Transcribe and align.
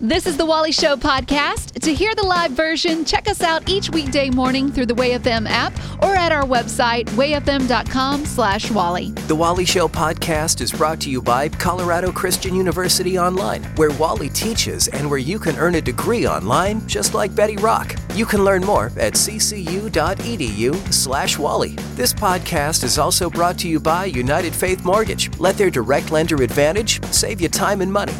This 0.00 0.26
is 0.26 0.36
the 0.36 0.44
Wally 0.44 0.72
Show 0.72 0.96
podcast. 0.96 1.80
To 1.80 1.94
hear 1.94 2.14
the 2.14 2.22
live 2.22 2.50
version, 2.50 3.02
check 3.02 3.30
us 3.30 3.40
out 3.40 3.66
each 3.66 3.88
weekday 3.88 4.28
morning 4.28 4.70
through 4.70 4.84
the 4.84 4.94
WayFM 4.94 5.48
app 5.48 5.72
or 6.02 6.14
at 6.14 6.32
our 6.32 6.42
website, 6.42 7.06
wayfm.com 7.10 8.26
slash 8.26 8.70
Wally. 8.70 9.12
The 9.26 9.34
Wally 9.34 9.64
Show 9.64 9.88
podcast 9.88 10.60
is 10.60 10.70
brought 10.70 11.00
to 11.00 11.10
you 11.10 11.22
by 11.22 11.48
Colorado 11.48 12.12
Christian 12.12 12.54
University 12.54 13.18
Online, 13.18 13.64
where 13.76 13.90
Wally 13.92 14.28
teaches 14.28 14.88
and 14.88 15.08
where 15.08 15.18
you 15.18 15.38
can 15.38 15.56
earn 15.56 15.76
a 15.76 15.80
degree 15.80 16.26
online 16.26 16.86
just 16.86 17.14
like 17.14 17.34
Betty 17.34 17.56
Rock. 17.56 17.96
You 18.12 18.26
can 18.26 18.44
learn 18.44 18.66
more 18.66 18.92
at 18.98 19.14
ccu.edu 19.14 20.92
slash 20.92 21.38
Wally. 21.38 21.70
This 21.94 22.12
podcast 22.12 22.84
is 22.84 22.98
also 22.98 23.30
brought 23.30 23.58
to 23.60 23.68
you 23.68 23.80
by 23.80 24.04
United 24.04 24.54
Faith 24.54 24.84
Mortgage. 24.84 25.30
Let 25.38 25.56
their 25.56 25.70
direct 25.70 26.10
lender 26.10 26.42
advantage 26.42 27.02
save 27.06 27.40
you 27.40 27.48
time 27.48 27.80
and 27.80 27.90
money. 27.90 28.12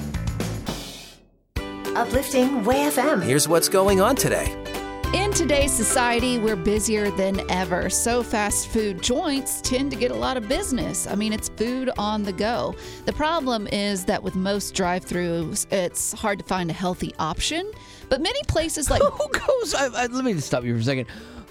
Uplifting 1.97 2.63
Way 2.63 2.91
FM. 2.91 3.23
Here's 3.23 3.49
what's 3.49 3.71
going 3.71 4.03
on 4.03 4.17
today. 4.17 4.55
In 5.15 5.33
today's 5.33 5.73
society, 5.73 6.39
we're 6.39 6.55
busier 6.55 7.11
than 7.13 7.51
ever. 7.51 7.89
So, 7.89 8.23
fast 8.23 8.69
food 8.69 9.01
joints 9.03 9.63
tend 9.63 9.93
to 9.93 9.97
get 9.97 10.11
a 10.11 10.15
lot 10.15 10.37
of 10.37 10.47
business. 10.47 11.07
I 11.07 11.15
mean, 11.15 11.33
it's 11.33 11.49
food 11.49 11.89
on 11.97 12.23
the 12.23 12.35
go. 12.35 12.75
The 13.07 13.15
problem 13.15 13.67
is 13.69 14.05
that 14.05 14.23
with 14.23 14.35
most 14.35 14.75
drive 14.75 15.07
throughs, 15.07 15.67
it's 15.73 16.13
hard 16.13 16.39
to 16.41 16.45
find 16.45 16.69
a 16.69 16.75
healthy 16.75 17.15
option. 17.19 17.73
But 18.11 18.21
many 18.21 18.43
places 18.47 18.91
like. 18.91 19.01
Who 19.13 19.29
goes? 19.29 19.75
I, 19.75 19.87
I, 19.87 20.07
let 20.09 20.23
me 20.23 20.35
just 20.35 20.49
stop 20.49 20.65
you 20.65 20.75
for 20.75 20.81
a 20.81 20.85
second. 20.85 21.07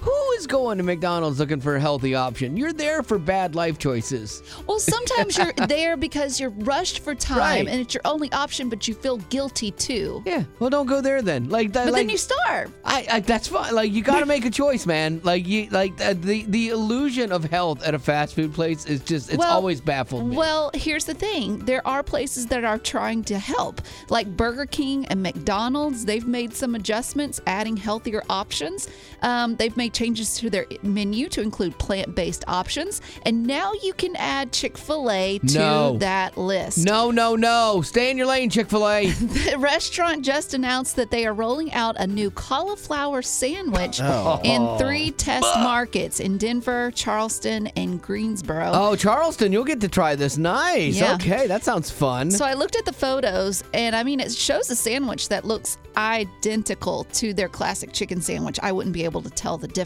Who 0.05 0.31
is 0.37 0.45
going 0.45 0.77
to 0.77 0.83
McDonald's 0.83 1.39
looking 1.39 1.59
for 1.59 1.75
a 1.75 1.79
healthy 1.79 2.13
option? 2.13 2.55
You're 2.55 2.73
there 2.73 3.01
for 3.01 3.17
bad 3.17 3.55
life 3.55 3.79
choices. 3.79 4.43
Well, 4.67 4.77
sometimes 4.79 5.35
you're 5.37 5.51
there 5.67 5.97
because 5.97 6.39
you're 6.39 6.51
rushed 6.51 6.99
for 6.99 7.15
time 7.15 7.37
Right. 7.39 7.67
and 7.67 7.79
it's 7.81 7.95
your 7.95 8.01
only 8.05 8.31
option, 8.31 8.69
but 8.69 8.87
you 8.87 8.93
feel 8.93 9.17
guilty 9.17 9.71
too. 9.71 10.21
Yeah. 10.25 10.43
Well, 10.59 10.69
don't 10.69 10.85
go 10.85 11.01
there 11.01 11.23
then. 11.23 11.49
Like 11.49 11.73
that. 11.73 11.85
But 11.85 11.93
like, 11.93 12.01
then 12.01 12.09
you 12.09 12.17
starve. 12.19 12.71
I, 12.83 13.07
I 13.11 13.19
that's 13.21 13.47
fine. 13.47 13.73
Like 13.73 13.91
you 13.91 14.03
got 14.03 14.19
to 14.19 14.27
make 14.27 14.45
a 14.45 14.51
choice, 14.51 14.85
man. 14.85 15.21
Like 15.23 15.47
you 15.47 15.69
like 15.71 15.99
uh, 15.99 16.13
the 16.13 16.43
the 16.49 16.69
illusion 16.69 17.31
of 17.31 17.43
health 17.45 17.81
at 17.83 17.95
a 17.95 17.99
fast 17.99 18.35
food 18.35 18.53
place 18.53 18.85
is 18.85 18.99
just 19.01 19.29
it's 19.29 19.39
Well- 19.39 19.51
always 19.51 19.81
baffled 19.81 20.27
me. 20.29 20.37
Well, 20.37 20.69
here's 20.75 21.05
the 21.05 21.15
thing 21.15 21.65
there 21.65 21.85
are 21.87 22.03
places 22.03 22.45
that 22.47 22.63
are 22.63 22.77
trying 22.77 23.23
to 23.23 23.39
help, 23.39 23.81
like 24.09 24.27
Burger 24.37 24.67
King 24.67 25.07
and 25.07 25.23
McDonald's. 25.23 26.05
They've 26.05 26.27
made 26.27 26.53
some 26.53 26.75
adjustments, 26.75 27.41
adding 27.47 27.75
healthier 27.77 28.21
options. 28.29 28.87
Um, 29.23 29.55
they've 29.55 29.75
made 29.75 29.94
changes 29.95 30.35
to 30.37 30.49
their 30.49 30.67
menu 30.83 31.29
to 31.29 31.41
include 31.41 31.77
plant 31.79 32.13
based 32.13 32.43
options. 32.47 33.01
And 33.25 33.45
now 33.47 33.71
you 33.81 33.93
can 33.93 34.15
add 34.17 34.51
Chick 34.51 34.77
fil 34.77 35.09
A 35.09 35.39
to 35.39 35.57
No. 35.57 35.97
that 35.99 36.37
list. 36.37 36.85
no, 36.85 37.09
no, 37.11 37.35
no. 37.35 37.81
Stay 37.81 38.11
in 38.11 38.17
your 38.17 38.27
lane, 38.27 38.49
Chick 38.49 38.69
Fil 38.69 38.87
A. 38.87 39.05
The 39.45 39.57
restaurant 39.57 40.25
just 40.25 40.53
announced 40.53 40.95
that 40.97 41.11
they 41.11 41.25
are 41.25 41.33
rolling 41.33 41.71
out 41.73 41.95
a 41.99 42.07
new 42.07 42.29
cauliflower 42.31 43.21
sandwich 43.21 43.99
oh. 44.01 44.41
in 44.43 44.61
oh. 44.61 44.77
three 44.77 45.11
test 45.11 45.47
markets 45.59 46.19
in 46.19 46.37
Denver, 46.37 46.91
Charleston, 46.91 47.67
and 47.75 48.01
Greensboro. 48.01 48.71
oh, 48.73 48.95
Charleston, 48.95 49.51
you'll 49.53 49.63
get 49.63 49.79
to 49.81 49.87
try 49.87 50.15
this. 50.15 50.37
Nice. 50.37 50.99
Yeah. 50.99 51.15
Okay, 51.15 51.47
that 51.47 51.63
sounds 51.63 51.89
fun. 51.89 52.31
So 52.31 52.43
I 52.43 52.53
looked 52.53 52.75
at 52.75 52.85
the 52.85 52.93
photos, 52.93 53.63
and 53.73 53.95
I 53.95 54.03
mean, 54.03 54.19
it 54.19 54.31
shows 54.31 54.69
a 54.69 54.75
sandwich 54.75 55.29
that 55.29 55.45
looks 55.45 55.77
identical 55.97 57.05
to 57.13 57.33
their 57.33 57.47
classic 57.47 57.93
chicken 57.93 58.21
sandwich. 58.21 58.59
I 58.61 58.71
wouldn't 58.71 58.93
be 58.93 59.05
able 59.05 59.21
to 59.21 59.29
tell 59.29 59.57
the 59.57 59.67
difference. 59.67 59.84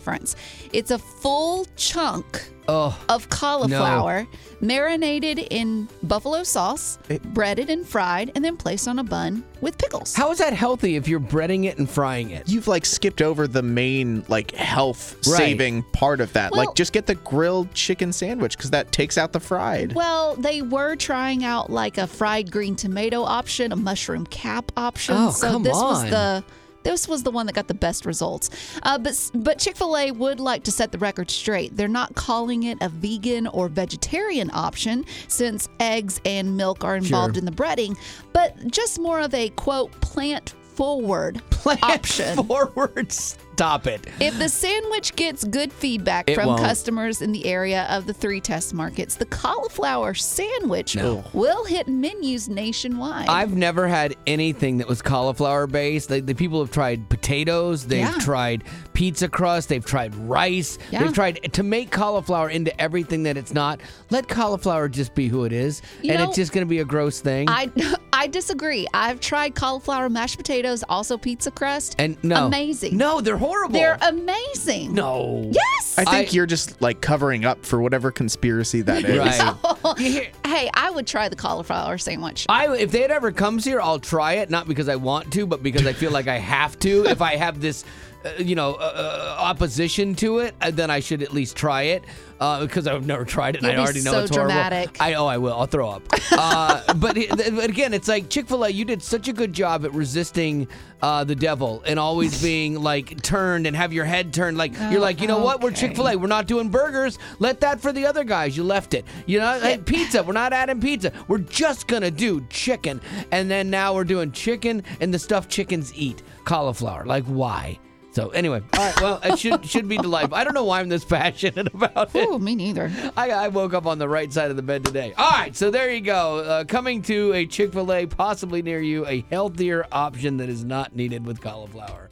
It's 0.73 0.91
a 0.91 0.97
full 0.99 1.65
chunk 1.75 2.49
oh, 2.67 2.97
of 3.09 3.29
cauliflower 3.29 4.27
marinated 4.61 5.39
in 5.39 5.87
buffalo 6.03 6.43
sauce, 6.43 6.99
breaded 7.25 7.69
and 7.69 7.87
fried, 7.87 8.31
and 8.35 8.43
then 8.43 8.57
placed 8.57 8.87
on 8.87 8.99
a 8.99 9.03
bun 9.03 9.43
with 9.61 9.77
pickles. 9.77 10.13
how 10.15 10.31
is 10.31 10.37
that 10.37 10.53
healthy 10.53 10.95
if 10.95 11.07
you're 11.07 11.19
breading 11.19 11.65
it 11.65 11.77
and 11.77 11.89
frying 11.89 12.29
it? 12.31 12.47
You've 12.47 12.67
like 12.67 12.85
skipped 12.85 13.21
over 13.21 13.47
the 13.47 13.61
main 13.61 14.23
like 14.27 14.51
health 14.51 15.15
Right. 15.27 15.37
saving 15.37 15.83
part 15.93 16.21
of 16.21 16.31
that. 16.33 16.51
Well- 16.51 16.65
like 16.65 16.75
just 16.75 16.93
get 16.93 17.05
the 17.05 17.15
grilled 17.15 17.73
chicken 17.73 18.11
sandwich 18.13 18.57
because 18.57 18.71
that 18.71 18.91
takes 18.91 19.17
out 19.17 19.33
the 19.33 19.39
fried. 19.39 19.93
Well, 19.93 20.35
they 20.35 20.61
were 20.61 20.95
trying 20.95 21.43
out 21.43 21.69
like 21.69 21.97
a 21.97 22.07
fried 22.07 22.51
green 22.51 22.75
tomato 22.75 23.23
option, 23.23 23.71
a 23.71 23.75
mushroom 23.75 24.25
cap 24.27 24.71
option. 24.77 25.15
Oh, 25.17 25.31
so 25.31 25.51
come 25.53 25.63
this 25.63 25.73
was 25.73 26.03
on. 26.03 26.09
the 26.09 26.43
this 26.83 27.07
was 27.07 27.23
the 27.23 27.31
one 27.31 27.45
that 27.45 27.53
got 27.55 27.67
the 27.67 27.73
best 27.73 28.05
results. 28.05 28.49
Uh, 28.83 28.97
but 28.97 29.31
but 29.33 29.59
Chick 29.59 29.75
Fil 29.77 29.97
A 29.97 30.11
would 30.11 30.39
like 30.39 30.63
to 30.63 30.71
set 30.71 30.91
the 30.91 30.97
record 30.97 31.29
straight. 31.29 31.75
They're 31.75 31.87
not 31.87 32.15
calling 32.15 32.63
it 32.63 32.77
a 32.81 32.89
vegan 32.89 33.47
or 33.47 33.67
vegetarian 33.67 34.49
option 34.53 35.05
since 35.27 35.67
eggs 35.79 36.21
and 36.25 36.55
milk 36.57 36.83
are 36.83 36.95
involved 36.95 37.35
Sure. 37.35 37.39
in 37.39 37.45
the 37.45 37.51
breading, 37.51 37.97
but 38.33 38.55
just 38.71 38.99
more 38.99 39.19
of 39.19 39.33
a 39.33 39.49
quote 39.49 39.91
plant 40.01 40.49
forward 40.75 41.41
Plant 41.49 41.83
option. 41.83 42.43
forward. 42.47 43.13
Stop 43.59 43.87
it. 43.87 44.07
If 44.21 44.39
the 44.39 44.47
sandwich 44.47 45.17
gets 45.17 45.43
good 45.43 45.73
feedback 45.73 46.29
It 46.29 46.35
from 46.35 46.47
won't. 46.47 46.61
customers 46.61 47.21
in 47.21 47.33
the 47.33 47.43
area 47.45 47.87
of 47.89 48.05
the 48.05 48.13
three 48.13 48.39
test 48.39 48.73
markets, 48.73 49.15
the 49.15 49.25
cauliflower 49.25 50.13
sandwich 50.13 50.95
No. 50.95 51.25
will 51.33 51.65
hit 51.65 51.89
menus 51.89 52.47
nationwide. 52.47 53.27
I've 53.27 53.53
never 53.57 53.85
had 53.85 54.15
anything 54.25 54.77
that 54.77 54.87
was 54.87 55.01
cauliflower 55.01 55.67
based. 55.67 56.09
Like 56.09 56.25
the 56.25 56.35
people 56.35 56.61
have 56.61 56.71
tried 56.71 57.09
potatoes, 57.09 57.85
they've 57.85 57.99
Yeah. 57.99 58.17
tried 58.19 58.63
pizza 58.93 59.27
crust, 59.27 59.67
they've 59.67 59.85
tried 59.85 60.15
rice, 60.15 60.77
Yeah. 60.89 61.03
they've 61.03 61.13
tried 61.13 61.51
to 61.51 61.61
make 61.61 61.91
cauliflower 61.91 62.49
into 62.49 62.71
everything 62.79 63.23
that 63.23 63.35
it's 63.35 63.53
not. 63.53 63.81
Let 64.09 64.29
cauliflower 64.29 64.87
just 64.87 65.13
be 65.15 65.27
who 65.27 65.43
it 65.43 65.51
is, 65.51 65.81
You 66.01 66.11
and 66.13 66.19
know, 66.21 66.27
it's 66.29 66.37
just 66.37 66.53
going 66.53 66.65
to 66.65 66.69
be 66.69 66.79
a 66.79 66.85
gross 66.85 67.19
thing. 67.19 67.49
I 67.49 67.69
I 68.13 68.27
disagree. 68.27 68.85
I've 68.93 69.19
tried 69.21 69.55
cauliflower 69.55 70.09
mashed 70.09 70.37
potatoes, 70.37 70.83
also 70.89 71.17
pizza 71.17 71.51
crust. 71.51 71.95
and 71.99 72.17
no, 72.23 72.47
amazing. 72.47 72.97
No, 72.97 73.19
they're 73.21 73.37
horrible. 73.49 73.73
They're 73.73 73.97
amazing. 74.01 74.93
no. 74.93 75.49
Yes. 75.51 75.95
I 75.97 76.05
think 76.05 76.29
I- 76.29 76.31
you're 76.31 76.45
just 76.45 76.81
like 76.81 77.01
covering 77.01 77.45
up 77.45 77.65
for 77.65 77.81
whatever 77.81 78.11
conspiracy 78.11 78.81
that 78.83 79.03
is. 79.03 79.19
Right. 79.19 79.55
You 79.99 80.11
hear- 80.11 80.27
hey, 80.45 80.69
I 80.73 80.91
would 80.91 81.07
try 81.07 81.29
the 81.29 81.35
cauliflower 81.35 81.97
sandwich. 81.97 82.45
I 82.47 82.73
if 82.75 82.93
it 82.93 83.09
ever 83.11 83.31
comes 83.31 83.65
here, 83.65 83.81
I'll 83.81 83.99
try 83.99 84.33
it. 84.33 84.49
Not 84.49 84.67
because 84.67 84.87
I 84.87 84.95
want 84.95 85.33
to, 85.33 85.45
but 85.47 85.63
because 85.63 85.85
I 85.87 85.93
feel 85.93 86.11
like 86.11 86.27
I 86.27 86.37
have 86.37 86.77
to. 86.79 87.05
if 87.05 87.21
I 87.21 87.35
have 87.35 87.59
this, 87.59 87.83
uh, 88.25 88.31
you 88.37 88.55
know, 88.55 88.73
uh, 88.75 88.77
uh, 88.77 89.41
opposition 89.41 90.15
to 90.15 90.39
it, 90.39 90.55
uh, 90.61 90.71
then 90.71 90.89
I 90.89 90.99
should 90.99 91.21
at 91.23 91.33
least 91.33 91.55
try 91.55 91.83
it. 91.83 92.03
Uh, 92.41 92.61
because 92.61 92.87
I've 92.87 93.05
never 93.05 93.25
tried 93.25 93.55
it, 93.55 93.63
and 93.63 93.65
You'll 93.65 93.71
I 93.73 93.75
be 93.75 93.81
already 93.83 94.01
know 94.01 94.11
so 94.13 94.19
it's 94.19 94.31
horrible. 94.33 94.53
dramatic. 94.53 94.95
I 95.01 95.15
oh, 95.15 95.25
I 95.25 95.37
will. 95.39 95.53
I'll 95.53 95.65
throw 95.65 95.89
up. 95.89 96.03
uh, 96.31 96.93
but, 96.95 97.17
it- 97.17 97.27
but 97.35 97.69
again, 97.69 97.93
it's 97.93 98.07
like 98.07 98.29
Chick 98.29 98.47
Fil 98.47 98.63
A. 98.63 98.69
You 98.69 98.85
did 98.85 99.03
such 99.03 99.27
a 99.27 99.33
good 99.33 99.51
job 99.51 99.83
at 99.83 99.93
resisting 99.93 100.69
uh, 101.01 101.25
the 101.25 101.35
devil 101.35 101.83
and 101.85 101.99
always 101.99 102.41
being 102.41 102.81
like 102.81 103.21
turned 103.23 103.67
and 103.67 103.75
have 103.75 103.91
your 103.91 104.05
head 104.05 104.33
turned. 104.33 104.57
Like 104.57 104.71
you're 104.89 105.01
like, 105.01 105.19
you 105.19 105.27
know 105.27 105.39
what? 105.43 105.59
We're 105.59 105.71
okay. 105.71 105.87
Chick 105.87 105.97
Fil 105.97 106.07
A. 106.07 106.15
We're 106.15 106.27
not 106.27 106.47
doing 106.47 106.69
burgers. 106.69 107.19
Let 107.39 107.59
that 107.59 107.81
for 107.81 107.91
the 107.91 108.05
other 108.05 108.23
guys. 108.23 108.55
You 108.55 108.63
left 108.63 108.93
it. 108.93 109.03
You 109.25 109.39
know, 109.39 109.59
hey, 109.59 109.77
pizza. 109.77 110.23
We're 110.23 110.31
not 110.31 110.53
adding 110.53 110.79
pizza. 110.79 111.11
We're 111.27 111.39
just 111.39 111.87
gonna 111.89 112.09
do 112.09 112.45
chicken, 112.49 113.01
and 113.33 113.51
then 113.51 113.69
now 113.69 113.93
we're 113.93 114.05
doing 114.05 114.31
chicken 114.31 114.81
and 115.01 115.13
the 115.13 115.19
stuff 115.19 115.49
chickens 115.49 115.93
eat, 115.93 116.23
cauliflower. 116.45 117.03
Like 117.05 117.25
why? 117.25 117.79
So 118.19 118.29
anyway, 118.31 118.61
all 118.73 118.85
right. 118.85 119.01
Well, 119.01 119.19
it 119.23 119.39
should 119.39 119.65
should 119.65 119.87
be 119.87 119.97
delightful. 119.97 120.35
I 120.35 120.43
don't 120.43 120.53
know 120.53 120.65
why 120.65 120.81
I'm 120.81 120.89
this 120.89 121.05
passionate 121.05 121.67
about 121.73 122.13
it. 122.13 122.27
Ooh, 122.27 122.37
me 122.37 122.55
neither. 122.55 122.91
I, 123.15 123.31
I 123.31 123.47
woke 123.47 123.73
up 123.73 123.85
on 123.85 123.97
the 123.97 124.09
right 124.09 124.31
side 124.31 124.49
of 124.51 124.57
the 124.57 124.61
bed 124.61 124.83
today. 124.83 125.13
All 125.17 125.29
right, 125.31 125.55
so 125.55 125.71
there 125.71 125.89
you 125.89 126.01
go. 126.01 126.39
Uh, 126.39 126.63
coming 126.65 127.01
to 127.03 127.33
a 127.33 127.45
Chick 127.45 127.71
fil 127.71 127.93
A, 127.93 128.05
possibly 128.05 128.61
near 128.61 128.81
you, 128.81 129.07
a 129.07 129.23
healthier 129.29 129.85
option 129.91 130.37
that 130.37 130.49
is 130.49 130.65
not 130.65 130.95
needed 130.95 131.25
with 131.25 131.39
cauliflower. 131.39 132.09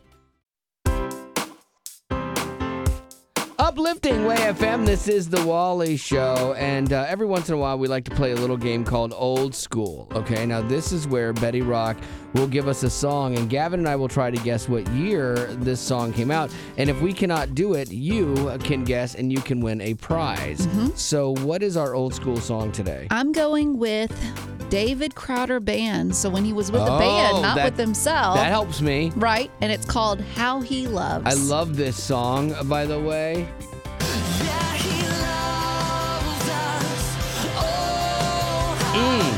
Uplifting 3.67 4.23
Way 4.23 4.38
FM, 4.38 4.85
this 4.85 5.09
is 5.09 5.28
the 5.28 5.45
Wally 5.45 5.97
Show, 5.97 6.55
and 6.57 6.94
uh, 6.94 7.05
every 7.05 7.28
once 7.28 7.50
in 7.50 7.55
a 7.55 7.57
while 7.57 7.78
we 7.78 7.89
like 7.89 8.05
to 8.05 8.11
play 8.11 8.31
a 8.31 8.35
little 8.35 8.55
game 8.55 8.85
called 8.85 9.13
Old 9.13 9.53
School. 9.53 10.07
Okay, 10.13 10.45
now 10.45 10.61
this 10.61 10.94
is 10.94 11.05
where 11.05 11.33
Betty 11.33 11.61
Rock 11.61 11.97
will 12.33 12.47
give 12.47 12.69
us 12.69 12.83
a 12.83 12.89
song, 12.89 13.38
and 13.38 13.50
Gavin 13.50 13.81
and 13.81 13.90
I 13.90 13.97
will 13.97 14.08
try 14.08 14.31
to 14.31 14.37
guess 14.37 14.69
what 14.69 14.87
year 14.91 15.47
this 15.55 15.81
song 15.81 16.14
came 16.14 16.31
out. 16.31 16.49
And 16.78 16.90
if 16.90 17.02
we 17.02 17.11
cannot 17.11 17.55
do 17.55 17.73
it, 17.73 17.91
you 17.91 18.58
can 18.64 18.85
guess 18.85 19.16
and 19.16 19.34
you 19.34 19.41
can 19.41 19.59
win 19.59 19.81
a 19.81 19.96
prize. 19.96 20.66
So, 20.96 21.35
what 21.40 21.61
is 21.61 21.75
our 21.75 21.93
old 21.93 22.14
school 22.14 22.37
song 22.37 22.72
today? 22.72 23.09
I'm 23.11 23.34
going 23.34 23.78
with 23.78 24.14
David 24.69 25.16
Crowder 25.16 25.59
Band. 25.59 26.16
So 26.16 26.29
when 26.29 26.43
he 26.46 26.53
was 26.53 26.72
with 26.72 26.85
the 26.85 26.91
Oh, 26.91 26.99
band, 26.99 27.41
not 27.41 27.55
that- 27.55 27.66
with 27.66 27.78
himself. 27.79 28.35
That 28.35 28.47
helps 28.49 28.81
me. 28.81 29.11
Right, 29.16 29.49
and 29.61 29.72
it's 29.72 29.85
called 29.85 30.22
How 30.35 30.61
He 30.61 30.87
Loves. 30.87 31.25
I 31.25 31.34
love 31.34 31.75
this 31.75 32.02
song, 32.02 32.53
by 32.67 32.85
the 32.85 32.99
way. 32.99 33.47
Mm. 38.93 39.34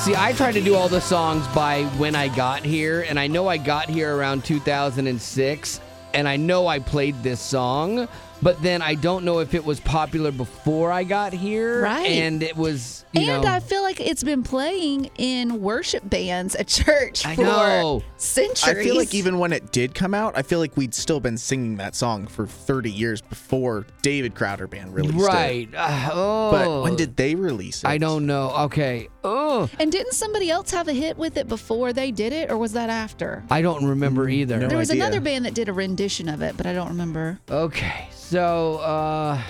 See, 0.00 0.14
I 0.16 0.32
tried 0.34 0.52
to 0.52 0.62
do 0.62 0.74
all 0.74 0.88
the 0.88 1.00
songs 1.00 1.46
by 1.48 1.82
when 1.98 2.14
I 2.14 2.28
got 2.28 2.64
here, 2.64 3.02
and 3.08 3.18
I 3.20 3.26
know 3.26 3.48
I 3.48 3.58
got 3.58 3.88
here 3.88 4.16
around 4.16 4.44
2006, 4.44 5.80
and 6.14 6.26
I 6.26 6.36
know 6.36 6.66
I 6.66 6.78
played 6.78 7.22
this 7.22 7.38
song, 7.40 8.08
but 8.42 8.60
then 8.62 8.82
I 8.82 8.94
don't 8.94 9.24
know 9.24 9.40
if 9.40 9.54
it 9.54 9.64
was 9.64 9.80
popular 9.80 10.30
before 10.32 10.90
I 10.92 11.04
got 11.04 11.32
here. 11.32 11.82
Right. 11.82 12.06
And 12.06 12.42
it 12.42 12.56
was, 12.56 13.04
you 13.12 13.22
and 13.30 13.42
know. 13.42 13.50
I 13.50 13.60
feel 13.60 13.82
like 13.82 14.00
it's 14.00 14.22
been 14.24 14.42
playing 14.42 15.10
in 15.18 15.60
worship 15.60 16.08
bands 16.08 16.54
at 16.54 16.68
church 16.68 17.26
I 17.26 17.36
for 17.36 17.42
know. 17.42 18.02
centuries. 18.16 18.64
I 18.64 18.82
feel 18.82 18.96
like 18.96 19.14
even 19.14 19.38
when 19.38 19.52
it 19.52 19.72
did 19.72 19.94
come 19.94 20.14
out, 20.14 20.36
I 20.36 20.42
feel 20.42 20.58
like 20.58 20.76
we'd 20.76 20.94
still 20.94 21.20
been 21.20 21.36
singing 21.36 21.76
that 21.76 21.94
song 21.94 22.26
for 22.26 22.46
30 22.46 22.90
years 22.90 23.20
before 23.20 23.86
David 24.02 24.34
Crowder 24.34 24.66
Band 24.66 24.94
released 24.94 25.14
it. 25.16 25.22
right. 25.22 25.68
Uh, 25.74 26.10
oh. 26.12 26.50
But 26.50 26.82
when 26.82 26.96
did 26.96 27.16
they 27.16 27.34
release 27.34 27.84
it? 27.84 27.88
I 27.88 27.98
don't 27.98 28.26
know. 28.26 28.50
Okay. 28.50 29.08
Oh. 29.24 29.68
And 29.78 29.92
didn't 29.92 30.12
somebody 30.14 30.50
else 30.50 30.70
have 30.70 30.88
a 30.88 30.92
hit 30.92 31.16
with 31.16 31.36
it 31.36 31.48
before 31.48 31.92
they 31.92 32.10
did 32.10 32.32
it, 32.32 32.50
or 32.50 32.56
was 32.56 32.72
that 32.72 32.90
after? 32.90 33.44
I 33.50 33.62
don't 33.62 33.84
remember 33.84 34.28
either. 34.28 34.58
no 34.58 34.68
there 34.68 34.78
was 34.78 34.90
idea. 34.90 35.04
another 35.04 35.20
band 35.20 35.44
that 35.44 35.54
did 35.54 35.68
a 35.68 35.72
rendition 35.72 36.28
of 36.28 36.42
it, 36.42 36.56
but 36.56 36.66
I 36.66 36.72
don't 36.72 36.88
remember. 36.88 37.38
Okay. 37.50 38.08
So, 38.30 38.76
uh, 38.76 39.42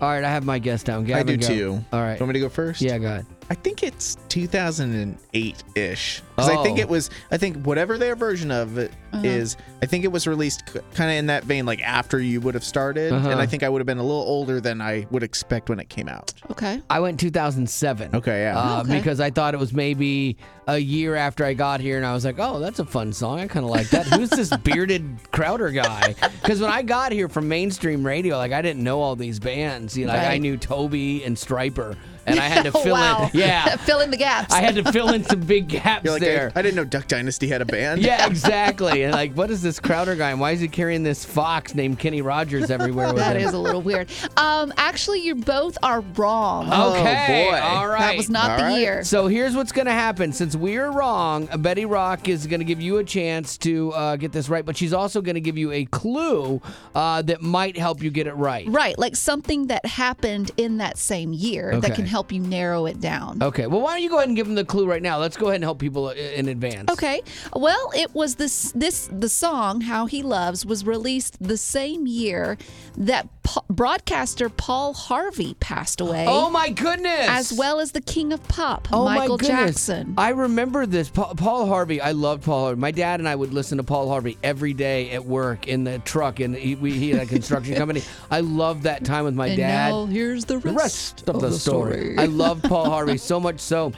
all 0.00 0.08
right, 0.08 0.24
I 0.24 0.30
have 0.30 0.46
my 0.46 0.58
guess 0.58 0.82
down. 0.82 1.02
I 1.04 1.08
Gavin, 1.08 1.38
do 1.38 1.46
go. 1.46 1.46
too. 1.46 1.84
All 1.92 2.00
right. 2.00 2.18
Want 2.18 2.28
me 2.28 2.32
to 2.32 2.40
go 2.40 2.48
first? 2.48 2.80
Yeah, 2.80 2.96
go 2.96 3.08
ahead. 3.08 3.26
I 3.50 3.54
think 3.54 3.82
it's 3.82 4.16
2008 4.28 5.62
ish. 5.74 6.22
Because 6.36 6.50
I 6.50 6.62
think 6.62 6.78
Oh. 6.78 6.82
it 6.82 6.88
was, 6.88 7.10
I 7.30 7.36
think 7.36 7.64
whatever 7.64 7.98
their 7.98 8.16
version 8.16 8.50
of 8.50 8.78
it 8.78 8.90
is, 9.22 9.54
Uh-huh. 9.54 9.64
I 9.82 9.86
think 9.86 10.04
it 10.04 10.10
was 10.10 10.26
released 10.26 10.64
kind 10.94 11.10
of 11.10 11.16
in 11.16 11.26
that 11.26 11.44
vein, 11.44 11.64
like 11.66 11.80
after 11.82 12.18
you 12.20 12.40
would 12.40 12.54
have 12.54 12.64
started. 12.64 13.12
Uh-huh. 13.12 13.28
And 13.30 13.40
I 13.40 13.46
think 13.46 13.62
I 13.62 13.68
would 13.68 13.78
have 13.80 13.86
been 13.86 13.98
a 13.98 14.02
little 14.02 14.22
older 14.22 14.60
than 14.60 14.80
I 14.80 15.06
would 15.10 15.22
expect 15.22 15.68
when 15.68 15.78
it 15.78 15.88
came 15.88 16.08
out. 16.08 16.32
Okay. 16.50 16.80
I 16.90 17.00
went 17.00 17.20
2007. 17.20 18.10
Okay, 18.14 18.42
yeah. 18.42 18.58
Uh, 18.58 18.80
Okay. 18.84 18.96
Because 18.98 19.20
I 19.20 19.30
thought 19.30 19.54
it 19.54 19.60
was 19.60 19.72
maybe 19.72 20.36
a 20.66 20.78
year 20.78 21.14
after 21.14 21.44
I 21.44 21.54
got 21.54 21.80
here, 21.80 21.96
and 21.96 22.04
I 22.06 22.12
was 22.14 22.24
like, 22.24 22.36
"Oh, 22.38 22.58
that's 22.58 22.78
a 22.78 22.84
fun 22.84 23.12
song. 23.12 23.38
I 23.40 23.46
kind 23.46 23.64
of 23.64 23.70
like 23.70 23.88
that." 23.90 24.06
Who's 24.06 24.30
this 24.30 24.50
bearded 24.58 25.04
Crowder 25.30 25.70
guy? 25.70 26.14
Because 26.42 26.60
when 26.60 26.70
I 26.70 26.82
got 26.82 27.12
here 27.12 27.28
from 27.28 27.48
mainstream 27.48 28.04
radio, 28.04 28.36
like 28.38 28.52
I 28.52 28.62
didn't 28.62 28.82
know 28.82 29.00
all 29.00 29.14
these 29.16 29.38
bands. 29.38 29.96
You 29.96 30.06
know, 30.06 30.12
like, 30.14 30.26
I 30.28 30.38
knew 30.38 30.56
Toby 30.56 31.22
and 31.24 31.36
Stryper, 31.36 31.96
and 32.26 32.38
I 32.40 32.44
had 32.48 32.64
to 32.64 32.72
fill 32.82 32.94
wow. 32.94 33.30
in. 33.32 33.38
Yeah, 33.40 33.76
fill 33.76 34.00
in 34.00 34.10
the 34.10 34.16
gaps. 34.16 34.52
I 34.52 34.60
had 34.60 34.74
to 34.76 34.92
fill 34.92 35.12
in 35.12 35.24
some 35.24 35.40
big 35.40 35.68
gaps 35.68 36.04
You're 36.04 36.14
like, 36.14 36.22
there. 36.22 36.52
I, 36.54 36.58
I 36.60 36.62
didn't 36.62 36.76
know 36.76 36.84
Duck 36.84 37.06
Dynasty 37.08 37.48
had 37.48 37.62
a 37.62 37.64
band. 37.66 38.02
yeah, 38.02 38.26
exactly. 38.26 39.02
And 39.04 39.12
like, 39.12 39.32
what 39.34 39.50
is 39.50 39.62
this 39.62 39.80
Crowder 39.80 40.14
guy? 40.16 40.30
And 40.30 40.40
why 40.40 40.52
is 40.52 40.60
he 40.60 40.68
carrying 40.68 41.02
this 41.02 41.24
fox 41.24 41.74
named 41.74 41.98
Kenny 41.98 42.22
Rogers 42.22 42.70
everywhere 42.70 43.08
with 43.08 43.16
that 43.16 43.36
him? 43.36 43.48
is 43.48 43.54
a 43.54 43.58
little 43.58 43.82
weird. 43.82 44.10
Um, 44.36 44.72
actually, 44.76 45.20
you 45.22 45.34
both 45.34 45.76
are 45.82 46.00
wrong. 46.16 46.66
okay, 46.72 47.48
boy. 47.50 47.58
all 47.60 47.88
right. 47.88 48.00
That 48.00 48.16
was 48.16 48.30
not 48.30 48.50
All 48.50 48.56
the 48.58 48.62
right. 48.64 48.78
year. 48.78 49.04
So 49.04 49.26
here's 49.26 49.54
what's 49.56 49.72
going 49.72 49.86
to 49.86 49.92
happen. 49.92 50.32
Since 50.32 50.56
we 50.56 50.76
are 50.76 50.90
wrong, 50.92 51.48
Betty 51.58 51.84
Rock 51.84 52.28
is 52.28 52.46
going 52.46 52.60
to 52.60 52.64
give 52.64 52.80
you 52.80 52.98
a 52.98 53.04
chance 53.04 53.56
to 53.58 53.92
uh, 53.92 54.16
get 54.16 54.32
this 54.32 54.48
right, 54.48 54.64
but 54.64 54.76
she's 54.76 54.92
also 54.92 55.20
going 55.20 55.34
to 55.34 55.40
give 55.40 55.56
you 55.58 55.72
a 55.72 55.84
clue 55.86 56.60
uh, 56.94 57.22
that 57.22 57.42
might 57.42 57.76
help 57.76 58.02
you 58.02 58.10
get 58.10 58.26
it 58.26 58.34
right. 58.34 58.66
Right, 58.68 58.98
like 58.98 59.16
something 59.16 59.68
that 59.68 59.84
happened 59.86 60.50
in 60.56 60.78
that 60.78 60.98
same 60.98 61.32
year 61.32 61.72
Okay. 61.72 61.88
that 61.88 61.94
can 61.94 62.06
help 62.14 62.30
you 62.30 62.38
narrow 62.38 62.86
it 62.86 63.00
down. 63.00 63.42
Okay. 63.42 63.66
Well, 63.66 63.80
why 63.80 63.94
don't 63.94 64.02
you 64.02 64.08
go 64.08 64.18
ahead 64.18 64.28
and 64.28 64.36
give 64.36 64.46
them 64.46 64.54
the 64.54 64.64
clue 64.64 64.86
right 64.86 65.02
now? 65.02 65.18
Let's 65.18 65.36
go 65.36 65.46
ahead 65.46 65.56
and 65.56 65.64
help 65.64 65.80
people 65.80 66.06
uh, 66.06 66.14
in 66.14 66.46
advance. 66.46 66.92
Okay. 66.92 67.22
Well, 67.56 67.90
it 67.96 68.14
was 68.14 68.36
this 68.36 68.70
this 68.72 69.08
the 69.10 69.28
song 69.28 69.80
"How 69.80 70.06
He 70.06 70.22
Loves" 70.22 70.64
was 70.64 70.86
released 70.86 71.36
the 71.40 71.56
same 71.56 72.06
year 72.06 72.56
that 72.96 73.28
po- 73.44 73.64
broadcaster 73.70 74.48
Paul 74.48 74.92
Harvey 74.94 75.54
passed 75.60 76.00
away, 76.00 76.24
Oh 76.28 76.50
my 76.50 76.70
goodness! 76.70 77.28
as 77.28 77.52
well 77.52 77.78
as 77.78 77.92
the 77.92 78.00
King 78.00 78.32
of 78.32 78.42
Pop, 78.48 78.88
Oh 78.92 79.04
Michael 79.04 79.38
my. 79.40 79.46
Jackson. 79.46 80.14
I 80.18 80.30
remember 80.30 80.86
this. 80.86 81.08
Pa- 81.10 81.34
Paul 81.34 81.66
Harvey. 81.66 82.00
I 82.00 82.10
loved 82.12 82.42
Paul 82.44 82.64
Harvey. 82.64 82.80
My 82.80 82.90
dad 82.90 83.20
and 83.20 83.28
I 83.28 83.36
would 83.36 83.54
listen 83.54 83.78
to 83.78 83.84
Paul 83.84 84.08
Harvey 84.08 84.36
every 84.42 84.72
day 84.72 85.10
at 85.12 85.24
work 85.24 85.68
in 85.68 85.84
the 85.84 86.00
truck, 86.00 86.40
and 86.40 86.56
he, 86.56 86.74
we, 86.74 86.92
he 86.92 87.10
had 87.10 87.22
a 87.22 87.26
construction 87.26 87.74
company. 87.76 88.02
I 88.30 88.40
loved 88.40 88.82
that 88.84 89.04
time 89.04 89.24
with 89.24 89.34
my 89.34 89.46
and 89.48 89.56
dad. 89.56 89.90
now 89.90 90.06
here's 90.06 90.44
the 90.44 90.58
the 90.58 90.70
rest, 90.72 91.22
rest 91.22 91.28
of 91.28 91.40
the, 91.40 91.52
story. 91.52 92.16
I 92.18 92.26
love 92.26 92.62
Paul 92.64 92.90
Harvey 92.90 93.18
so 93.18 93.38
much 93.38 93.60
so 93.60 93.92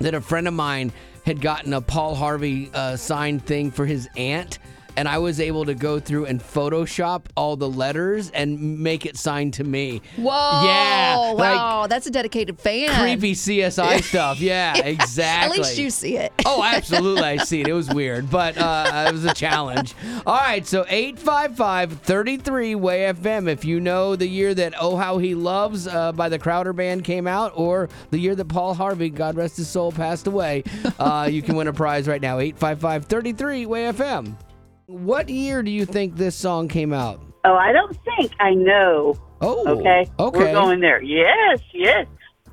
that 0.00 0.14
a 0.14 0.20
friend 0.20 0.46
of 0.48 0.54
mine 0.54 0.92
had 1.26 1.40
gotten 1.40 1.72
a 1.74 1.80
Paul 1.80 2.14
Harvey 2.14 2.70
uh, 2.74 2.96
signed 2.96 3.44
thing 3.44 3.70
for 3.70 3.86
his 3.86 4.08
aunt. 4.16 4.58
And 4.96 5.08
I 5.08 5.18
was 5.18 5.40
able 5.40 5.64
to 5.64 5.74
go 5.74 5.98
through 6.00 6.26
and 6.26 6.40
Photoshop 6.40 7.26
all 7.36 7.56
the 7.56 7.68
letters 7.68 8.30
and 8.30 8.80
make 8.80 9.06
it 9.06 9.16
signed 9.16 9.54
to 9.54 9.64
me. 9.64 10.02
Whoa! 10.16 10.62
Yeah, 10.64 11.32
like- 11.36 11.56
Wow, 11.56 11.86
that's 11.86 12.06
a 12.06 12.10
dedicated 12.10 12.58
fan. 12.58 12.90
Creepy 13.00 13.34
CSI 13.34 14.02
stuff. 14.02 14.40
Yeah, 14.40 14.76
exactly. 14.76 15.58
At 15.58 15.62
least 15.66 15.78
you 15.78 15.90
see 15.90 16.16
it. 16.16 16.32
Oh, 16.44 16.62
absolutely. 16.64 17.22
I 17.22 17.36
see 17.38 17.60
it. 17.60 17.68
It 17.68 17.72
was 17.72 17.88
weird, 17.88 18.30
but 18.30 18.58
uh, 18.58 19.06
it 19.08 19.12
was 19.12 19.24
a 19.24 19.32
challenge. 19.34 19.94
All 20.26 20.36
right, 20.36 20.66
so 20.66 20.84
855 20.88 21.92
33 22.00 22.74
Way 22.74 23.12
FM. 23.12 23.48
If 23.48 23.64
you 23.64 23.80
know 23.80 24.16
the 24.16 24.26
year 24.26 24.54
that 24.54 24.74
Oh 24.80 24.96
How 24.96 25.18
He 25.18 25.34
Loves 25.34 25.86
uh, 25.86 26.12
by 26.12 26.28
the 26.28 26.38
Crowder 26.38 26.72
Band 26.72 27.04
came 27.04 27.26
out, 27.26 27.52
or 27.54 27.88
the 28.10 28.18
year 28.18 28.34
that 28.34 28.46
Paul 28.48 28.74
Harvey, 28.74 29.10
God 29.10 29.36
rest 29.36 29.56
his 29.56 29.68
soul, 29.68 29.92
passed 29.92 30.26
away, 30.26 30.64
uh, 30.98 31.28
you 31.30 31.42
can 31.42 31.54
win 31.56 31.68
a 31.68 31.72
prize 31.72 32.08
right 32.08 32.20
now. 32.20 32.38
855 32.38 33.04
33 33.06 33.66
Way 33.66 33.82
FM. 33.92 34.34
What 34.90 35.28
year 35.28 35.62
do 35.62 35.70
you 35.70 35.86
think 35.86 36.16
this 36.16 36.34
song 36.34 36.66
came 36.66 36.92
out? 36.92 37.20
Oh, 37.44 37.54
I 37.54 37.70
don't 37.72 37.96
think 38.16 38.32
I 38.40 38.54
know. 38.54 39.16
Oh, 39.40 39.78
Okay. 39.78 40.10
Okay. 40.18 40.38
We're 40.38 40.52
going 40.52 40.80
there. 40.80 41.00
Yes, 41.00 41.60
yes. 41.72 42.08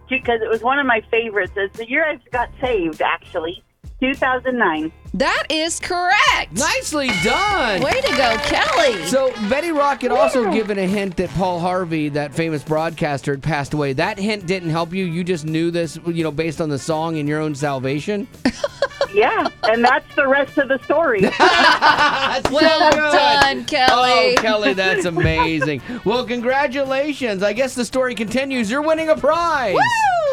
Because 0.08 0.40
it 0.44 0.48
was 0.48 0.62
one 0.62 0.78
of 0.78 0.86
my 0.86 1.02
favorites. 1.10 1.54
It's 1.56 1.76
the 1.78 1.90
year 1.90 2.06
I 2.08 2.20
got 2.32 2.50
saved, 2.62 3.02
actually. 3.02 3.64
2009. 4.00 4.92
That 5.16 5.46
is 5.50 5.80
correct. 5.80 6.52
Nicely 6.52 7.08
done. 7.24 7.82
Way 7.82 8.00
to 8.02 8.08
go, 8.16 8.38
Kelly. 8.44 9.04
So 9.06 9.32
Betty 9.50 9.72
Rock 9.72 10.04
had 10.04 10.12
also 10.12 10.52
given 10.52 10.78
a 10.78 10.86
hint 10.86 11.18
that 11.18 11.32
Paul 11.32 11.60
Harvey, 11.60 12.10
that 12.10 12.36
famous 12.36 12.64
broadcaster, 12.64 13.32
had 13.34 13.42
passed 13.42 13.74
away. 13.74 13.94
That 13.94 14.20
hint 14.20 14.46
didn't 14.46 14.70
help 14.70 14.94
you. 14.94 15.06
You 15.06 15.24
just 15.24 15.46
knew 15.46 15.72
this, 15.72 15.98
you 16.06 16.24
know, 16.24 16.30
based 16.32 16.62
on 16.62 16.70
the 16.70 16.78
song 16.78 17.18
and 17.18 17.28
your 17.28 17.42
own 17.42 17.56
salvation. 17.56 18.28
Yeah, 19.14 19.48
and 19.64 19.84
that's 19.84 20.14
the 20.16 20.28
rest 20.28 20.58
of 20.58 20.68
the 20.68 20.78
story. 20.84 21.22
well 22.52 22.92
done, 22.92 23.66
Kelly. 23.66 24.36
Oh, 24.38 24.42
Kelly, 24.42 24.74
that's 24.74 25.06
amazing. 25.06 25.82
well, 26.06 26.26
congratulations. 26.26 27.44
I 27.44 27.54
guess 27.54 27.76
the 27.76 27.86
story 27.86 28.16
continues. 28.16 28.70
You're 28.70 28.82
winning 28.82 29.10
a 29.10 29.16
prize. 29.16 29.76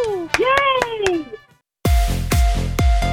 Woo! 0.06 0.28
Yay! 0.38 1.24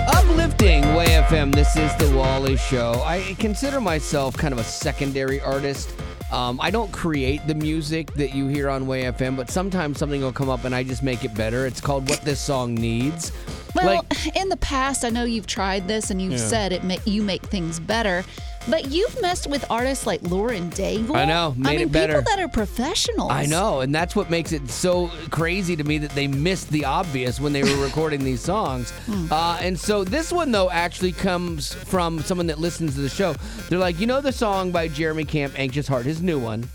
Uplifting 0.07 0.95
Way 0.95 1.07
FM. 1.07 1.53
This 1.53 1.75
is 1.75 1.95
the 1.97 2.15
Wally 2.15 2.57
Show. 2.57 3.01
I 3.05 3.35
consider 3.39 3.79
myself 3.79 4.35
kind 4.35 4.53
of 4.53 4.59
a 4.59 4.63
secondary 4.63 5.39
artist. 5.41 5.93
Um, 6.31 6.59
I 6.61 6.71
don't 6.71 6.91
create 6.91 7.45
the 7.45 7.55
music 7.55 8.13
that 8.13 8.33
you 8.33 8.47
hear 8.47 8.69
on 8.69 8.87
Way 8.87 9.03
FM, 9.03 9.35
but 9.35 9.49
sometimes 9.49 9.97
something 9.97 10.21
will 10.21 10.31
come 10.31 10.49
up 10.49 10.63
and 10.63 10.73
I 10.73 10.81
just 10.83 11.03
make 11.03 11.25
it 11.25 11.33
better. 11.35 11.65
It's 11.65 11.81
called 11.81 12.09
What 12.09 12.21
This 12.21 12.39
Song 12.39 12.73
Needs. 12.73 13.31
Well, 13.75 13.85
Like- 14.09 14.35
in 14.35 14.47
the 14.49 14.57
past, 14.57 15.03
I 15.03 15.09
know 15.09 15.23
you've 15.25 15.47
tried 15.47 15.87
this 15.87 16.09
and 16.09 16.21
you've 16.21 16.39
said 16.39 16.71
it. 16.71 16.83
Ma- 16.83 16.95
you 17.05 17.21
make 17.21 17.43
things 17.47 17.79
better, 17.79 18.23
but 18.69 18.91
you've 18.91 19.19
messed 19.21 19.47
with 19.47 19.65
artists 19.69 20.05
like 20.05 20.21
Lauren 20.23 20.69
Daigle. 20.71 21.15
I 21.15 21.25
know, 21.25 21.53
made 21.57 21.67
I 21.67 21.71
mean, 21.73 21.81
it 21.81 21.91
better. 21.91 22.19
people 22.19 22.35
that 22.35 22.39
are 22.43 22.47
professionals. 22.47 23.31
I 23.31 23.45
know, 23.45 23.81
and 23.81 23.93
that's 23.93 24.15
what 24.15 24.29
makes 24.29 24.51
it 24.51 24.69
so 24.69 25.09
crazy 25.29 25.75
to 25.75 25.83
me 25.83 25.97
that 25.99 26.11
they 26.11 26.27
missed 26.27 26.69
the 26.69 26.85
obvious 26.85 27.39
when 27.39 27.53
they 27.53 27.63
were 27.63 27.83
recording 27.83 28.23
these 28.23 28.41
songs. 28.41 28.93
Uh, 29.31 29.57
and 29.61 29.79
so 29.79 30.03
this 30.03 30.31
one, 30.31 30.51
though, 30.51 30.69
actually 30.69 31.11
comes 31.11 31.73
from 31.73 32.19
someone 32.21 32.47
that 32.47 32.59
listens 32.59 32.95
to 32.95 33.01
the 33.01 33.09
show. 33.09 33.33
They're 33.69 33.79
like, 33.79 33.99
you 33.99 34.07
know, 34.07 34.21
the 34.21 34.31
song 34.31 34.71
by 34.71 34.87
Jeremy 34.87 35.25
Camp, 35.25 35.53
"Anxious 35.57 35.87
Heart," 35.87 36.05
his 36.05 36.21
new 36.21 36.39
one. 36.39 36.67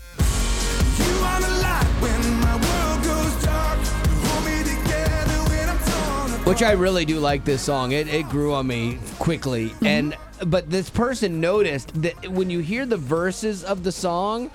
Which 6.47 6.63
I 6.63 6.71
really 6.71 7.03
do 7.03 7.19
like 7.19 7.43
this 7.43 7.61
song. 7.61 7.91
It, 7.91 8.07
it 8.07 8.29
grew 8.29 8.53
on 8.53 8.67
me 8.67 8.99
quickly, 9.19 9.69
mm-hmm. 9.69 9.85
and 9.85 10.17
but 10.45 10.69
this 10.69 10.89
person 10.89 11.41
noticed 11.41 12.01
that 12.01 12.29
when 12.29 12.49
you 12.49 12.59
hear 12.59 12.85
the 12.85 12.97
verses 12.97 13.63
of 13.63 13.83
the 13.83 13.91
song. 13.91 14.49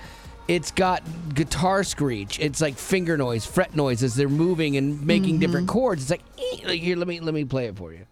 It's 0.45 0.71
got 0.71 1.03
guitar 1.33 1.85
screech. 1.85 2.37
It's 2.37 2.59
like 2.59 2.75
finger 2.75 3.17
noise, 3.17 3.45
fret 3.45 3.77
noise 3.77 4.03
as 4.03 4.13
they're 4.13 4.27
moving 4.27 4.75
and 4.75 5.01
making 5.01 5.39
different 5.39 5.67
mm-hmm. 5.67 5.79
chords. 5.79 6.01
It's 6.01 6.11
like, 6.11 6.65
like 6.67 6.81
here, 6.81 6.97
let 6.97 7.07
me 7.07 7.21
let 7.21 7.33
me 7.33 7.45
play 7.45 7.67
it 7.67 7.77
for 7.77 7.93
you. 7.93 8.05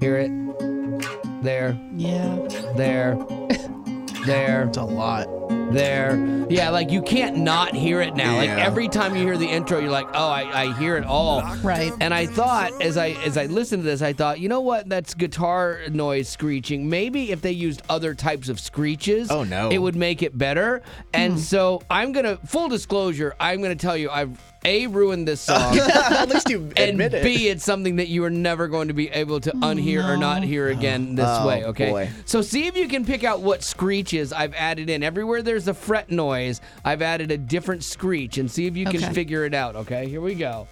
Hear 0.00 0.16
it? 0.16 1.42
There, 1.42 1.78
Yeah. 1.94 2.38
there, 2.74 3.16
there, 4.24 4.62
It's 4.62 4.78
a 4.78 4.82
lot. 4.82 5.57
There. 5.72 6.46
Yeah, 6.48 6.70
like 6.70 6.90
you 6.90 7.02
can't 7.02 7.36
not 7.38 7.74
hear 7.74 8.00
it 8.00 8.14
now. 8.16 8.36
Like 8.36 8.48
Yeah. 8.48 8.64
every 8.64 8.88
time 8.88 9.14
you 9.14 9.22
hear 9.22 9.36
the 9.36 9.46
intro, 9.46 9.78
you're 9.78 9.90
like, 9.90 10.08
oh, 10.14 10.28
I, 10.28 10.62
I 10.62 10.72
hear 10.78 10.96
it 10.96 11.04
all. 11.04 11.42
Right. 11.62 11.92
And 12.00 12.14
I 12.14 12.26
thought, 12.26 12.80
as 12.80 12.96
I 12.96 13.10
as 13.24 13.36
I 13.36 13.46
listened 13.46 13.82
to 13.82 13.88
this, 13.88 14.00
I 14.00 14.12
thought, 14.14 14.40
you 14.40 14.48
know 14.48 14.60
what? 14.62 14.88
That's 14.88 15.12
guitar 15.14 15.80
noise 15.90 16.28
screeching. 16.28 16.88
Maybe 16.88 17.30
if 17.32 17.42
they 17.42 17.52
used 17.52 17.82
other 17.88 18.14
types 18.14 18.48
of 18.48 18.58
screeches, 18.58 19.30
Oh, 19.30 19.44
no. 19.44 19.68
it 19.68 19.78
would 19.78 19.96
make 19.96 20.22
it 20.22 20.36
better. 20.36 20.82
And 21.12 21.34
hmm. 21.34 21.38
so 21.38 21.82
I'm 21.90 22.12
gonna 22.12 22.36
full 22.46 22.68
disclosure, 22.68 23.34
I'm 23.38 23.60
gonna 23.60 23.74
tell 23.76 23.96
you, 23.96 24.08
I've 24.10 24.40
A, 24.64 24.86
ruined 24.86 25.28
this 25.28 25.48
oh, 25.50 25.54
song. 25.54 25.78
At 25.94 26.28
least 26.30 26.48
you 26.48 26.70
And 26.76 26.90
admit 26.90 27.12
it. 27.14 27.22
B, 27.24 27.48
it's 27.48 27.64
something 27.64 27.96
that 27.96 28.08
you 28.08 28.24
are 28.24 28.30
never 28.30 28.68
going 28.68 28.88
to 28.88 28.94
be 28.94 29.08
able 29.10 29.40
to 29.40 29.50
unhear 29.52 30.08
or 30.08 30.16
not 30.16 30.42
hear 30.42 30.68
again 30.68 31.14
this 31.14 31.26
Oh, 31.28 31.46
way, 31.46 31.64
okay? 31.66 31.90
boy. 31.90 32.10
So 32.24 32.40
see 32.42 32.66
if 32.66 32.76
you 32.76 32.88
can 32.88 33.04
pick 33.04 33.22
out 33.24 33.40
what 33.42 33.62
screeches 33.62 34.32
I've 34.32 34.54
added 34.54 34.88
in. 34.90 35.02
Everywhere 35.02 35.42
there's 35.42 35.57
a 35.66 35.74
fret 35.74 36.10
noise, 36.10 36.60
I've 36.84 37.02
added 37.02 37.32
a 37.32 37.36
different 37.38 37.82
screech 37.82 38.38
and 38.38 38.48
see 38.48 38.66
if 38.66 38.76
you 38.76 38.84
can 38.86 39.02
Okay. 39.02 39.12
figure 39.12 39.44
it 39.44 39.54
out, 39.54 39.74
okay? 39.74 40.06
Here 40.08 40.20
we 40.20 40.34
go. 40.36 40.68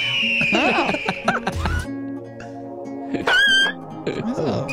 Oh. 4.39 4.67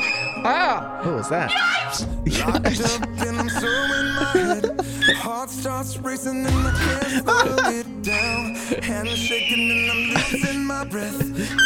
Ah. 0.46 1.00
What 1.04 1.16
was 1.16 1.30
that? 1.30 1.52
Locked 1.52 2.66
up 2.82 3.10
I'm 3.20 3.50
so 3.50 3.68
in 3.68 4.16
my 4.16 4.24
head. 4.34 4.82
Heart 5.18 5.50
starts 5.50 5.98
racing 5.98 6.46
and 6.46 6.68
I 6.68 6.72
can't 6.72 7.24
slow 7.24 7.70
it 7.70 8.02
down. 8.04 8.56
Hands 8.84 9.10
shaking 9.18 9.72
and 9.72 9.92
I'm 9.92 10.10
losing 10.14 10.66
my 10.66 10.84
breath. 10.86 11.20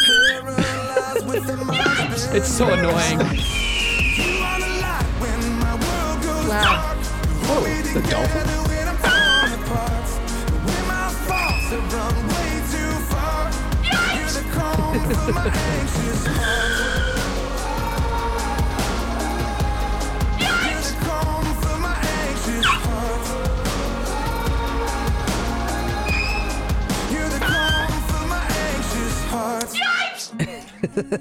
Paralyzed 0.06 0.87
with 1.28 1.46
the 1.46 1.56
mind 1.56 2.14
spin. 2.14 2.36
It's 2.36 2.48
so 2.48 2.66
annoying. 2.68 3.20
You 3.20 4.40
are 4.42 4.56
oh, 4.56 4.60
the 4.60 4.68
light 4.80 5.04
when 5.20 5.58
my 5.60 5.68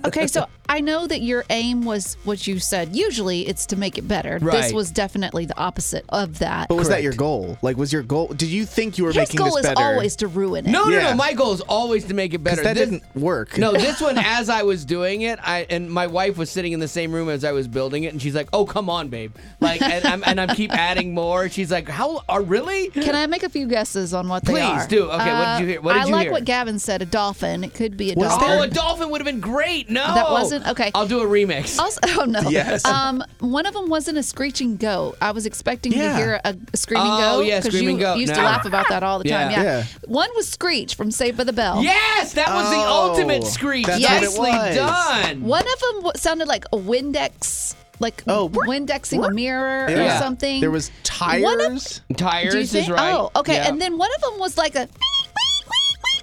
Okay, 0.05 0.27
so 0.27 0.45
I 0.77 0.79
know 0.79 1.07
that 1.07 1.21
your 1.23 1.43
aim 1.49 1.85
was 1.85 2.17
what 2.23 2.45
you 2.45 2.59
said. 2.59 2.95
Usually 2.95 3.47
it's 3.47 3.65
to 3.67 3.75
make 3.75 3.97
it 3.97 4.07
better. 4.07 4.37
This 4.37 4.71
was 4.71 4.91
definitely 4.91 5.47
the 5.47 5.57
opposite 5.57 6.05
of 6.09 6.37
that. 6.37 6.67
But 6.69 6.75
was 6.75 6.89
that 6.89 7.01
your 7.01 7.13
goal? 7.13 7.57
Like, 7.63 7.77
was 7.77 7.91
your 7.91 8.03
goal? 8.03 8.27
Did 8.27 8.49
you 8.49 8.63
think 8.63 8.99
you 8.99 9.05
were 9.05 9.09
making 9.09 9.21
this 9.21 9.29
better? 9.29 9.31
His 9.31 9.33
making 9.33 9.47
goal 9.49 9.55
this 9.55 9.65
is 9.65 9.73
better? 9.73 9.95
always 9.95 10.15
to 10.17 10.27
ruin 10.27 10.67
it. 10.67 10.69
No, 10.69 10.85
no, 10.85 10.91
Yeah. 10.91 11.09
no. 11.09 11.15
My 11.15 11.33
goal 11.33 11.51
is 11.53 11.61
always 11.61 12.05
to 12.05 12.13
make 12.13 12.35
it 12.35 12.43
better. 12.43 12.57
because 12.61 12.75
that 12.75 12.79
This- 12.79 12.89
didn't 13.01 13.15
work. 13.15 13.57
No, 13.57 13.71
this 13.87 13.99
one, 13.99 14.19
as 14.19 14.49
I 14.49 14.61
was 14.61 14.85
doing 14.85 15.21
it, 15.21 15.39
I 15.41 15.65
and 15.67 15.89
my 15.89 16.05
wife 16.05 16.37
was 16.37 16.51
sitting 16.51 16.73
in 16.73 16.79
the 16.79 16.87
same 16.87 17.11
room 17.11 17.27
as 17.27 17.43
I 17.43 17.53
was 17.53 17.67
building 17.67 18.03
it, 18.03 18.13
and 18.13 18.21
she's 18.21 18.35
like, 18.35 18.49
"Oh, 18.53 18.65
come 18.67 18.87
on, 18.87 19.07
babe!" 19.07 19.33
Like, 19.59 19.81
and 19.81 20.05
I'm 20.05 20.23
and 20.27 20.39
I 20.39 20.53
keep 20.53 20.71
adding 20.71 21.11
more. 21.15 21.49
She's 21.49 21.71
like, 21.71 21.89
"How 21.89 22.21
are 22.29 22.43
really?" 22.43 22.89
Can 22.89 23.15
I 23.15 23.25
make 23.25 23.41
a 23.41 23.49
few 23.49 23.65
guesses 23.67 24.13
on 24.13 24.27
what 24.29 24.45
they 24.45 24.61
are? 24.61 24.73
Please 24.75 24.85
are? 24.85 24.87
do. 24.87 25.09
Okay, 25.09 25.33
what 25.33 25.57
did 25.57 25.59
you 25.59 25.65
uh, 25.65 25.69
hear? 25.69 25.81
What 25.81 25.93
did 25.93 26.01
I 26.03 26.05
you 26.05 26.11
like 26.11 26.21
hear? 26.25 26.31
what 26.33 26.45
Gavin 26.45 26.77
said. 26.77 27.01
A 27.01 27.05
dolphin. 27.07 27.63
It 27.63 27.73
could 27.73 27.97
be 27.97 28.11
a 28.11 28.15
Was 28.15 28.29
dolphin. 28.29 28.49
Oh, 28.51 28.61
a 28.61 28.67
dolphin 28.67 29.09
would 29.09 29.21
have 29.21 29.25
been 29.25 29.39
great. 29.39 29.89
No, 29.89 30.13
That 30.13 30.29
wasn't- 30.29 30.66
okay. 30.71 30.91
I'll 30.95 31.07
do 31.07 31.19
a 31.21 31.25
remix. 31.25 31.77
Also, 31.79 31.99
oh 32.21 32.25
no. 32.25 32.41
Yes. 32.49 32.85
Um, 32.85 33.23
one 33.39 33.65
of 33.65 33.73
them 33.73 33.89
wasn't 33.89 34.17
a 34.17 34.23
screeching 34.23 34.77
goat. 34.77 35.17
I 35.21 35.31
was 35.31 35.45
expecting 35.45 35.91
to 35.93 35.97
Yeah. 35.97 36.17
hear 36.17 36.41
a, 36.43 36.55
a 36.73 36.77
screaming 36.77 37.07
Oh, 37.09 37.37
goat. 37.37 37.45
yeah, 37.45 37.61
'cause 37.61 37.67
screaming 37.73 37.95
you 37.97 38.01
goat. 38.01 38.17
used 38.17 38.33
No. 38.33 38.39
to 38.39 38.45
laugh 38.45 38.65
about 38.65 38.87
that 38.89 39.03
all 39.03 39.19
the 39.19 39.29
time. 39.29 39.51
Yeah. 39.51 39.63
Yeah. 39.63 39.77
Yeah. 39.79 39.83
One 40.05 40.29
was 40.35 40.47
Screech 40.47 40.95
from 40.95 41.11
Saved 41.11 41.37
by 41.37 41.43
the 41.43 41.53
Bell. 41.53 41.83
yes, 41.83 42.33
that 42.33 42.49
was 42.53 42.69
the 42.69 42.75
Oh, 42.77 43.09
ultimate 43.09 43.45
screech. 43.45 43.85
that's 43.85 44.01
what 44.03 44.13
it 44.13 44.21
Nicely 44.21 44.49
was. 44.51 44.75
done. 44.75 45.43
One 45.43 45.61
of 45.73 45.79
them 45.79 45.95
w- 45.97 46.11
sounded 46.15 46.47
like 46.47 46.65
a 46.73 46.77
Windex, 46.77 47.75
like 47.99 48.23
Oh, 48.27 48.49
Windexing 48.49 49.25
a 49.25 49.31
mirror 49.31 49.89
Yeah. 49.89 50.15
or 50.15 50.19
something. 50.19 50.61
There 50.61 50.71
was 50.71 50.89
One 51.19 51.41
of- 51.61 51.67
tires. 51.67 52.01
Tires 52.15 52.51
Do 52.53 52.57
you 52.57 52.63
is 52.63 52.71
think? 52.71 52.89
right. 52.89 53.13
Oh, 53.13 53.31
okay. 53.35 53.55
Yeah. 53.55 53.67
And 53.69 53.81
then 53.81 53.97
one 53.97 54.09
of 54.15 54.21
them 54.21 54.39
was 54.39 54.57
like 54.57 54.75
a 54.75 54.87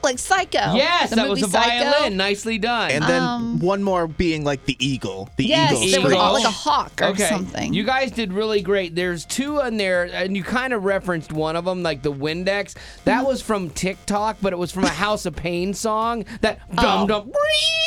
like 0.04 0.18
Psycho. 0.18 0.74
yes, 0.74 1.10
The 1.10 1.16
that 1.16 1.28
was 1.28 1.42
a 1.42 1.48
Psycho. 1.48 1.90
violin. 1.90 2.16
Nicely 2.16 2.58
done. 2.58 2.90
And 2.90 3.04
then 3.04 3.22
Um, 3.22 3.58
one 3.58 3.82
more 3.82 4.06
being 4.06 4.44
like 4.44 4.64
the 4.66 4.76
eagle. 4.84 5.28
The 5.36 5.44
Yes, 5.46 5.72
eagle. 5.72 5.90
there 5.90 6.00
was 6.02 6.12
Eagle. 6.12 6.32
like 6.34 6.44
a 6.44 6.50
hawk 6.50 6.92
or 7.02 7.06
okay. 7.06 7.28
something. 7.28 7.72
You 7.74 7.84
guys 7.84 8.10
did 8.10 8.32
really 8.32 8.60
great. 8.62 8.94
There's 8.94 9.24
two 9.24 9.60
in 9.60 9.76
there, 9.76 10.04
and 10.04 10.36
you 10.36 10.44
kind 10.44 10.72
of 10.72 10.84
referenced 10.84 11.32
one 11.32 11.56
of 11.56 11.64
them, 11.64 11.82
like 11.82 12.02
the 12.02 12.12
Windex. 12.12 12.74
That 13.04 13.24
was 13.26 13.40
from 13.40 13.70
TikTok, 13.70 14.36
but 14.40 14.52
it 14.52 14.58
was 14.58 14.70
from 14.70 14.84
a 14.84 14.88
House 14.88 15.26
of 15.26 15.34
Pain 15.34 15.74
song. 15.74 16.24
That 16.42 16.58
dum 16.76 17.06
dum. 17.06 17.32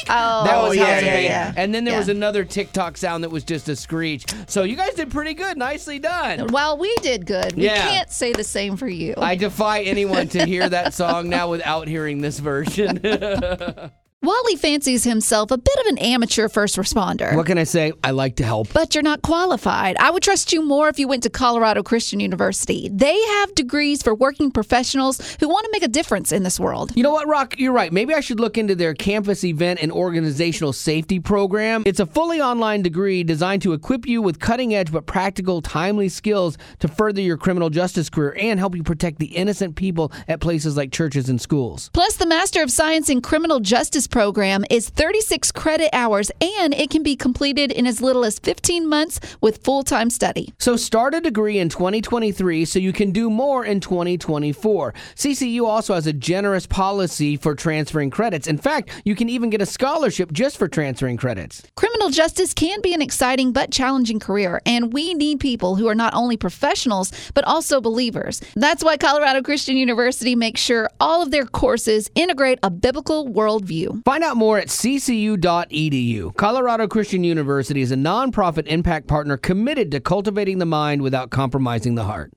Oh, 0.10 0.44
that 0.46 0.64
was 0.64 0.76
yeah, 0.78 0.86
House 0.86 1.00
of 1.02 1.06
yeah, 1.06 1.14
Pain. 1.16 1.24
yeah. 1.26 1.54
And 1.58 1.76
then 1.76 1.84
there 1.84 1.98
was 1.98 2.08
another 2.10 2.46
TikTok 2.46 2.96
sound 2.98 3.24
that 3.24 3.30
was 3.30 3.44
just 3.44 3.68
a 3.68 3.76
screech. 3.76 4.26
So 4.48 4.64
you 4.64 4.76
guys 4.78 4.94
did 4.94 5.12
pretty 5.12 5.34
good. 5.34 5.58
Nicely 5.58 6.00
done. 6.00 6.48
Well, 6.48 6.78
we 6.78 6.96
did 7.02 7.26
good. 7.26 7.54
We 7.58 7.66
Yeah. 7.66 7.82
can't 7.90 8.10
say 8.12 8.32
the 8.32 8.44
same 8.44 8.78
for 8.78 8.88
you. 8.88 9.16
I 9.18 9.36
defy 9.36 9.82
anyone 9.82 10.30
to 10.30 10.46
hear 10.46 10.70
that 10.70 10.94
song 10.94 11.28
now 11.28 11.50
without 11.50 11.88
hearing 11.90 12.07
this 12.16 12.40
version. 12.40 13.02
Wally 14.28 14.58
fancies 14.58 15.06
himself 15.06 15.52
a 15.52 15.58
bit 15.58 15.80
of 15.80 15.86
an 15.86 16.00
amateur 16.00 16.50
first 16.50 16.76
responder. 16.76 17.34
what 17.34 17.46
can 17.46 17.58
I 17.58 17.64
say? 17.64 17.94
I 18.04 18.12
like 18.12 18.36
to 18.36 18.44
help. 18.44 18.68
But 18.74 18.94
you're 18.94 19.02
not 19.02 19.22
qualified. 19.22 19.96
I 20.02 20.12
would 20.12 20.22
trust 20.22 20.52
you 20.52 20.62
more 20.62 20.90
if 20.90 21.00
you 21.00 21.08
went 21.08 21.24
to 21.24 21.30
Colorado 21.30 21.82
Christian 21.82 22.20
University. 22.20 22.90
They 22.92 23.18
have 23.18 23.56
degrees 23.56 24.04
for 24.04 24.14
working 24.14 24.52
professionals 24.52 25.38
who 25.40 25.48
want 25.48 25.64
to 25.64 25.70
make 25.72 25.82
a 25.82 25.88
difference 25.88 26.34
in 26.34 26.44
this 26.44 26.60
world. 26.60 26.92
You 26.94 27.04
know 27.04 27.12
what, 27.12 27.26
Rock? 27.26 27.58
You're 27.58 27.72
right. 27.72 27.94
Maybe 27.94 28.14
I 28.14 28.20
should 28.20 28.42
look 28.42 28.58
into 28.58 28.76
their 28.76 28.94
campus 28.94 29.46
event 29.46 29.80
and 29.82 29.94
organizational 29.94 30.74
safety 30.74 31.22
program. 31.22 31.84
It's 31.86 32.02
a 32.02 32.06
fully 32.06 32.42
online 32.42 32.82
degree 32.82 33.24
designed 33.24 33.62
to 33.62 33.72
equip 33.72 34.06
you 34.06 34.22
with 34.22 34.42
cutting 34.42 34.76
edge 34.76 34.92
but 34.92 35.06
practical, 35.06 35.62
timely 35.62 36.10
skills 36.10 36.58
to 36.80 36.90
further 36.90 37.22
your 37.22 37.38
criminal 37.38 37.70
justice 37.70 38.10
career 38.10 38.36
and 38.38 38.60
help 38.60 38.76
you 38.76 38.84
protect 38.84 39.20
the 39.20 39.28
innocent 39.28 39.78
people 39.78 40.12
at 40.28 40.42
places 40.42 40.76
like 40.76 40.92
churches 40.92 41.30
and 41.30 41.40
schools. 41.40 41.90
Plus, 41.94 42.18
the 42.18 42.26
Master 42.26 42.62
of 42.62 42.70
Science 42.70 43.10
in 43.10 43.22
Criminal 43.22 43.62
Justice 43.62 44.06
program 44.18 44.66
is 44.72 44.90
36 44.90 45.52
credit 45.52 45.92
hours 45.94 46.32
and 46.42 46.74
it 46.74 46.90
can 46.90 47.04
be 47.04 47.16
completed 47.16 47.72
in 47.72 47.86
as 47.86 48.02
little 48.02 48.26
as 48.26 48.40
15 48.40 48.90
months 48.90 49.20
with 49.42 49.64
full 49.64 49.84
time 49.84 50.10
study. 50.10 50.52
So 50.58 50.76
start 50.76 51.14
a 51.14 51.22
degree 51.22 51.60
in 51.60 51.70
2023 51.70 52.66
so 52.66 52.80
you 52.80 52.92
can 52.94 53.12
do 53.12 53.30
more 53.30 53.64
in 53.64 53.80
2024. 53.80 54.96
CCU 55.14 55.68
also 55.68 55.94
has 55.94 56.08
a 56.08 56.14
generous 56.14 56.66
policy 56.66 57.38
for 57.38 57.54
transferring 57.54 58.10
credits. 58.10 58.48
In 58.48 58.58
fact, 58.58 58.90
you 59.06 59.14
can 59.14 59.30
even 59.30 59.52
get 59.52 59.62
a 59.62 59.68
scholarship 59.68 60.32
just 60.32 60.58
for 60.58 60.68
transferring 60.68 61.18
credits. 61.18 61.62
Criminal 61.76 62.10
justice 62.10 62.56
can 62.56 62.82
be 62.82 62.96
an 62.96 63.04
exciting 63.04 63.52
but 63.52 63.70
challenging 63.70 64.20
career, 64.20 64.60
and 64.66 64.94
we 64.94 65.14
need 65.14 65.40
people 65.40 65.76
who 65.76 65.88
are 65.88 65.94
not 65.94 66.16
only 66.16 66.38
professionals 66.38 67.12
but 67.36 67.44
also 67.46 67.80
believers. 67.80 68.42
That's 68.56 68.84
why 68.84 68.98
Colorado 68.98 69.44
Christian 69.44 69.78
University 69.78 70.34
makes 70.34 70.60
sure 70.60 70.90
all 71.00 71.22
of 71.22 71.30
their 71.30 71.46
courses 71.46 72.10
integrate 72.16 72.58
a 72.64 72.72
biblical 72.72 73.28
worldview. 73.28 73.97
Find 74.04 74.24
out 74.24 74.38
more 74.38 74.58
at 74.58 74.68
ccu.edu. 74.68 76.36
Colorado 76.36 76.88
Christian 76.88 77.24
University 77.24 77.82
is 77.82 77.92
a 77.92 77.96
nonprofit 77.96 78.68
impact 78.68 79.08
partner 79.08 79.38
committed 79.38 79.92
to 79.92 80.00
cultivating 80.00 80.58
the 80.58 80.66
mind 80.66 81.02
without 81.02 81.30
compromising 81.30 81.96
the 81.96 82.04
heart. 82.04 82.32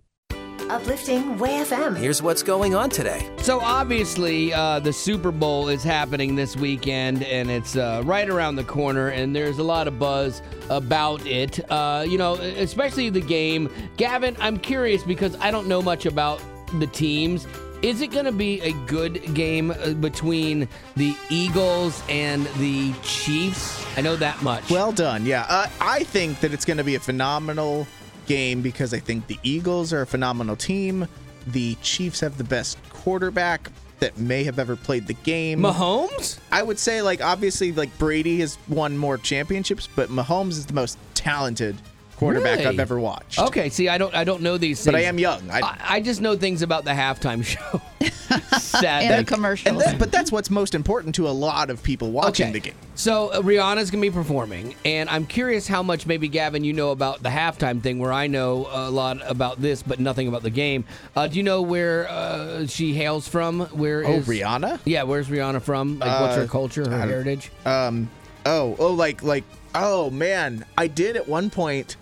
Uplifting 0.71 1.37
Way 1.37 1.65
FM. 1.65 1.97
Here's 1.97 2.23
what's 2.23 2.45
going 2.45 2.77
on 2.77 2.91
today. 2.91 3.29
So 3.39 3.61
obviously, 3.61 4.53
uh, 4.53 4.79
the 4.79 4.93
Super 4.93 5.33
Bowl 5.33 5.69
is 5.69 5.83
happening 5.83 6.37
this 6.37 6.57
weekend, 6.57 7.25
and 7.25 7.51
it's 7.51 7.75
uh, 7.75 8.03
right 8.05 8.29
around 8.29 8.55
the 8.55 8.63
corner. 8.63 9.09
And 9.09 9.35
there's 9.35 9.59
a 9.59 9.65
lot 9.65 9.89
of 9.89 9.99
buzz 9.99 10.43
about 10.69 11.27
it. 11.27 11.59
Uh, 11.73 12.05
you 12.09 12.19
know, 12.19 12.35
especially 12.35 13.11
the 13.11 13.21
game. 13.21 13.69
Gavin, 13.97 14.37
I'm 14.39 14.59
curious 14.59 15.03
because 15.03 15.35
I 15.41 15.51
don't 15.51 15.67
know 15.67 15.83
much 15.83 16.07
about 16.07 16.41
the 16.79 16.87
teams. 16.87 17.49
Is 17.83 18.03
it 18.03 18.11
going 18.11 18.27
to 18.27 18.33
be 18.33 18.61
a 18.61 18.73
good 18.87 19.35
game 19.35 19.71
uh, 19.71 19.95
between 19.95 20.69
the 20.97 21.17
Eagles 21.31 22.03
and 22.11 22.45
the 22.59 22.93
Chiefs? 23.03 23.83
I 23.97 24.03
know 24.03 24.17
that 24.17 24.43
much. 24.43 24.71
Well 24.71 24.93
done. 24.93 25.25
Yeah. 25.25 25.47
Uh, 25.49 25.67
I 25.81 26.05
think 26.05 26.41
that 26.41 26.53
it's 26.53 26.67
going 26.67 26.77
to 26.77 26.85
be 26.85 26.97
a 26.97 27.01
phenomenal 27.01 27.87
game 28.27 28.61
because 28.61 28.93
I 28.93 28.99
think 28.99 29.29
the 29.29 29.39
Eagles 29.43 29.95
are 29.95 30.03
a 30.03 30.07
phenomenal 30.07 30.57
team. 30.57 31.09
The 31.47 31.75
Chiefs 31.77 32.21
have 32.21 32.37
the 32.37 32.45
best 32.45 32.77
quarterback 32.91 33.71
that 34.01 34.19
may 34.19 34.45
have 34.45 34.59
ever 34.59 34.77
played 34.77 35.07
the 35.07 35.15
game. 35.15 35.61
Mahomes? 35.61 36.39
I 36.53 36.63
would 36.63 36.79
say, 36.79 37.01
like, 37.01 37.23
obviously, 37.23 37.73
like, 37.73 37.97
Brady 37.97 38.41
has 38.41 38.59
won 38.69 38.99
more 38.99 39.17
championships, 39.17 39.89
but 39.97 40.11
Mahomes 40.11 40.51
is 40.51 40.67
the 40.67 40.75
most 40.75 40.99
talented 41.15 41.77
quarterback 42.21 42.59
Really? 42.59 42.69
I've 42.69 42.79
ever 42.79 43.01
watched. 43.01 43.39
Okay, 43.39 43.69
see, 43.71 43.89
I 43.89 43.99
don't, 43.99 44.15
I 44.15 44.25
don't 44.25 44.43
know 44.43 44.57
these 44.59 44.79
things. 44.79 44.87
But 44.93 44.95
I 44.95 45.03
am 45.05 45.19
young. 45.19 45.51
I, 45.51 45.61
I, 45.61 45.79
I 45.97 46.01
just 46.01 46.21
know 46.21 46.37
things 46.37 46.63
about 46.63 46.85
the 46.85 46.91
halftime 46.93 47.45
show. 47.45 47.81
Sadly. 48.59 49.09
And 49.09 49.27
the 49.27 49.31
commercials. 49.35 49.67
and 49.73 49.81
that, 49.81 49.99
but 49.99 50.13
that's 50.13 50.31
what's 50.31 50.51
most 50.51 50.75
important 50.75 51.15
to 51.17 51.29
a 51.29 51.31
lot 51.31 51.71
of 51.71 51.83
people 51.83 52.11
watching 52.13 52.47
Okay. 52.47 52.53
the 52.53 52.61
game. 52.61 52.75
So 52.95 53.29
uh, 53.31 53.41
Rihanna's 53.41 53.91
gonna 53.91 54.03
be 54.03 54.11
performing, 54.11 54.75
and 54.85 55.09
I'm 55.11 55.27
curious 55.27 55.67
how 55.67 55.83
much 55.83 56.07
maybe 56.07 56.29
Gavin 56.29 56.63
you 56.63 56.73
know 56.73 56.91
about 56.91 57.23
the 57.23 57.29
halftime 57.31 57.83
thing, 57.83 57.99
where 57.99 58.13
I 58.13 58.27
know 58.27 58.69
a 58.71 58.91
lot 58.91 59.19
about 59.29 59.61
this, 59.61 59.83
but 59.83 59.99
nothing 60.01 60.29
about 60.29 60.43
the 60.43 60.51
game. 60.51 60.85
Uh, 61.17 61.27
do 61.27 61.37
you 61.39 61.43
know 61.43 61.63
where 61.63 62.09
uh, 62.09 62.67
she 62.67 62.93
hails 62.95 63.27
from? 63.27 63.61
Where 63.73 64.05
Oh, 64.07 64.13
is- 64.19 64.27
Rihanna? 64.29 64.81
Yeah, 64.85 65.03
where's 65.05 65.29
Rihanna 65.29 65.63
from? 65.63 65.99
Like, 65.99 66.21
what's 66.21 66.37
her 66.37 66.43
Uh, 66.43 66.47
culture, 66.47 66.89
her 66.89 66.99
heritage? 67.07 67.51
Um. 67.65 68.11
Oh. 68.47 68.77
Oh. 68.79 68.93
Like. 68.93 69.23
Like. 69.23 69.45
Oh 69.75 70.11
man. 70.11 70.65
I 70.79 70.87
did 70.87 71.17
at 71.17 71.27
one 71.29 71.49
point. 71.51 71.97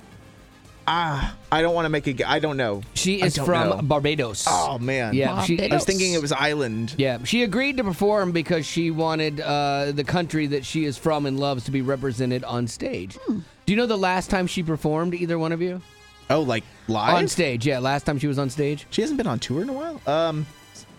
Ah, 0.91 1.37
I 1.53 1.61
don't 1.61 1.75
want 1.75 1.85
to 1.85 1.91
make 1.91 2.07
a. 2.07 2.15
gu- 2.15 2.25
I 2.27 2.39
don't 2.39 2.57
know. 2.57 2.81
She 2.95 3.21
is 3.21 3.37
from 3.37 3.69
know. 3.69 3.83
Barbados. 3.83 4.47
Oh 4.49 4.79
man. 4.79 5.13
Yeah, 5.13 5.43
she- 5.43 5.61
I 5.71 5.75
was 5.75 5.85
thinking 5.85 6.15
it 6.15 6.23
was 6.23 6.33
island. 6.33 6.95
Yeah, 6.97 7.19
she 7.25 7.43
agreed 7.43 7.77
to 7.77 7.85
perform 7.85 8.33
because 8.33 8.65
she 8.65 8.91
wanted 8.91 9.39
uh, 9.41 9.93
the 9.93 10.05
country 10.05 10.47
that 10.47 10.65
she 10.65 10.87
is 10.87 10.97
from 10.97 11.27
and 11.27 11.39
loves 11.39 11.65
to 11.65 11.71
be 11.71 11.83
represented 11.83 12.43
on 12.43 12.67
stage. 12.67 13.17
Hmm. 13.27 13.41
Do 13.67 13.73
you 13.73 13.77
know 13.77 13.85
the 13.85 13.99
last 13.99 14.31
time 14.31 14.47
she 14.47 14.63
performed? 14.63 15.13
Either 15.13 15.39
one 15.39 15.53
of 15.53 15.61
you 15.61 15.83
Oh, 16.31 16.41
like 16.41 16.65
live 16.89 17.15
on 17.17 17.29
stage? 17.29 17.67
Yeah, 17.67 17.81
last 17.81 18.05
time 18.07 18.19
she 18.19 18.27
was 18.27 18.39
on 18.39 18.49
stage. 18.49 18.87
She 18.89 19.03
hasn't 19.03 19.19
been 19.19 19.27
on 19.27 19.39
tour 19.39 19.61
in 19.61 19.69
a 19.69 19.73
while. 19.75 20.01
Um, 20.07 20.47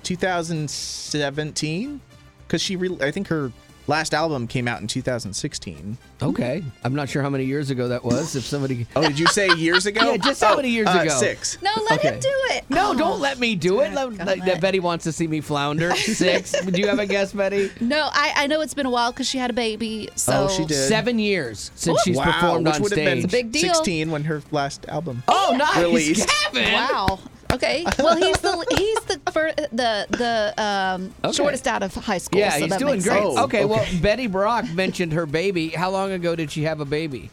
2017, 0.03 1.99
because 2.47 2.61
she. 2.61 2.75
Re- 2.75 2.97
I 3.01 3.09
think 3.11 3.27
her 3.29 3.51
last 3.89 4.13
album 4.13 4.47
came 4.47 4.67
out 4.67 4.79
in 4.81 4.87
2016. 4.87 5.97
Okay, 6.21 6.63
I'm 6.83 6.93
not 6.95 7.09
sure 7.09 7.21
how 7.23 7.29
many 7.29 7.45
years 7.45 7.69
ago 7.71 7.87
that 7.89 8.03
was. 8.05 8.35
If 8.35 8.43
somebody, 8.45 8.85
Oh, 8.95 9.01
did 9.01 9.17
you 9.17 9.25
say 9.27 9.49
years 9.55 9.85
ago? 9.87 10.11
Yeah, 10.11 10.17
just 10.17 10.41
how 10.43 10.53
Oh, 10.53 10.57
many 10.57 10.69
years 10.69 10.87
uh, 10.87 10.99
ago? 11.01 11.09
Six. 11.17 11.61
No, 11.61 11.71
let 11.89 11.99
Okay. 11.99 12.13
him 12.13 12.19
do 12.19 12.29
it. 12.51 12.69
no, 12.69 12.91
Oh. 12.91 12.97
don't 12.97 13.19
let 13.19 13.39
me 13.39 13.55
do 13.55 13.81
it. 13.81 13.91
Let, 13.93 14.09
Dadgummit. 14.09 14.45
let- 14.47 14.61
Betty 14.61 14.79
wants 14.79 15.03
to 15.05 15.11
see 15.11 15.27
me 15.27 15.41
flounder. 15.41 15.93
Six. 15.95 16.51
Do 16.51 16.79
you 16.79 16.87
have 16.87 16.99
a 16.99 17.05
guess, 17.05 17.33
Betty? 17.33 17.71
No, 17.81 18.09
I, 18.13 18.33
I 18.35 18.47
know 18.47 18.61
it's 18.61 18.73
been 18.75 18.85
a 18.85 18.91
while 18.91 19.11
because 19.11 19.27
she 19.27 19.37
had 19.39 19.49
a 19.49 19.53
baby. 19.53 20.09
So 20.15 20.45
Oh, 20.45 20.47
she 20.49 20.65
did. 20.65 20.87
Seven 20.87 21.17
years 21.19 21.71
since 21.75 22.01
she's 22.03 22.15
wow, 22.17 22.25
performed 22.31 22.65
which 22.67 22.75
on 22.75 22.81
would 22.83 22.91
have 22.91 22.97
been 23.05 23.19
stage. 23.21 23.31
Big 23.31 23.51
deal. 23.51 23.73
16 23.73 24.11
when 24.11 24.23
her 24.25 24.41
last 24.51 24.85
album. 24.87 25.23
oh, 25.27 25.55
nice, 25.57 25.77
Released. 25.83 26.29
Kevin. 26.53 26.73
Wow. 26.73 27.19
Okay. 27.51 27.83
Well, 27.97 28.15
he's 28.15 28.37
the 28.39 28.65
he's 28.77 28.99
the 29.05 29.31
fir- 29.31 29.53
the 29.71 30.05
the 30.11 30.53
um, 30.63 31.13
Okay. 31.23 31.33
shortest 31.35 31.67
out 31.67 31.81
of 31.83 31.93
high 31.95 32.17
school. 32.19 32.39
Yeah, 32.39 32.51
so 32.51 32.59
he's 32.61 32.69
that 32.69 32.79
doing 32.79 33.01
great. 33.01 33.21
Oh, 33.23 33.43
okay, 33.45 33.65
well. 33.65 33.85
Betty 34.01 34.27
Rock 34.27 34.69
mentioned 34.73 35.13
her 35.13 35.25
baby. 35.25 35.69
How 35.69 35.89
long 35.89 36.11
ago 36.11 36.35
did 36.35 36.51
she 36.51 36.63
have 36.63 36.79
a 36.79 36.85
baby? 36.85 37.31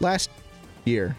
Last 0.00 0.30
year. 0.84 1.16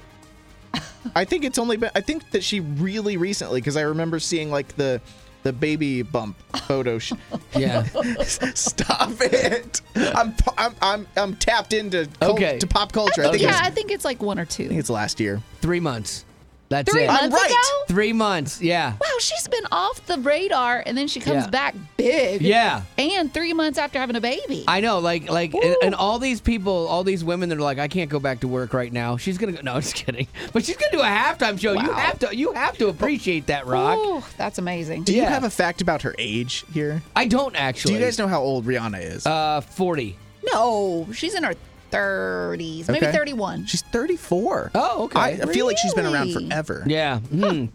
I 1.15 1.23
think 1.25 1.45
it's 1.45 1.57
only 1.57 1.77
been. 1.77 1.89
I 1.95 2.01
think 2.01 2.29
that 2.31 2.43
she 2.43 2.59
really 2.59 3.15
recently, 3.17 3.61
because 3.61 3.77
I 3.77 3.81
remember 3.81 4.19
seeing 4.19 4.51
like 4.51 4.75
the 4.75 5.01
the 5.43 5.53
baby 5.53 6.01
bump 6.01 6.35
photo. 6.67 6.99
Sh- 6.99 7.13
Yeah. 7.55 7.83
Stop 8.23 9.11
it! 9.21 9.81
I'm 9.95 10.35
I'm 10.57 10.75
I'm, 10.81 11.07
I'm 11.15 11.35
tapped 11.37 11.71
into 11.73 12.07
cul- 12.19 12.31
Okay. 12.33 12.59
to 12.59 12.67
pop 12.67 12.91
culture. 12.91 13.23
I 13.23 13.31
think, 13.31 13.41
yeah, 13.43 13.59
I 13.63 13.69
think 13.69 13.89
it's 13.91 14.03
like 14.05 14.21
one 14.21 14.37
or 14.37 14.45
two. 14.45 14.65
I 14.65 14.67
think 14.67 14.79
it's 14.81 14.89
last 14.89 15.19
year. 15.21 15.41
Three 15.61 15.79
months. 15.79 16.25
That's 16.69 16.91
Three 16.91 17.03
it. 17.05 17.07
months 17.07 17.33
right. 17.33 17.49
ago. 17.49 17.83
Three 17.87 18.11
months. 18.11 18.61
Yeah. 18.61 18.91
Wow, 18.91 19.07
she's 19.19 19.47
been 19.47 19.63
off 19.71 20.05
the 20.05 20.17
radar, 20.19 20.83
and 20.85 20.97
then 20.97 21.07
she 21.07 21.21
comes 21.21 21.45
Yeah. 21.45 21.49
back 21.49 21.75
big. 21.95 22.41
Yeah. 22.41 22.81
And 22.97 23.33
three 23.33 23.53
months 23.53 23.79
after 23.79 23.99
having 23.99 24.17
a 24.17 24.21
baby. 24.21 24.65
I 24.67 24.81
know, 24.81 24.99
like, 24.99 25.29
like, 25.29 25.53
and, 25.53 25.75
and 25.81 25.95
all 25.95 26.19
these 26.19 26.41
people, 26.41 26.87
all 26.87 27.05
these 27.05 27.23
women 27.23 27.47
that 27.49 27.57
are 27.57 27.61
like, 27.61 27.79
I 27.79 27.87
can't 27.87 28.09
go 28.09 28.19
back 28.19 28.41
to 28.41 28.49
work 28.49 28.73
right 28.73 28.91
now. 28.91 29.15
She's 29.15 29.37
gonna 29.37 29.53
go. 29.53 29.61
No, 29.61 29.75
I'm 29.75 29.81
just 29.81 29.95
kidding. 29.95 30.27
But 30.51 30.65
she's 30.65 30.75
gonna 30.75 30.91
do 30.91 30.99
a 30.99 31.03
halftime 31.03 31.57
show. 31.59 31.71
You 31.71 31.87
Wow. 31.87 31.93
have 31.93 32.19
to, 32.19 32.35
you 32.35 32.51
have 32.53 32.77
to 32.79 32.87
appreciate 32.89 33.47
that, 33.47 33.65
Rock. 33.65 33.97
Ooh, 33.99 34.23
that's 34.37 34.57
amazing. 34.57 35.03
Do 35.03 35.13
you 35.13 35.21
Yeah. 35.21 35.29
have 35.29 35.43
a 35.45 35.49
fact 35.49 35.81
about 35.81 36.01
her 36.01 36.15
age 36.17 36.65
here? 36.73 37.01
I 37.15 37.27
don't 37.27 37.55
actually. 37.55 37.93
Do 37.93 37.99
you 37.99 38.05
guys 38.05 38.17
know 38.17 38.27
how 38.27 38.41
old 38.41 38.65
Rihanna 38.65 39.01
is? 39.01 39.25
Uh, 39.25 39.61
forty. 39.61 40.17
No, 40.53 41.07
she's 41.13 41.33
in 41.33 41.43
her 41.43 41.53
30s, 41.91 42.87
maybe 42.87 43.05
Okay. 43.05 43.11
31. 43.15 43.65
She's 43.65 43.81
34. 43.81 44.71
Oh, 44.75 45.03
okay. 45.05 45.19
I, 45.19 45.27
I 45.29 45.45
feel 45.47 45.65
like 45.65 45.77
she's 45.77 45.93
been 45.93 46.05
around 46.05 46.27
Really? 46.29 46.47
forever. 46.49 46.83
Yeah. 46.85 47.19
Hmm. 47.19 47.65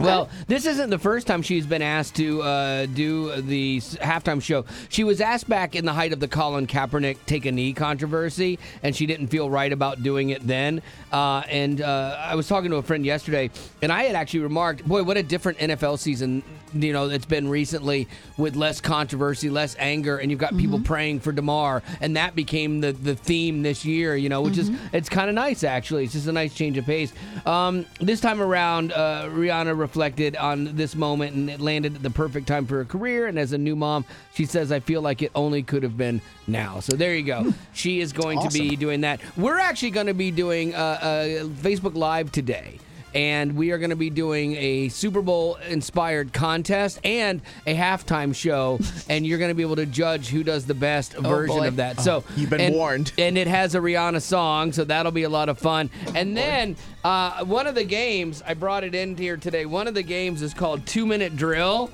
Well, 0.00 0.28
this 0.46 0.66
isn't 0.66 0.90
the 0.90 0.98
first 0.98 1.26
time 1.26 1.42
she's 1.42 1.66
been 1.66 1.82
asked 1.82 2.16
to 2.16 2.42
uh, 2.42 2.86
do 2.86 3.40
the 3.42 3.78
halftime 3.80 4.42
show. 4.42 4.64
She 4.88 5.04
was 5.04 5.20
asked 5.20 5.48
back 5.48 5.76
in 5.76 5.84
the 5.84 5.92
height 5.92 6.12
of 6.12 6.20
the 6.20 6.28
Colin 6.28 6.66
Kaepernick 6.66 7.18
take 7.26 7.44
a 7.46 7.52
knee 7.52 7.72
controversy, 7.72 8.58
and 8.82 8.96
she 8.96 9.06
didn't 9.06 9.28
feel 9.28 9.48
right 9.48 9.72
about 9.72 10.02
doing 10.02 10.30
it 10.30 10.46
then. 10.46 10.82
Uh, 11.12 11.42
and 11.48 11.80
uh, 11.80 12.16
I 12.18 12.34
was 12.34 12.48
talking 12.48 12.70
to 12.70 12.76
a 12.76 12.82
friend 12.82 13.04
yesterday, 13.04 13.50
and 13.82 13.92
I 13.92 14.04
had 14.04 14.16
actually 14.16 14.40
remarked, 14.40 14.86
"Boy, 14.86 15.02
what 15.02 15.16
a 15.16 15.22
different 15.22 15.58
NFL 15.58 15.98
season 15.98 16.42
you 16.74 16.92
know 16.92 17.08
it's 17.08 17.26
been 17.26 17.48
recently 17.48 18.08
with 18.36 18.56
less 18.56 18.80
controversy, 18.80 19.48
less 19.48 19.76
anger, 19.78 20.18
and 20.18 20.30
you've 20.30 20.40
got 20.40 20.56
people 20.56 20.80
praying 20.80 21.20
for 21.20 21.32
Damar, 21.32 21.82
and 22.00 22.16
that 22.16 22.34
became 22.34 22.80
the 22.80 22.92
the 22.92 23.14
theme 23.14 23.62
this 23.62 23.84
year. 23.84 24.16
You 24.16 24.28
know, 24.28 24.42
which 24.42 24.58
is 24.58 24.70
it's 24.92 25.08
kind 25.08 25.28
of 25.28 25.34
nice 25.34 25.64
actually. 25.64 26.04
It's 26.04 26.12
just 26.14 26.26
a 26.26 26.32
nice 26.32 26.54
change 26.54 26.76
of 26.76 26.84
pace. 26.84 27.12
Um, 27.46 27.86
this 28.00 28.20
time 28.20 28.40
around, 28.40 28.92
uh, 28.92 29.28
Reflected 29.74 30.36
on 30.36 30.76
this 30.76 30.94
moment, 30.94 31.34
and 31.34 31.50
it 31.50 31.60
landed 31.60 31.96
at 31.96 32.02
the 32.02 32.10
perfect 32.10 32.46
time 32.46 32.66
for 32.66 32.76
her 32.76 32.84
career. 32.84 33.26
And 33.26 33.38
as 33.38 33.52
a 33.52 33.58
new 33.58 33.76
mom, 33.76 34.04
she 34.34 34.46
says, 34.46 34.72
"I 34.72 34.80
feel 34.80 35.02
like 35.02 35.22
it 35.22 35.30
only 35.34 35.62
could 35.62 35.82
have 35.82 35.96
been 35.96 36.20
now." 36.46 36.80
So 36.80 36.96
there 36.96 37.14
you 37.14 37.22
go. 37.22 37.52
she 37.72 38.00
is 38.00 38.12
going 38.12 38.40
to 38.40 38.48
be 38.48 38.76
doing 38.76 39.02
that. 39.02 39.20
We're 39.36 39.58
actually 39.58 39.90
going 39.90 40.06
to 40.06 40.14
be 40.14 40.30
doing 40.30 40.74
uh, 40.74 40.78
uh, 40.78 41.26
Facebook 41.62 41.94
Live 41.94 42.32
today 42.32 42.78
and 43.14 43.56
we 43.56 43.70
are 43.70 43.78
going 43.78 43.90
to 43.90 43.96
be 43.96 44.10
doing 44.10 44.54
a 44.56 44.88
Super 44.88 45.22
Bowl 45.22 45.54
inspired 45.68 46.32
contest 46.32 46.98
and 47.04 47.40
a 47.66 47.74
halftime 47.74 48.34
show, 48.34 48.78
and 49.08 49.26
you're 49.26 49.38
going 49.38 49.50
to 49.50 49.54
be 49.54 49.62
able 49.62 49.76
to 49.76 49.86
judge 49.86 50.28
who 50.28 50.42
does 50.42 50.66
the 50.66 50.74
best 50.74 51.14
version 51.14 51.56
boy. 51.58 51.68
of 51.68 51.76
that. 51.76 52.00
So 52.00 52.24
you've 52.36 52.50
been 52.50 52.60
and- 52.60 52.74
warned. 52.74 53.12
and 53.18 53.38
it 53.38 53.46
has 53.46 53.74
a 53.74 53.78
Rihanna 53.78 54.20
song, 54.22 54.72
so 54.72 54.84
that'll 54.84 55.12
be 55.12 55.22
a 55.22 55.28
lot 55.28 55.48
of 55.48 55.58
fun. 55.58 55.90
And 56.14 56.36
then 56.36 56.76
uh, 57.04 57.44
one 57.44 57.66
of 57.66 57.74
the 57.74 57.84
games 57.84 58.42
I 58.46 58.54
brought 58.54 58.84
it 58.84 58.94
in 58.94 59.16
here 59.16 59.36
today. 59.36 59.66
One 59.66 59.86
of 59.86 59.94
the 59.94 60.02
games 60.02 60.42
is 60.42 60.52
called 60.54 60.86
Two 60.86 61.06
Minute 61.06 61.36
Drill. 61.36 61.90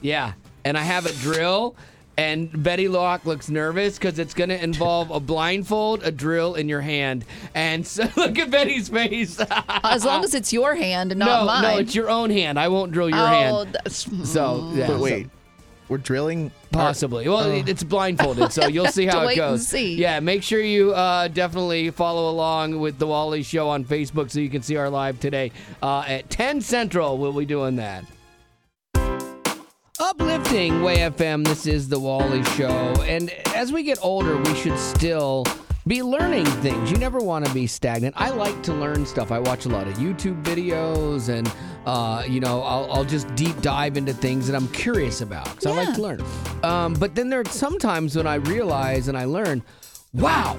Yeah, 0.00 0.32
and 0.64 0.76
I 0.78 0.82
have 0.82 1.06
a 1.06 1.12
drill. 1.14 1.74
And 2.18 2.64
Betty 2.64 2.88
Rock 2.88 3.24
looks 3.24 3.48
nervous 3.48 3.96
because 3.96 4.18
it's 4.18 4.34
going 4.34 4.50
to 4.50 4.60
involve 4.62 5.12
a 5.12 5.20
blindfold, 5.20 6.02
a 6.02 6.10
drill 6.10 6.56
in 6.56 6.68
your 6.68 6.80
hand. 6.80 7.24
And 7.54 7.86
so 7.86 8.08
look 8.16 8.36
at 8.40 8.50
Betty's 8.50 8.88
face. 8.88 9.40
As 9.84 10.04
long 10.04 10.24
as 10.24 10.34
it's 10.34 10.52
your 10.52 10.74
hand 10.74 11.12
and 11.12 11.20
no, 11.20 11.26
not 11.26 11.46
mine. 11.46 11.62
no, 11.62 11.72
no, 11.74 11.78
it's 11.78 11.94
your 11.94 12.10
own 12.10 12.30
hand. 12.30 12.58
I 12.58 12.66
won't 12.66 12.90
drill 12.90 13.08
your 13.08 13.18
oh, 13.20 13.26
hand. 13.26 13.72
that's- 13.72 14.08
So, 14.24 14.68
yeah. 14.74 14.88
But 14.88 14.96
so- 14.96 15.02
wait, 15.02 15.30
we're 15.88 15.98
drilling. 15.98 16.50
Possibly. 16.72 17.28
Well, 17.28 17.50
it- 17.52 17.68
it's 17.68 17.84
blindfolded, 17.84 18.50
so 18.52 18.66
you'll 18.66 18.88
see 18.88 19.06
how 19.06 19.20
To 19.20 19.22
it 19.22 19.26
wait 19.26 19.38
and 19.38 19.52
goes. 19.52 19.68
see. 19.68 19.94
Yeah, 19.94 20.18
make 20.18 20.42
sure 20.42 20.60
you 20.60 20.92
uh, 20.94 21.28
definitely 21.28 21.90
follow 21.92 22.30
along 22.32 22.80
with 22.80 22.98
the 22.98 23.06
Wally 23.06 23.44
Show 23.44 23.68
on 23.68 23.84
Facebook 23.84 24.30
so 24.32 24.40
you 24.40 24.50
can 24.50 24.62
see 24.62 24.74
our 24.76 24.90
live 24.90 25.20
today 25.20 25.52
uh, 25.84 26.04
at 26.08 26.28
10 26.30 26.62
Central. 26.62 27.16
We'll 27.16 27.32
be 27.32 27.46
doing 27.46 27.76
that. 27.76 28.04
Uplifting 30.00 30.80
Way 30.82 30.98
FM. 30.98 31.44
This 31.44 31.66
is 31.66 31.88
the 31.88 31.98
Wally 31.98 32.44
Show, 32.44 32.68
and 33.02 33.30
as 33.56 33.72
we 33.72 33.82
get 33.82 33.98
older, 34.00 34.36
we 34.36 34.54
should 34.54 34.78
still 34.78 35.44
be 35.88 36.04
learning 36.04 36.44
things. 36.44 36.92
You 36.92 36.98
never 36.98 37.18
want 37.18 37.44
to 37.46 37.52
be 37.52 37.66
stagnant. 37.66 38.14
I 38.16 38.30
like 38.30 38.62
to 38.62 38.74
learn 38.74 39.04
stuff. 39.04 39.32
I 39.32 39.40
watch 39.40 39.66
a 39.66 39.68
lot 39.68 39.88
of 39.88 39.94
YouTube 39.94 40.40
videos, 40.44 41.28
and 41.28 41.52
uh, 41.84 42.22
you 42.28 42.38
know, 42.38 42.62
I'll, 42.62 42.92
I'll 42.92 43.04
just 43.04 43.34
deep 43.34 43.60
dive 43.60 43.96
into 43.96 44.12
things 44.12 44.46
that 44.46 44.54
I'm 44.54 44.68
curious 44.68 45.20
about 45.20 45.46
because 45.46 45.66
I 45.66 45.84
like 45.84 45.94
to 45.96 46.02
learn. 46.02 46.24
Um, 46.62 46.94
but 46.94 47.16
then 47.16 47.28
there 47.28 47.40
are 47.40 47.44
sometimes 47.46 48.14
when 48.14 48.28
I 48.28 48.36
realize 48.36 49.08
and 49.08 49.18
I 49.18 49.24
learn, 49.24 49.64
wow. 50.14 50.56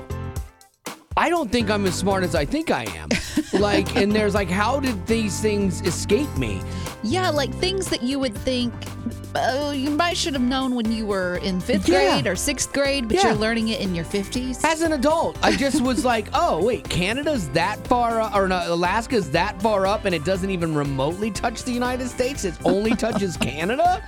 I 1.16 1.30
don't 1.30 1.50
think 1.50 1.70
I'm 1.70 1.86
as 1.86 1.96
smart 1.96 2.24
as 2.24 2.36
I 2.36 2.44
think 2.44 2.72
I 2.72 2.84
am. 2.96 3.10
like, 3.60 3.96
and 3.96 4.12
there's 4.12 4.36
like, 4.36 4.50
how 4.50 4.82
did 4.82 5.08
these 5.08 5.40
things 5.40 5.82
escape 5.82 6.34
me? 6.38 6.62
Yeah, 7.04 7.30
like 7.30 7.54
things 7.56 7.88
that 7.90 8.04
you 8.04 8.20
would 8.20 8.36
think 8.36 8.74
oh, 9.36 9.72
you 9.72 9.90
might 9.92 10.18
should 10.18 10.34
have 10.34 10.42
known 10.42 10.76
when 10.76 10.92
you 10.92 11.06
were 11.06 11.38
in 11.38 11.60
fifth 11.60 11.88
Yeah. 11.88 12.12
grade 12.22 12.28
or 12.28 12.36
sixth 12.36 12.74
grade, 12.74 13.08
but 13.08 13.18
Yeah. 13.18 13.28
you're 13.28 13.36
learning 13.36 13.70
it 13.70 13.80
in 13.82 13.94
your 13.96 14.06
50s. 14.06 14.64
As 14.64 14.82
an 14.82 14.94
adult, 14.94 15.38
I 15.44 15.56
just 15.56 15.82
was 15.90 16.04
like, 16.06 16.28
oh, 16.34 16.64
wait, 16.64 16.88
Canada's 16.90 17.48
that 17.50 17.86
far 17.88 18.22
up, 18.22 18.36
or 18.36 18.48
no, 18.48 18.62
Alaska's 18.74 19.30
that 19.32 19.62
far 19.62 19.86
up, 19.86 20.06
and 20.06 20.16
it 20.16 20.24
doesn't 20.26 20.50
even 20.50 20.74
remotely 20.76 21.32
touch 21.32 21.64
the 21.64 21.72
United 21.72 22.08
States. 22.10 22.44
It 22.46 22.56
only 22.66 22.96
touches 22.96 23.38
Canada? 23.38 24.04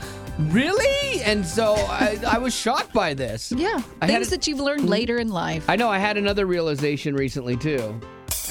Really? 0.49 1.21
And 1.21 1.45
so 1.45 1.75
I, 1.75 2.17
I 2.27 2.38
was 2.38 2.53
shocked 2.55 2.93
by 2.93 3.13
this. 3.13 3.51
yeah, 3.51 3.81
I 4.01 4.07
things 4.07 4.27
it- 4.27 4.31
that 4.31 4.47
you've 4.47 4.60
learned 4.60 4.81
mm-hmm. 4.81 4.89
later 4.89 5.17
in 5.17 5.29
life. 5.29 5.65
I 5.69 5.75
know 5.75 5.89
I 5.89 5.99
had 5.99 6.17
another 6.17 6.45
realization 6.45 7.15
recently, 7.15 7.55
too. 7.57 7.99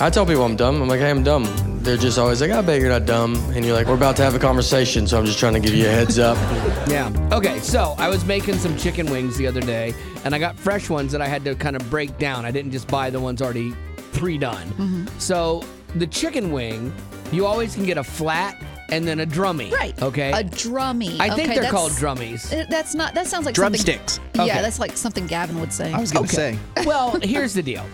I 0.03 0.09
tell 0.09 0.25
people 0.25 0.45
I'm 0.45 0.57
dumb. 0.57 0.81
I'm 0.81 0.89
like, 0.89 1.01
hey, 1.01 1.11
I'm 1.11 1.23
dumb. 1.23 1.45
They're 1.83 1.99
just 1.99 2.19
always 2.19 2.41
like, 2.41 2.51
I 2.51 2.63
bet 2.63 2.81
you're 2.81 2.89
not 2.89 3.05
dumb. 3.05 3.35
And 3.55 3.65
you're 3.65 3.75
like, 3.75 3.87
we're 3.87 3.95
about 3.95 4.17
to 4.17 4.23
have 4.23 4.35
a 4.35 4.39
conversation, 4.39 5.07
so 5.07 5.19
I'm 5.19 5.27
just 5.27 5.39
trying 5.39 5.53
to 5.55 5.61
give 5.61 5.75
you 5.75 5.87
a 5.87 5.91
heads 5.91 6.19
up. 6.19 6.37
Yeah. 6.91 7.13
Okay, 7.33 7.61
so 7.61 7.95
I 7.99 8.09
was 8.09 8.25
making 8.25 8.57
some 8.57 8.77
chicken 8.77 9.09
wings 9.11 9.37
the 9.37 9.47
other 9.47 9.61
day, 9.61 9.95
and 10.25 10.35
I 10.35 10.39
got 10.41 10.57
fresh 10.59 10.91
ones 10.91 11.13
that 11.13 11.21
I 11.21 11.27
had 11.29 11.45
to 11.45 11.55
kind 11.55 11.77
of 11.77 11.89
break 11.89 12.19
down. 12.19 12.45
I 12.45 12.51
didn't 12.51 12.73
just 12.73 12.89
buy 12.89 13.11
the 13.11 13.21
ones 13.21 13.41
already 13.43 13.73
pre 14.13 14.39
done. 14.39 15.07
So 15.19 15.63
the 15.95 16.07
chicken 16.07 16.51
wing, 16.51 16.93
you 17.31 17.47
always 17.47 17.75
can 17.77 17.85
get 17.85 17.97
a 17.99 18.03
flat 18.03 18.61
and 18.89 19.07
then 19.07 19.21
a 19.21 19.27
drummy. 19.27 19.71
right. 19.71 20.01
Okay. 20.03 20.33
A 20.33 20.43
drummy. 20.43 21.21
I 21.21 21.29
think 21.37 21.51
Okay, 21.51 21.61
they're 21.61 21.71
called 21.71 21.93
drummies. 21.93 22.53
uh, 22.53 22.65
That's 22.71 22.95
not. 22.97 23.15
That 23.15 23.29
sounds 23.29 23.47
like 23.47 23.55
Drumsticks. 23.55 24.15
Something, 24.15 24.47
Yeah, 24.47 24.55
Okay. 24.55 24.63
that's 24.63 24.81
like 24.81 24.97
something 24.97 25.27
Gavin 25.29 25.61
would 25.61 25.73
say. 25.73 25.93
I 25.93 26.01
was 26.01 26.11
gonna 26.11 26.25
Okay. 26.27 26.59
say. 26.77 26.85
well, 26.87 27.21
here's 27.23 27.55
the 27.55 27.63
deal. 27.63 27.85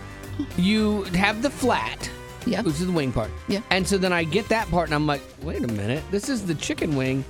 You 0.57 1.03
have 1.15 1.41
the 1.41 1.49
flat, 1.49 2.09
Yeah. 2.45 2.61
which 2.61 2.75
is 2.75 2.85
the 2.85 2.91
wing 2.91 3.11
part. 3.11 3.31
Yeah. 3.47 3.61
And 3.69 3.87
so 3.87 3.97
then 3.97 4.13
I 4.13 4.23
get 4.23 4.47
that 4.49 4.69
part, 4.69 4.87
and 4.87 4.95
I'm 4.95 5.07
like, 5.07 5.21
wait 5.41 5.63
a 5.63 5.67
minute, 5.67 6.03
this 6.11 6.29
is 6.29 6.45
the 6.45 6.55
chicken 6.55 6.95
wing. 6.95 7.23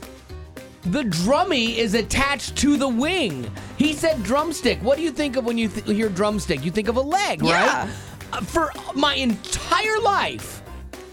The 0.83 1.03
drummy 1.03 1.75
is 1.77 1.95
attached 1.95 2.55
to 2.57 2.77
the 2.77 2.87
wing. 2.87 3.49
He 3.77 3.93
said 3.93 4.23
drumstick. 4.23 4.79
What 4.81 4.97
do 4.97 5.03
you 5.03 5.11
think 5.11 5.35
of 5.35 5.43
when 5.45 5.57
you 5.57 5.67
th- 5.67 5.85
hear 5.85 6.07
drumstick? 6.07 6.63
You 6.63 6.71
think 6.71 6.87
of 6.87 6.95
a 6.97 7.01
leg, 7.01 7.41
Yeah. 7.43 7.81
right? 7.83 7.89
uh, 8.33 8.41
for 8.41 8.71
my 8.93 9.15
entire 9.15 9.99
life, 9.99 10.61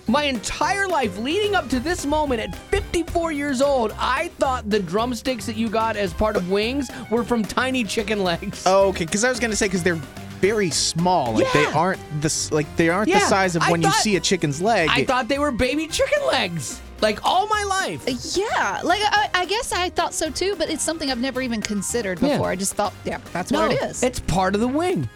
my 0.07 0.25
entire 0.25 0.87
life 0.87 1.17
leading 1.19 1.55
up 1.55 1.69
to 1.71 1.81
this 1.81 2.05
moment 2.07 2.41
at 2.41 2.55
54 2.71 3.33
years 3.33 3.63
old, 3.63 3.93
I 3.99 4.29
thought 4.39 4.69
the 4.69 4.79
drumsticks 4.81 5.47
that 5.47 5.57
you 5.57 5.69
got 5.69 5.97
as 5.97 6.13
part 6.13 6.37
of 6.37 6.51
wings 6.51 6.91
were 7.11 7.25
from 7.25 7.43
tiny 7.43 7.83
chicken 7.85 8.23
legs. 8.23 8.63
Oh, 8.67 8.89
okay, 8.89 9.07
because 9.07 9.25
I 9.25 9.29
was 9.31 9.41
gonna 9.41 9.57
say 9.57 9.67
because 9.67 9.83
they're 9.83 10.01
very 10.47 10.71
small. 10.71 11.33
Like 11.35 11.53
they 11.53 11.65
aren't 11.67 12.01
the 12.21 12.49
like 12.53 12.77
they 12.77 12.89
aren't 12.89 13.09
Yeah, 13.09 13.21
the 13.21 13.27
size 13.27 13.57
of 13.57 13.63
I 13.63 13.71
when 13.71 13.83
you 13.83 13.91
see 13.93 14.17
a 14.17 14.21
chicken's 14.21 14.61
leg. 14.61 14.89
I 14.93 15.05
thought 15.05 15.29
they 15.29 15.39
were 15.39 15.51
baby 15.51 15.87
chicken 15.87 16.27
legs, 16.27 16.81
like 17.01 17.25
all 17.25 17.47
my 17.49 17.65
life. 17.65 18.05
Yeah, 18.37 18.81
like 18.85 19.01
I, 19.05 19.31
I 19.35 19.45
guess 19.47 19.73
I 19.73 19.89
thought 19.91 20.15
so 20.15 20.31
too, 20.31 20.55
but 20.57 20.69
it's 20.71 20.83
something 20.83 21.11
I've 21.11 21.21
never 21.21 21.41
even 21.43 21.61
considered 21.63 22.21
Yeah. 22.21 22.33
before. 22.35 22.49
I 22.51 22.57
just 22.57 22.75
thought, 22.75 22.93
yeah, 23.05 23.19
that's 23.33 23.51
no, 23.51 23.63
what 23.69 23.73
it 23.73 23.83
is. 23.83 24.03
it's 24.03 24.21
part 24.21 24.55
of 24.55 24.61
the 24.61 24.69
wing. 24.69 25.09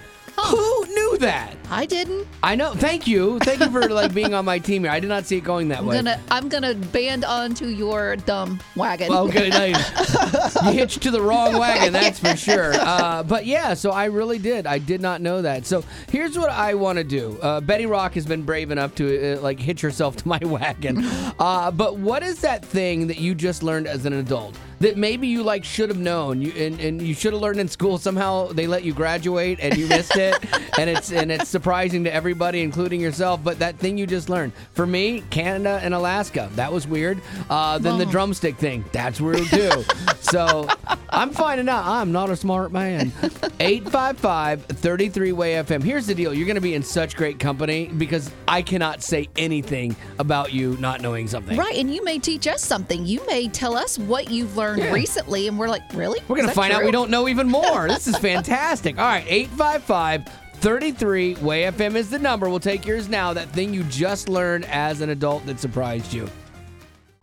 Who 0.46 0.84
knew 0.86 0.87
that? 1.18 1.56
I 1.70 1.84
didn't. 1.86 2.26
I 2.42 2.54
know. 2.54 2.72
Thank 2.74 3.06
you. 3.06 3.38
Thank 3.40 3.60
you 3.60 3.70
for 3.70 3.88
like 3.88 4.14
being 4.14 4.34
on 4.34 4.44
my 4.44 4.58
team 4.58 4.82
here. 4.84 4.90
I 4.92 5.00
did 5.00 5.08
not 5.08 5.26
see 5.26 5.36
it 5.36 5.44
going 5.44 5.68
that 5.68 5.80
I'm 5.80 5.86
way. 5.86 5.96
gonna 5.96 6.20
I'm 6.30 6.48
gonna 6.48 6.74
band 6.74 7.24
onto 7.24 7.66
your 7.66 8.16
dumb 8.16 8.60
wagon. 8.76 9.08
Well, 9.08 9.26
okay, 9.28 9.48
no, 9.50 9.64
you, 9.64 9.74
you 10.64 10.72
hitched 10.72 11.02
to 11.02 11.10
the 11.10 11.20
wrong 11.20 11.58
wagon, 11.58 11.92
that's 11.92 12.18
for 12.18 12.36
sure. 12.36 12.72
Uh, 12.74 13.22
but 13.22 13.44
yeah, 13.46 13.74
so 13.74 13.90
I 13.90 14.06
really 14.06 14.38
did. 14.38 14.66
I 14.66 14.78
did 14.78 15.00
not 15.00 15.20
know 15.20 15.42
that. 15.42 15.66
So 15.66 15.84
here's 16.10 16.38
what 16.38 16.50
I 16.50 16.74
want 16.74 16.98
to 16.98 17.04
do. 17.04 17.38
Uh, 17.42 17.60
Betty 17.60 17.86
Rock 17.86 18.14
has 18.14 18.24
been 18.26 18.42
brave 18.42 18.70
enough 18.70 18.94
to 18.96 19.34
uh, 19.38 19.40
like 19.40 19.58
hitch 19.60 19.80
herself 19.80 20.16
to 20.16 20.28
my 20.28 20.38
wagon. 20.42 21.04
Uh, 21.38 21.70
but 21.70 21.98
what 21.98 22.22
is 22.22 22.40
that 22.40 22.64
thing 22.64 23.06
that 23.08 23.18
you 23.18 23.34
just 23.34 23.62
learned 23.62 23.86
as 23.86 24.06
an 24.06 24.14
adult? 24.14 24.56
That 24.80 24.96
maybe 24.96 25.26
you 25.26 25.42
like 25.42 25.64
should 25.64 25.88
have 25.88 25.98
known, 25.98 26.40
you 26.40 26.52
and, 26.52 26.78
and 26.78 27.02
you 27.02 27.12
should 27.12 27.32
have 27.32 27.42
learned 27.42 27.58
in 27.58 27.66
school. 27.66 27.98
Somehow 27.98 28.46
they 28.52 28.68
let 28.68 28.84
you 28.84 28.94
graduate 28.94 29.58
and 29.60 29.76
you 29.76 29.88
missed 29.88 30.16
it, 30.16 30.36
and 30.78 30.88
it's 30.88 31.10
and 31.10 31.32
it's 31.32 31.48
surprising 31.48 32.04
to 32.04 32.14
everybody, 32.14 32.62
including 32.62 33.00
yourself. 33.00 33.42
But 33.42 33.58
that 33.58 33.76
thing 33.78 33.98
you 33.98 34.06
just 34.06 34.28
learned, 34.28 34.52
for 34.74 34.86
me, 34.86 35.24
Canada 35.30 35.80
and 35.82 35.94
Alaska, 35.94 36.48
that 36.54 36.72
was 36.72 36.86
weird. 36.86 37.20
Uh, 37.50 37.78
then 37.78 37.98
the 37.98 38.06
drumstick 38.06 38.56
thing, 38.56 38.84
that's 38.92 39.20
weird 39.20 39.48
too. 39.48 39.84
so 40.20 40.68
I'm 41.10 41.30
finding 41.30 41.68
out 41.68 41.84
I'm 41.84 42.12
not 42.12 42.30
a 42.30 42.36
smart 42.36 42.70
man. 42.70 43.12
855 43.58 44.64
33 44.64 45.32
Way 45.32 45.54
FM. 45.54 45.82
Here's 45.82 46.06
the 46.06 46.14
deal 46.14 46.32
you're 46.32 46.46
going 46.46 46.54
to 46.54 46.60
be 46.60 46.74
in 46.74 46.84
such 46.84 47.16
great 47.16 47.40
company 47.40 47.86
because 47.86 48.30
I 48.46 48.62
cannot 48.62 49.02
say 49.02 49.28
anything 49.36 49.96
about 50.20 50.52
you 50.52 50.76
not 50.78 51.00
knowing 51.00 51.26
something. 51.26 51.58
Right, 51.58 51.74
and 51.74 51.92
you 51.92 52.04
may 52.04 52.20
teach 52.20 52.46
us 52.46 52.62
something. 52.62 53.04
You 53.04 53.26
may 53.26 53.48
tell 53.48 53.76
us 53.76 53.98
what 53.98 54.30
you've 54.30 54.56
learned 54.56 54.67
Yeah. 54.76 54.92
recently, 54.92 55.48
and 55.48 55.58
we're 55.58 55.68
like, 55.68 55.82
really? 55.94 56.20
We're 56.28 56.36
going 56.36 56.42
to 56.42 56.46
that 56.48 56.54
find 56.54 56.72
out 56.72 56.84
we 56.84 56.90
don't 56.90 57.10
know 57.10 57.28
even 57.28 57.48
more. 57.48 57.88
This 57.88 58.06
is 58.06 58.16
fantastic. 58.18 58.98
All 58.98 59.06
right, 59.06 59.24
855 59.26 60.28
33 60.54 61.36
Way 61.36 61.62
FM 61.62 61.94
is 61.94 62.10
the 62.10 62.18
number. 62.18 62.48
We'll 62.48 62.58
take 62.58 62.84
yours 62.84 63.08
now. 63.08 63.32
That 63.32 63.48
thing 63.50 63.72
you 63.72 63.84
just 63.84 64.28
learned 64.28 64.64
as 64.64 65.00
an 65.00 65.10
adult 65.10 65.46
that 65.46 65.60
surprised 65.60 66.12
you. 66.12 66.28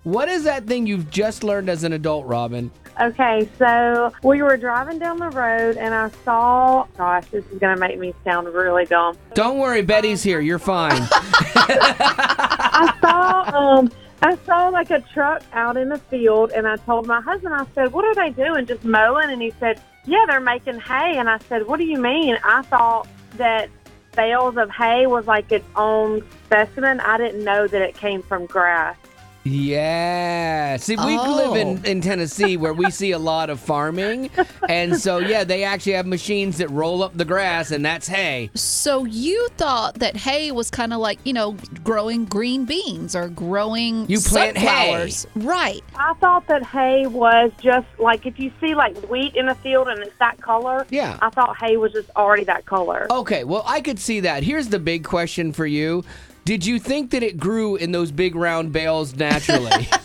What 0.03 0.29
is 0.29 0.43
that 0.43 0.67
thing 0.67 0.85
you've 0.85 1.09
just 1.09 1.43
learned 1.43 1.67
as 1.67 1.83
an 1.83 1.91
adult, 1.93 2.27
Robin? 2.27 2.71
Okay, 3.01 3.49
so 3.57 4.13
we 4.23 4.41
were 4.41 4.55
driving 4.55 4.99
down 4.99 5.17
the 5.17 5.31
road 5.31 5.77
and 5.77 5.93
I 5.93 6.09
saw, 6.23 6.85
gosh, 6.95 7.25
this 7.31 7.43
is 7.47 7.59
going 7.59 7.75
to 7.75 7.79
make 7.79 7.99
me 7.99 8.13
sound 8.23 8.47
really 8.47 8.85
dumb. 8.85 9.17
Don't 9.33 9.57
worry, 9.57 9.81
Betty's 9.81 10.23
here. 10.23 10.39
You're 10.39 10.59
fine. 10.59 11.01
I 11.11 12.93
saw, 13.01 13.57
um, 13.57 13.91
I 14.25 14.35
saw 14.37 14.69
like 14.69 14.89
a 14.89 15.01
truck 15.01 15.43
out 15.53 15.77
in 15.77 15.89
the 15.89 15.99
field 15.99 16.51
and 16.51 16.67
I 16.67 16.77
told 16.77 17.05
my 17.05 17.21
husband, 17.21 17.53
I 17.53 17.63
said, 17.75 17.93
what 17.93 18.05
are 18.05 18.15
they 18.15 18.31
doing? 18.31 18.65
Just 18.65 18.83
mowing? 18.83 19.29
And 19.29 19.39
he 19.39 19.53
said, 19.59 19.79
yeah, 20.05 20.25
they're 20.27 20.39
making 20.39 20.79
hay. 20.79 21.17
And 21.17 21.29
I 21.29 21.37
said, 21.47 21.67
what 21.67 21.77
do 21.77 21.85
you 21.85 21.99
mean? 21.99 22.35
I 22.43 22.63
thought 22.63 23.07
that 23.37 23.69
bales 24.15 24.57
of 24.57 24.71
hay 24.71 25.05
was 25.05 25.27
like 25.27 25.51
its 25.51 25.67
own 25.75 26.23
specimen. 26.43 27.01
I 27.01 27.19
didn't 27.19 27.43
know 27.43 27.67
that 27.67 27.79
it 27.83 27.93
came 27.93 28.23
from 28.23 28.47
grass. 28.47 28.97
Yeah. 29.45 30.77
See, 30.77 30.95
we 30.95 31.17
live 31.17 31.55
in, 31.55 31.81
oh. 31.85 31.89
in 31.89 32.01
Tennessee 32.01 32.57
where 32.57 32.73
we 32.73 32.89
see 32.89 33.11
a 33.11 33.19
lot 33.19 33.51
of 33.51 33.59
farming. 33.59 34.31
And 34.67 34.97
so, 34.99 35.19
yeah, 35.19 35.43
they 35.43 35.63
actually 35.63 35.93
have 35.93 36.07
machines 36.07 36.57
that 36.57 36.69
roll 36.71 37.03
up 37.03 37.15
the 37.15 37.25
grass, 37.25 37.69
and 37.69 37.85
that's 37.85 38.07
hay. 38.07 38.49
So 38.55 39.05
you 39.05 39.47
thought 39.57 39.95
that 39.95 40.17
hay 40.17 40.51
was 40.51 40.71
kind 40.71 40.93
of 40.93 40.99
like, 40.99 41.19
you 41.23 41.33
know, 41.33 41.55
growing 41.83 42.25
green 42.25 42.65
beans 42.65 43.15
or 43.15 43.29
growing 43.29 44.09
You 44.09 44.19
plant 44.19 44.57
hay. 44.57 44.65
sunflowers. 44.65 45.27
Right. 45.35 45.83
I 45.95 46.13
thought 46.15 46.47
that 46.47 46.63
hay 46.63 47.05
was 47.05 47.51
just 47.61 47.87
like 47.99 48.25
if 48.25 48.39
you 48.39 48.51
see 48.59 48.73
like 48.73 48.97
wheat 49.09 49.35
in 49.35 49.47
a 49.47 49.55
field 49.55 49.87
and 49.87 49.99
it's 49.99 50.17
that 50.17 50.41
color. 50.41 50.87
Yeah. 50.89 51.19
I 51.21 51.29
thought 51.29 51.55
hay 51.57 51.77
was 51.77 51.91
just 51.93 52.09
already 52.15 52.45
that 52.45 52.65
color. 52.65 53.05
Okay, 53.11 53.43
well, 53.43 53.63
I 53.67 53.81
could 53.81 53.99
see 53.99 54.21
that. 54.21 54.41
Here's 54.41 54.69
the 54.69 54.79
big 54.79 55.03
question 55.03 55.51
for 55.51 55.67
you 55.67 56.03
Did 56.45 56.63
you 56.63 56.77
think 56.77 57.09
that 57.09 57.23
it 57.23 57.37
grew 57.37 57.75
in 57.75 57.91
those 57.91 58.11
big 58.11 58.35
round 58.35 58.71
bales 58.71 59.15
naturally? 59.15 59.87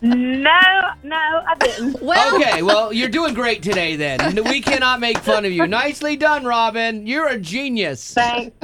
No, 0.00 0.60
no, 1.02 1.16
I 1.16 1.54
didn't. 1.60 2.02
Well, 2.02 2.36
okay, 2.36 2.62
well, 2.62 2.92
you're 2.92 3.08
doing 3.08 3.32
great 3.32 3.62
today 3.62 3.96
then. 3.96 4.44
We 4.44 4.60
cannot 4.60 5.00
make 5.00 5.16
fun 5.18 5.46
of 5.46 5.52
you. 5.52 5.66
Nicely 5.66 6.16
done, 6.16 6.44
Robin. 6.44 7.06
You're 7.06 7.28
a 7.28 7.38
genius. 7.38 8.12
Thanks. 8.12 8.54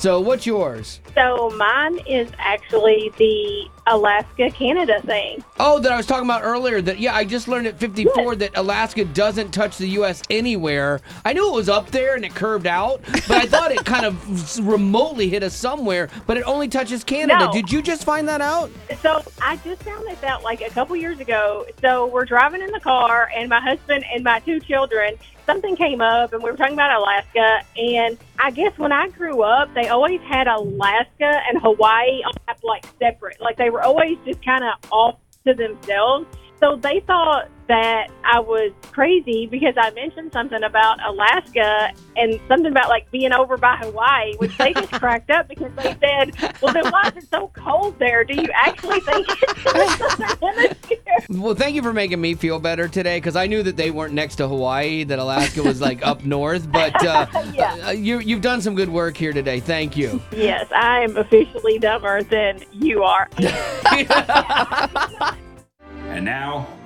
So, 0.00 0.20
what's 0.20 0.46
yours? 0.46 1.00
So 1.14 1.50
mine 1.56 2.00
is 2.08 2.28
actually 2.38 3.12
the 3.18 3.68
Alaska 3.88 4.50
Canada 4.50 5.00
thing. 5.02 5.42
Oh, 5.58 5.78
that 5.80 5.92
I 5.92 5.96
was 5.96 6.06
talking 6.06 6.24
about 6.24 6.42
earlier. 6.42 6.80
That 6.80 6.98
yeah, 6.98 7.14
I 7.14 7.24
just 7.24 7.48
learned 7.48 7.66
at 7.66 7.78
54 7.78 8.36
that 8.36 8.56
Alaska 8.56 9.04
doesn't 9.04 9.52
touch 9.52 9.78
the 9.78 9.88
U.S. 9.88 10.22
anywhere. 10.30 11.00
I 11.24 11.32
knew 11.32 11.48
it 11.48 11.54
was 11.54 11.68
up 11.68 11.90
there 11.90 12.14
and 12.14 12.24
it 12.24 12.34
curved 12.34 12.66
out, 12.66 13.00
but 13.12 13.32
I 13.32 13.46
thought 13.46 13.72
it 13.72 13.84
kind 13.84 14.06
of 14.06 14.58
remotely 14.66 15.28
hit 15.28 15.42
us 15.42 15.54
somewhere. 15.54 16.08
But 16.26 16.36
it 16.36 16.42
only 16.44 16.68
touches 16.68 17.04
Canada. 17.04 17.46
No. 17.46 17.52
Did 17.52 17.72
you 17.72 17.82
just 17.82 18.04
find 18.04 18.28
that 18.28 18.40
out? 18.40 18.70
So 19.02 19.22
I 19.42 19.56
just 19.58 19.82
found 19.82 20.06
this 20.06 20.22
out 20.22 20.42
like 20.42 20.60
a 20.60 20.70
couple 20.70 20.96
years 20.96 21.20
ago. 21.20 21.66
So 21.80 22.06
we're 22.06 22.24
driving 22.24 22.62
in 22.62 22.70
the 22.70 22.80
car, 22.80 23.30
and 23.34 23.48
my 23.48 23.60
husband 23.60 24.04
and 24.12 24.24
my 24.24 24.40
two 24.40 24.60
children. 24.60 25.14
Something 25.46 25.76
came 25.76 26.02
up, 26.02 26.34
and 26.34 26.42
we 26.42 26.50
were 26.50 26.58
talking 26.58 26.74
about 26.74 27.00
Alaska. 27.00 27.60
And 27.78 28.18
I 28.38 28.50
guess 28.50 28.76
when 28.76 28.92
I 28.92 29.08
grew 29.08 29.40
up, 29.40 29.72
they 29.72 29.88
always 29.88 30.20
had 30.20 30.46
Alaska 30.46 31.40
and 31.48 31.58
Hawaii 31.62 32.22
on 32.22 32.32
like 32.62 32.86
separate. 32.98 33.40
Like 33.40 33.56
they 33.56 33.70
were 33.70 33.77
always 33.82 34.18
just 34.24 34.44
kind 34.44 34.64
of 34.64 34.90
off 34.90 35.16
to 35.46 35.54
themselves. 35.54 36.26
So 36.60 36.76
they 36.76 37.00
thought 37.06 37.48
that 37.68 38.08
I 38.24 38.40
was 38.40 38.72
crazy 38.92 39.46
because 39.46 39.74
I 39.76 39.90
mentioned 39.90 40.32
something 40.32 40.62
about 40.62 40.98
Alaska 41.06 41.92
and 42.16 42.40
something 42.48 42.70
about 42.72 42.88
like 42.88 43.10
being 43.10 43.32
over 43.32 43.56
by 43.56 43.76
Hawaii, 43.76 44.34
which 44.36 44.56
they 44.58 44.72
just 44.72 44.90
cracked 45.00 45.30
up 45.30 45.48
because 45.48 45.70
they 45.76 45.94
said, 46.00 46.34
"Well, 46.62 46.72
then 46.72 46.90
why 46.90 47.08
is 47.14 47.22
it 47.24 47.30
so 47.30 47.50
cold 47.54 47.98
there? 47.98 48.24
Do 48.24 48.34
you 48.34 48.48
actually 48.54 49.00
think 49.00 49.26
it's 49.28 49.62
the 49.64 49.96
southern 50.38 50.56
hemisphere?" 50.56 50.98
Well, 51.30 51.54
thank 51.54 51.74
you 51.74 51.82
for 51.82 51.92
making 51.92 52.20
me 52.20 52.34
feel 52.34 52.58
better 52.58 52.88
today 52.88 53.18
because 53.18 53.36
I 53.36 53.46
knew 53.46 53.62
that 53.62 53.76
they 53.76 53.90
weren't 53.90 54.14
next 54.14 54.36
to 54.36 54.48
Hawaii, 54.48 55.04
that 55.04 55.18
Alaska 55.18 55.62
was 55.62 55.80
like 55.80 56.04
up 56.06 56.24
north. 56.24 56.70
But 56.72 57.04
uh, 57.04 57.26
Yeah. 57.54 57.88
uh, 57.88 57.90
you, 57.90 58.18
you've 58.20 58.40
done 58.42 58.62
some 58.62 58.74
good 58.74 58.88
work 58.88 59.16
here 59.16 59.32
today. 59.32 59.60
Thank 59.60 59.96
you. 59.96 60.22
Yes, 60.34 60.66
I 60.74 61.00
am 61.00 61.16
officially 61.16 61.78
dumber 61.78 62.22
than 62.22 62.62
you 62.72 63.02
are. 63.02 63.28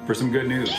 And 0.03 0.09
now 0.09 0.09
for 0.09 0.15
some 0.15 0.31
good 0.31 0.49
news. 0.49 0.75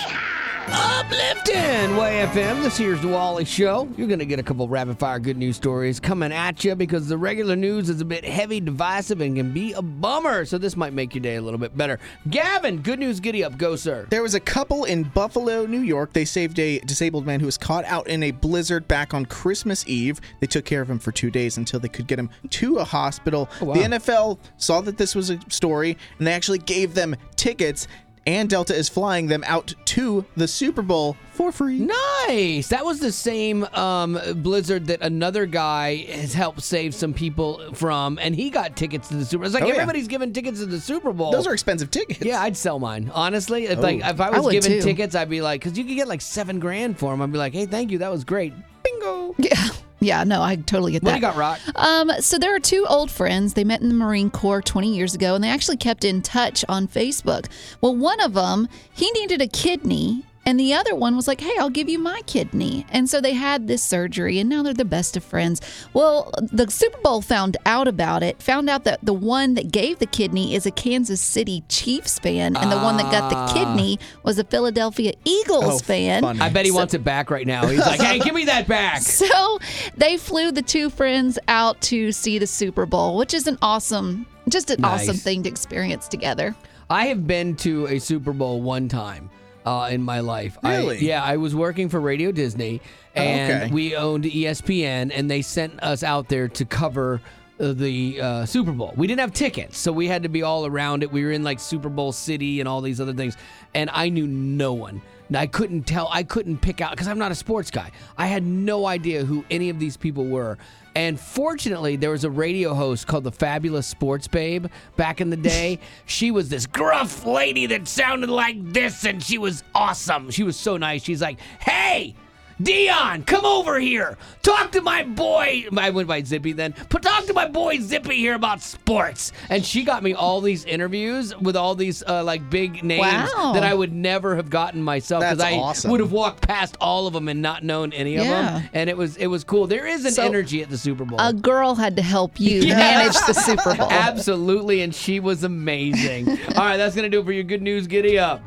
Uplifting 0.67 1.97
Way 1.97 2.25
FM. 2.25 2.63
This 2.63 2.77
here's 2.77 3.01
the 3.01 3.09
Wally 3.09 3.43
Show. 3.43 3.89
You're 3.97 4.07
going 4.07 4.19
to 4.19 4.25
get 4.25 4.39
a 4.39 4.43
couple 4.43 4.65
rapid 4.69 4.97
fire 4.97 5.19
good 5.19 5.37
news 5.37 5.57
stories 5.57 5.99
coming 5.99 6.31
at 6.31 6.63
you 6.63 6.73
because 6.73 7.09
the 7.09 7.17
regular 7.17 7.57
news 7.57 7.89
is 7.89 7.99
a 7.99 8.05
bit 8.05 8.23
heavy, 8.23 8.61
divisive, 8.61 9.19
and 9.19 9.35
can 9.35 9.51
be 9.51 9.73
a 9.73 9.81
bummer. 9.81 10.45
So 10.45 10.57
this 10.57 10.77
might 10.77 10.93
make 10.93 11.13
your 11.13 11.21
day 11.21 11.35
a 11.35 11.41
little 11.41 11.59
bit 11.59 11.77
better. 11.77 11.99
Gavin, 12.29 12.81
good 12.81 12.99
news, 12.99 13.19
giddy 13.19 13.43
up. 13.43 13.57
Go, 13.57 13.75
sir. 13.75 14.07
There 14.09 14.23
was 14.23 14.35
a 14.35 14.39
couple 14.39 14.85
in 14.85 15.03
Buffalo, 15.03 15.65
New 15.65 15.81
York. 15.81 16.13
They 16.13 16.25
saved 16.25 16.57
a 16.59 16.79
disabled 16.79 17.25
man 17.25 17.41
who 17.41 17.45
was 17.45 17.57
caught 17.57 17.83
out 17.85 18.07
in 18.07 18.23
a 18.23 18.31
blizzard 18.31 18.87
back 18.87 19.13
on 19.13 19.25
Christmas 19.25 19.85
Eve. 19.87 20.21
They 20.39 20.47
took 20.47 20.63
care 20.63 20.81
of 20.81 20.89
him 20.89 20.99
for 20.99 21.11
two 21.11 21.29
days 21.29 21.57
until 21.57 21.81
they 21.81 21.89
could 21.89 22.07
get 22.07 22.17
him 22.17 22.29
to 22.51 22.77
a 22.77 22.85
hospital. 22.85 23.49
Oh, 23.61 23.65
wow. 23.65 23.73
The 23.73 23.81
NFL 23.81 24.39
saw 24.55 24.79
that 24.81 24.97
this 24.97 25.13
was 25.13 25.29
a 25.29 25.39
story 25.49 25.97
and 26.17 26.25
they 26.25 26.33
actually 26.33 26.59
gave 26.59 26.93
them 26.93 27.17
tickets. 27.35 27.87
And 28.25 28.49
Delta 28.49 28.73
is 28.73 28.87
flying 28.87 29.27
them 29.27 29.43
out 29.45 29.73
to 29.85 30.23
the 30.37 30.47
Super 30.47 30.81
Bowl 30.81 31.17
for 31.33 31.51
free. 31.51 31.77
Nice. 31.79 32.69
That 32.69 32.85
was 32.85 32.99
the 33.01 33.11
same 33.11 33.65
um, 33.73 34.17
blizzard 34.37 34.85
that 34.87 35.01
another 35.01 35.45
guy 35.45 35.97
has 36.09 36.33
helped 36.33 36.61
save 36.61 36.95
some 36.95 37.13
people 37.13 37.73
from, 37.73 38.17
and 38.21 38.33
he 38.33 38.49
got 38.49 38.77
tickets 38.77 39.09
to 39.09 39.15
the 39.17 39.25
Super. 39.25 39.43
It's 39.43 39.53
like 39.53 39.63
Oh, 39.63 39.67
yeah. 39.67 39.73
everybody's 39.73 40.07
giving 40.07 40.31
tickets 40.31 40.59
to 40.59 40.65
the 40.65 40.79
Super 40.79 41.11
Bowl. 41.11 41.31
Those 41.31 41.47
are 41.47 41.53
expensive 41.53 41.91
tickets. 41.91 42.21
Yeah, 42.23 42.41
I'd 42.41 42.55
sell 42.55 42.79
mine. 42.79 43.11
Honestly, 43.13 43.65
if, 43.65 43.79
like 43.79 44.01
Oh. 44.03 44.09
if 44.09 44.21
I 44.21 44.27
I 44.27 44.29
was 44.37 44.45
would 44.45 44.51
given 44.53 44.71
too. 44.71 44.81
tickets, 44.81 45.15
I'd 45.15 45.29
be 45.29 45.41
like, 45.41 45.59
because 45.61 45.77
you 45.77 45.83
could 45.83 45.95
get 45.95 46.07
like 46.07 46.21
seven 46.21 46.59
grand 46.61 46.97
for 46.97 47.11
them. 47.11 47.21
I'd 47.21 47.31
be 47.31 47.37
like, 47.37 47.53
hey, 47.53 47.65
thank 47.65 47.91
you, 47.91 47.97
that 47.97 48.11
was 48.11 48.23
great. 48.23 48.53
Bingo. 48.83 49.35
Yeah. 49.37 49.67
Yeah, 50.03 50.23
no, 50.23 50.41
I 50.41 50.55
totally 50.57 50.91
get 50.91 51.01
What 51.03 51.11
that. 51.11 51.15
do 51.15 51.25
you 51.25 51.31
got, 51.33 51.35
Rock? 51.37 51.59
Um, 51.75 52.11
so 52.19 52.37
there 52.37 52.53
are 52.53 52.59
two 52.59 52.85
old 52.87 53.09
friends. 53.09 53.53
They 53.53 53.63
met 53.63 53.81
in 53.81 53.87
the 53.89 53.95
Marine 53.95 54.29
Corps 54.29 54.61
20 54.61 54.93
years 54.93 55.15
ago, 55.15 55.33
and 55.35 55.43
they 55.43 55.49
actually 55.49 55.77
kept 55.77 56.03
in 56.03 56.21
touch 56.21 56.65
on 56.67 56.87
Facebook. 56.87 57.45
Well, 57.81 57.95
one 57.95 58.19
of 58.19 58.33
them, 58.33 58.67
he 58.91 59.09
needed 59.11 59.41
a 59.41 59.47
kidney, 59.47 60.25
And 60.45 60.59
the 60.59 60.73
other 60.73 60.93
one 60.93 61.15
was 61.15 61.27
like, 61.27 61.39
hey, 61.39 61.53
I'll 61.57 61.69
give 61.69 61.87
you 61.87 61.97
my 61.99 62.21
kidney. 62.25 62.85
And 62.91 63.09
so 63.09 63.21
they 63.21 63.31
had 63.33 63.67
this 63.67 63.81
surgery 63.81 64.39
and 64.39 64.49
now 64.49 64.61
they're 64.61 64.73
the 64.73 64.83
best 64.83 65.15
of 65.15 65.23
friends. 65.23 65.61
Well, 65.93 66.33
the 66.51 66.69
Super 66.69 66.97
Bowl 67.01 67.21
found 67.21 67.55
out 67.65 67.87
about 67.87 68.23
it, 68.23 68.41
found 68.41 68.69
out 68.69 68.83
that 68.83 68.99
the 69.03 69.13
one 69.13 69.53
that 69.53 69.71
gave 69.71 69.99
the 69.99 70.05
kidney 70.05 70.53
is 70.53 70.65
a 70.65 70.71
Kansas 70.71 71.21
City 71.21 71.63
Chiefs 71.69 72.19
fan, 72.19 72.57
and 72.57 72.71
the 72.71 72.77
one 72.77 72.97
that 72.97 73.09
got 73.11 73.31
Ah. 73.31 73.47
the 73.47 73.53
kidney 73.53 73.99
was 74.23 74.37
a 74.37 74.43
Philadelphia 74.43 75.13
Eagles 75.23 75.63
Oh, 75.65 75.79
fan. 75.79 76.21
funny. 76.23 76.41
I 76.41 76.49
bet 76.49 76.65
he 76.65 76.71
wants 76.71 76.93
it 76.93 77.03
back 77.05 77.31
right 77.31 77.47
now. 77.47 77.65
He's 77.67 77.79
like, 77.79 78.01
hey, 78.01 78.19
give 78.19 78.35
me 78.35 78.45
that 78.45 78.67
back. 78.67 79.01
So 79.23 79.59
they 79.95 80.17
flew 80.17 80.51
the 80.51 80.61
two 80.61 80.89
friends 80.89 81.39
out 81.47 81.79
to 81.83 82.11
see 82.11 82.37
the 82.37 82.47
Super 82.47 82.85
Bowl, 82.85 83.15
which 83.17 83.33
is 83.33 83.47
an 83.47 83.57
awesome, 83.61 84.25
just 84.49 84.69
an 84.71 84.81
Nice. 84.81 85.03
awesome 85.03 85.15
thing 85.17 85.43
to 85.43 85.49
experience 85.49 86.07
together. 86.09 86.53
I 86.89 87.05
have 87.05 87.25
been 87.25 87.55
to 87.57 87.87
a 87.87 87.99
Super 87.99 88.33
Bowl 88.33 88.61
one 88.61 88.89
time 88.89 89.29
uh, 89.65 89.89
in 89.91 90.01
my 90.01 90.19
life. 90.19 90.57
I- 90.63 90.91
yeah, 90.93 91.23
I 91.23 91.37
was 91.37 91.55
working 91.55 91.89
for 91.89 91.99
Radio 91.99 92.31
Disney, 92.31 92.81
and 93.15 93.63
okay. 93.63 93.73
we 93.73 93.95
owned 93.95 94.25
ESPN, 94.25 95.11
and 95.13 95.29
they 95.29 95.41
sent 95.41 95.81
us 95.81 96.03
out 96.03 96.29
there 96.29 96.47
to 96.49 96.65
cover 96.65 97.21
uh, 97.59 97.73
the 97.73 98.19
uh, 98.19 98.45
Super 98.45 98.71
Bowl. 98.71 98.93
We 98.95 99.07
didn't 99.07 99.21
have 99.21 99.33
tickets, 99.33 99.77
so 99.77 99.91
we 99.91 100.07
had 100.07 100.23
to 100.23 100.29
be 100.29 100.43
all 100.43 100.65
around 100.65 101.03
it. 101.03 101.11
We 101.11 101.23
were 101.23 101.31
in 101.31 101.43
like 101.43 101.59
Super 101.59 101.89
Bowl 101.89 102.11
City 102.11 102.59
and 102.59 102.67
all 102.67 102.81
these 102.81 102.99
other 102.99 103.13
things, 103.13 103.37
and 103.73 103.89
I 103.93 104.09
knew 104.09 104.27
no 104.27 104.73
one. 104.73 105.01
I 105.35 105.47
couldn't 105.47 105.83
tell. 105.83 106.09
I 106.11 106.23
couldn't 106.23 106.57
pick 106.59 106.81
out 106.81 106.91
because 106.91 107.07
I'm 107.07 107.17
not 107.17 107.31
a 107.31 107.35
sports 107.35 107.71
guy. 107.71 107.91
I 108.17 108.27
had 108.27 108.43
no 108.43 108.85
idea 108.85 109.23
who 109.25 109.43
any 109.49 109.69
of 109.69 109.79
these 109.79 109.97
people 109.97 110.25
were. 110.25 110.57
And 110.95 111.19
fortunately, 111.19 111.95
there 111.95 112.11
was 112.11 112.23
a 112.23 112.29
radio 112.29 112.73
host 112.73 113.07
called 113.07 113.23
the 113.23 113.31
Fabulous 113.31 113.87
Sports 113.87 114.27
Babe 114.27 114.67
back 114.95 115.21
in 115.21 115.29
the 115.29 115.37
day. 115.53 115.79
she 116.05 116.29
was 116.31 116.49
this 116.49 116.65
gruff 116.67 117.25
lady 117.25 117.65
that 117.67 117.87
sounded 117.87 118.29
like 118.29 118.57
this, 118.73 119.05
and 119.05 119.21
she 119.23 119.37
was 119.37 119.63
awesome. 119.73 120.29
She 120.29 120.43
was 120.43 120.55
so 120.55 120.77
nice. 120.77 121.03
She's 121.03 121.21
like, 121.21 121.39
hey, 121.59 122.15
Dion, 122.61 123.23
come 123.23 123.45
over 123.45 123.79
here. 123.79 124.17
Talk 124.41 124.71
to 124.73 124.81
my 124.81 125.03
boy. 125.03 125.65
I 125.77 125.89
went 125.89 126.07
by 126.07 126.21
Zippy 126.23 126.51
then. 126.53 126.73
But 126.89 127.01
talk 127.01 127.25
to 127.25 127.33
my 127.33 127.47
boy 127.47 127.79
Zippy 127.79 128.15
here 128.15 128.35
about 128.35 128.61
sports. 128.61 129.31
And 129.49 129.65
she 129.65 129.83
got 129.83 130.03
me 130.03 130.13
all 130.13 130.39
these 130.41 130.63
interviews 130.65 131.35
with 131.39 131.55
all 131.55 131.75
these 131.75 132.03
uh, 132.07 132.23
like 132.23 132.49
big 132.49 132.83
names 132.83 133.01
Wow. 133.01 133.53
that 133.53 133.63
I 133.63 133.73
would 133.73 133.91
never 133.93 134.35
have 134.35 134.49
gotten 134.49 134.81
myself 134.83 135.21
because 135.21 135.39
I 135.39 135.53
awesome. 135.53 135.91
would 135.91 135.99
have 135.99 136.11
walked 136.11 136.41
past 136.47 136.77
all 136.79 137.07
of 137.07 137.13
them 137.13 137.27
and 137.27 137.41
not 137.41 137.63
known 137.63 137.91
any 137.93 138.15
of 138.17 138.25
Yeah. 138.25 138.59
them. 138.59 138.69
And 138.73 138.89
it 138.89 138.97
was 138.97 139.17
it 139.17 139.27
was 139.27 139.43
cool. 139.43 139.67
There 139.67 139.87
is 139.87 140.05
an 140.05 140.11
So, 140.11 140.23
energy 140.23 140.61
at 140.61 140.69
the 140.69 140.77
Super 140.77 141.05
Bowl. 141.05 141.17
A 141.19 141.33
girl 141.33 141.75
had 141.75 141.95
to 141.95 142.01
help 142.01 142.39
you 142.39 142.61
Yeah. 142.61 142.75
manage 142.77 143.15
the 143.25 143.33
Super 143.33 143.75
Bowl. 143.75 143.89
Absolutely, 143.91 144.81
and 144.81 144.93
she 144.93 145.19
was 145.19 145.43
amazing. 145.43 146.29
All 146.29 146.35
right, 146.65 146.77
that's 146.77 146.95
gonna 146.95 147.09
do 147.09 147.19
it 147.21 147.25
for 147.25 147.31
your 147.33 147.43
good 147.43 147.61
news. 147.61 147.87
Giddy 147.87 148.19
up. 148.19 148.41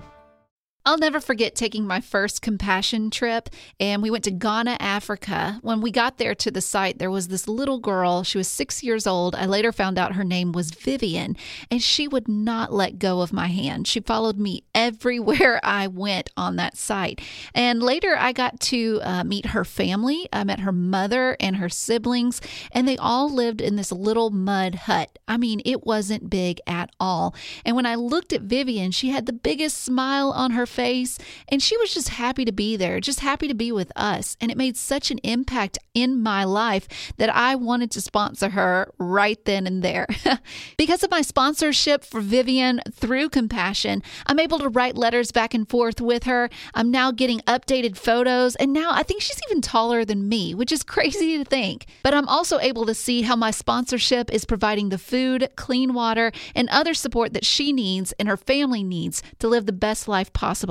I'll 0.87 0.99
never 0.99 1.21
forget 1.21 1.57
taking 1.57 1.85
my 1.85 2.01
first 2.01 2.43
compassion 2.43 3.11
trip, 3.11 3.51
and 3.81 4.03
we 4.03 4.11
went 4.11 4.23
to 4.23 4.31
Ghana, 4.31 4.77
Africa. 4.79 5.59
When 5.63 5.81
we 5.81 5.91
got 5.91 6.19
there 6.19 6.37
to 6.37 6.51
the 6.53 6.61
site, 6.61 7.01
there 7.01 7.11
was 7.11 7.27
this 7.27 7.49
little 7.49 7.81
girl. 7.81 8.23
She 8.23 8.39
was 8.39 8.47
six 8.47 8.85
years 8.85 9.05
old. 9.05 9.35
I 9.35 9.47
later 9.47 9.73
found 9.73 9.99
out 9.99 10.15
her 10.15 10.23
name 10.23 10.53
was 10.53 10.71
Vivian, 10.71 11.37
and 11.73 11.83
she 11.83 12.07
would 12.07 12.29
not 12.29 12.73
let 12.73 13.01
go 13.01 13.21
of 13.21 13.33
my 13.33 13.49
hand. 13.49 13.89
She 13.89 13.99
followed 13.99 14.39
me 14.39 14.63
everywhere 14.77 15.59
I 15.65 15.89
went 15.89 16.31
on 16.37 16.55
that 16.55 16.77
site. 16.77 17.21
And 17.53 17.83
later, 17.83 18.15
I 18.17 18.31
got 18.31 18.61
to 18.61 19.01
uh, 19.03 19.25
meet 19.25 19.47
her 19.47 19.65
family. 19.65 20.29
I 20.33 20.45
met 20.45 20.61
her 20.61 20.71
mother 20.71 21.37
and 21.41 21.57
her 21.57 21.69
siblings, 21.69 22.41
and 22.71 22.87
they 22.87 22.97
all 22.97 23.29
lived 23.29 23.61
in 23.61 23.75
this 23.75 23.91
little 23.91 24.31
mud 24.31 24.77
hut. 24.77 25.19
I 25.27 25.37
mean, 25.37 25.63
it 25.65 25.85
wasn't 25.85 26.31
big 26.31 26.61
at 26.65 26.91
all. 27.01 27.35
And 27.65 27.75
when 27.75 27.87
I 27.87 27.97
looked 27.97 28.33
at 28.33 28.43
Vivian, 28.43 28.93
she 28.93 29.09
had 29.09 29.27
the 29.27 29.33
biggest 29.33 29.83
smile 29.83 30.31
on 30.31 30.53
her 30.53 30.65
face, 30.77 31.19
and 31.49 31.63
she 31.63 31.77
was 31.79 31.93
just 31.93 32.11
happy 32.11 32.45
to 32.45 32.53
be 32.53 32.77
there, 32.77 33.01
just 33.01 33.21
happy 33.21 33.49
to 33.49 33.55
be 33.55 33.73
with 33.73 33.91
us. 33.97 34.37
And 34.41 34.51
it 34.51 34.57
made 34.57 34.77
such 34.77 35.11
an 35.11 35.19
impact 35.25 35.79
in 35.95 36.23
my 36.23 36.45
life 36.45 36.87
that 37.17 37.35
I 37.35 37.55
wanted 37.55 37.91
to 37.93 38.01
sponsor 38.01 38.51
her 38.51 38.93
right 38.99 39.43
then 39.47 39.67
and 39.67 39.83
there. 39.83 40.07
because 40.77 41.03
of 41.03 41.11
my 41.11 41.23
sponsorship 41.23 42.05
for 42.05 42.21
Vivian 42.21 42.83
through 42.93 43.31
Compassion, 43.31 44.03
I'm 44.27 44.39
able 44.39 44.59
to 44.59 44.69
write 44.69 44.97
letters 44.97 45.33
back 45.33 45.55
and 45.55 45.69
forth 45.69 46.01
with 46.01 46.25
her. 46.25 46.51
I'm 46.75 46.91
now 46.91 47.11
getting 47.11 47.41
updated 47.41 47.97
photos, 47.97 48.55
and 48.57 48.73
now 48.73 48.91
I 48.93 49.03
think 49.03 49.23
she's 49.23 49.41
even 49.49 49.63
taller 49.63 50.05
than 50.05 50.29
me, 50.29 50.55
which 50.55 50.71
is 50.71 50.83
crazy 50.97 51.39
to 51.39 51.45
think. 51.45 51.87
But 52.03 52.15
I'm 52.15 52.29
also 52.29 52.59
able 52.61 52.85
to 52.87 52.95
see 52.95 53.23
how 53.23 53.37
my 53.37 53.51
sponsorship 53.51 54.31
is 54.33 54.45
providing 54.45 54.91
the 54.91 54.99
food, 54.99 55.49
clean 55.57 55.95
water, 55.95 56.33
and 56.55 56.69
other 56.69 56.93
support 56.93 57.33
that 57.33 57.45
she 57.47 57.73
needs 57.73 58.13
and 58.19 58.29
her 58.29 58.37
family 58.37 58.83
needs 58.83 59.23
to 59.39 59.49
live 59.49 59.67
the 59.67 59.73
best 59.73 60.09
life 60.09 60.33
possible. 60.33 60.66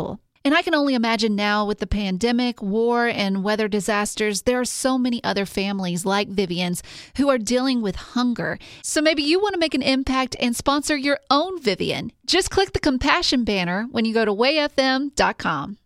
And 0.45 0.53
I 0.53 0.62
can 0.62 0.75
only 0.75 0.93
imagine 0.93 1.36
now 1.36 1.65
with 1.65 1.79
the 1.79 1.88
pandemic, 1.88 2.62
war, 2.62 3.08
and 3.08 3.43
weather 3.43 3.67
disasters, 3.67 4.43
there 4.43 4.60
are 4.60 4.65
so 4.65 4.95
many 4.95 5.23
other 5.23 5.43
families 5.43 6.05
like 6.05 6.27
Vivian's 6.27 6.84
who 7.17 7.29
are 7.29 7.39
dealing 7.39 7.81
with 7.81 7.95
hunger. 7.95 8.60
So 8.84 9.01
maybe 9.01 9.23
you 9.23 9.39
want 9.39 9.53
to 9.53 9.60
make 9.60 9.73
an 9.73 9.81
impact 9.81 10.36
and 10.39 10.55
sponsor 10.55 10.95
your 10.95 11.19
own 11.31 11.60
Vivian. 11.60 12.12
Just 12.27 12.51
click 12.51 12.73
the 12.73 12.79
compassion 12.79 13.43
banner 13.43 13.88
when 13.89 14.05
you 14.05 14.13
go 14.13 14.23
to 14.23 14.31
wayfm.com. 14.31 15.79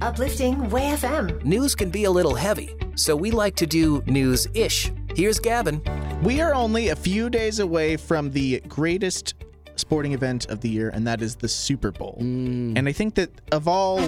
Uplifting 0.00 0.68
Way 0.68 0.90
FM. 0.90 1.44
News 1.44 1.76
can 1.76 1.88
be 1.88 2.04
a 2.04 2.10
little 2.10 2.34
heavy, 2.34 2.74
so 2.96 3.14
we 3.14 3.30
like 3.30 3.54
to 3.54 3.66
do 3.66 4.02
news 4.06 4.48
ish. 4.52 4.90
Here's 5.14 5.38
Gavin. 5.38 5.80
We 6.22 6.40
are 6.40 6.54
only 6.54 6.88
a 6.88 6.96
few 6.96 7.30
days 7.30 7.60
away 7.60 7.96
from 7.96 8.32
the 8.32 8.60
greatest 8.68 9.34
sporting 9.76 10.12
event 10.12 10.46
of 10.46 10.60
the 10.60 10.68
year, 10.68 10.90
and 10.90 11.06
that 11.06 11.22
is 11.22 11.36
the 11.36 11.48
Super 11.48 11.90
Bowl. 11.90 12.18
Mm. 12.20 12.76
And 12.76 12.88
I 12.88 12.92
think 12.92 13.14
that 13.14 13.30
of 13.52 13.68
all 13.68 14.00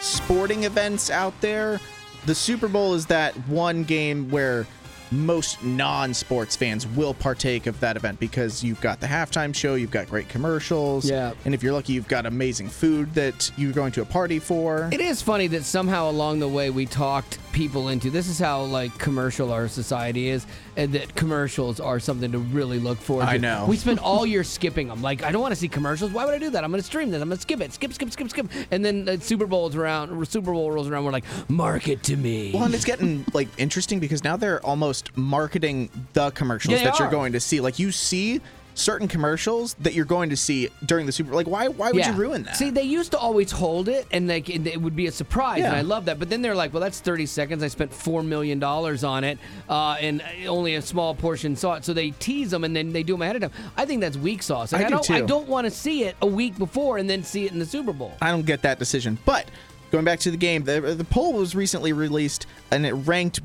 sporting 0.00 0.64
events 0.64 1.10
out 1.10 1.38
there, 1.40 1.80
the 2.26 2.34
Super 2.34 2.68
Bowl 2.68 2.94
is 2.94 3.06
that 3.06 3.34
one 3.48 3.84
game 3.84 4.30
where 4.30 4.66
most 5.10 5.62
non 5.62 6.12
sports 6.12 6.56
fans 6.56 6.86
will 6.86 7.14
partake 7.14 7.66
of 7.66 7.78
that 7.80 7.96
event 7.96 8.18
because 8.18 8.64
you've 8.64 8.80
got 8.80 9.00
the 9.00 9.06
halftime 9.06 9.54
show, 9.54 9.74
you've 9.74 9.90
got 9.90 10.08
great 10.08 10.28
commercials. 10.28 11.08
Yeah. 11.08 11.32
And 11.44 11.54
if 11.54 11.62
you're 11.62 11.72
lucky, 11.72 11.92
you've 11.92 12.08
got 12.08 12.26
amazing 12.26 12.68
food 12.68 13.14
that 13.14 13.50
you're 13.56 13.72
going 13.72 13.92
to 13.92 14.02
a 14.02 14.04
party 14.04 14.38
for. 14.38 14.88
It 14.92 15.00
is 15.00 15.22
funny 15.22 15.46
that 15.48 15.64
somehow 15.64 16.10
along 16.10 16.40
the 16.40 16.48
way 16.48 16.70
we 16.70 16.86
talked 16.86 17.38
people 17.52 17.88
into 17.88 18.10
this 18.10 18.28
is 18.28 18.38
how 18.38 18.62
like 18.62 18.96
commercial 18.98 19.52
our 19.52 19.68
society 19.68 20.28
is, 20.28 20.46
and 20.76 20.92
that 20.92 21.14
commercials 21.14 21.80
are 21.80 21.98
something 21.98 22.32
to 22.32 22.38
really 22.38 22.78
look 22.78 22.98
forward 22.98 23.24
to. 23.24 23.30
I 23.30 23.36
know. 23.38 23.66
We 23.68 23.76
spend 23.76 23.98
all 24.00 24.26
year 24.34 24.44
skipping 24.44 24.88
them. 24.88 25.02
Like 25.02 25.22
I 25.22 25.32
don't 25.32 25.40
want 25.42 25.52
to 25.52 25.56
see 25.60 25.68
commercials. 25.68 26.10
Why 26.12 26.24
would 26.24 26.34
I 26.34 26.38
do 26.38 26.50
that? 26.50 26.64
I'm 26.64 26.70
going 26.70 26.80
to 26.82 26.86
stream 26.86 27.10
this. 27.10 27.22
I'm 27.22 27.28
going 27.28 27.36
to 27.36 27.42
skip 27.42 27.60
it. 27.60 27.72
Skip, 27.72 27.92
skip, 27.92 28.10
skip, 28.10 28.30
skip. 28.30 28.46
And 28.70 28.84
then 28.84 29.04
the 29.06 29.20
Super 29.20 29.46
Bowl's 29.46 29.74
around. 29.76 30.26
Super 30.28 30.52
Bowl 30.52 30.70
rolls 30.70 30.88
around. 30.88 31.04
We're 31.04 31.12
like, 31.12 31.24
market 31.48 32.02
to 32.04 32.16
me. 32.16 32.52
Well, 32.52 32.64
and 32.64 32.74
it's 32.74 32.84
getting 32.84 33.24
like 33.32 33.48
interesting 33.58 34.00
because 34.00 34.22
now 34.24 34.36
they're 34.36 34.64
almost 34.64 35.16
marketing 35.16 35.88
the 36.12 36.30
commercials 36.32 36.72
Yeah, 36.72 36.78
they 36.78 36.84
that 36.84 36.98
you're 36.98 37.08
are. 37.08 37.10
going 37.10 37.32
to 37.32 37.40
see. 37.40 37.60
Like 37.60 37.78
you 37.78 37.90
see 37.92 38.40
certain 38.76 39.08
commercials 39.08 39.74
that 39.80 39.94
you're 39.94 40.04
going 40.04 40.30
to 40.30 40.36
see 40.36 40.68
during 40.84 41.06
the 41.06 41.12
Super. 41.12 41.30
Bowl, 41.30 41.38
Like 41.38 41.48
why? 41.48 41.68
Why 41.68 41.90
would 41.90 42.04
you 42.06 42.12
ruin 42.12 42.44
that? 42.44 42.56
See, 42.56 42.70
they 42.70 42.82
used 42.82 43.10
to 43.12 43.18
always 43.18 43.50
hold 43.50 43.88
it, 43.88 44.06
and 44.12 44.28
like 44.28 44.48
it 44.48 44.80
would 44.80 44.94
be 44.94 45.06
a 45.06 45.12
surprise, 45.12 45.64
and 45.64 45.74
I 45.74 45.80
love 45.80 46.04
that. 46.04 46.18
But 46.18 46.30
then 46.30 46.42
they're 46.42 46.54
like, 46.54 46.72
"Well, 46.72 46.82
that's 46.82 47.00
30 47.00 47.26
seconds. 47.26 47.62
I 47.62 47.68
spent 47.68 47.92
four 47.92 48.22
million 48.22 48.58
dollars 48.58 49.02
on 49.02 49.24
it, 49.24 49.38
uh, 49.68 49.96
and 50.00 50.22
only 50.46 50.74
a 50.76 50.82
small 50.82 51.14
portion 51.14 51.56
saw 51.56 51.74
it." 51.74 51.84
So 51.84 51.92
they 51.92 52.10
tease 52.12 52.50
them, 52.50 52.64
and 52.64 52.76
then 52.76 52.92
they 52.92 53.02
do 53.02 53.14
them 53.14 53.22
ahead 53.22 53.36
of 53.36 53.42
time. 53.42 53.72
I 53.76 53.86
think 53.86 54.00
that's 54.00 54.16
weak 54.16 54.42
sauce. 54.42 54.72
Like, 54.72 54.84
I 54.86 54.88
do 54.88 54.94
don't. 54.96 55.10
I 55.10 55.20
don't 55.22 55.48
want 55.48 55.64
to 55.64 55.70
see 55.70 56.04
it 56.04 56.16
a 56.22 56.26
week 56.26 56.58
before 56.58 56.98
and 56.98 57.08
then 57.08 57.22
see 57.22 57.46
it 57.46 57.52
in 57.52 57.58
the 57.58 57.66
Super 57.66 57.92
Bowl. 57.92 58.12
I 58.20 58.30
don't 58.30 58.46
get 58.46 58.62
that 58.62 58.78
decision. 58.78 59.18
But 59.24 59.50
going 59.90 60.04
back 60.04 60.20
to 60.20 60.30
the 60.30 60.36
game, 60.36 60.64
the, 60.64 60.80
the 60.80 61.04
poll 61.04 61.32
was 61.34 61.54
recently 61.54 61.92
released 61.92 62.46
and 62.70 62.84
it 62.84 62.92
ranked 62.92 63.40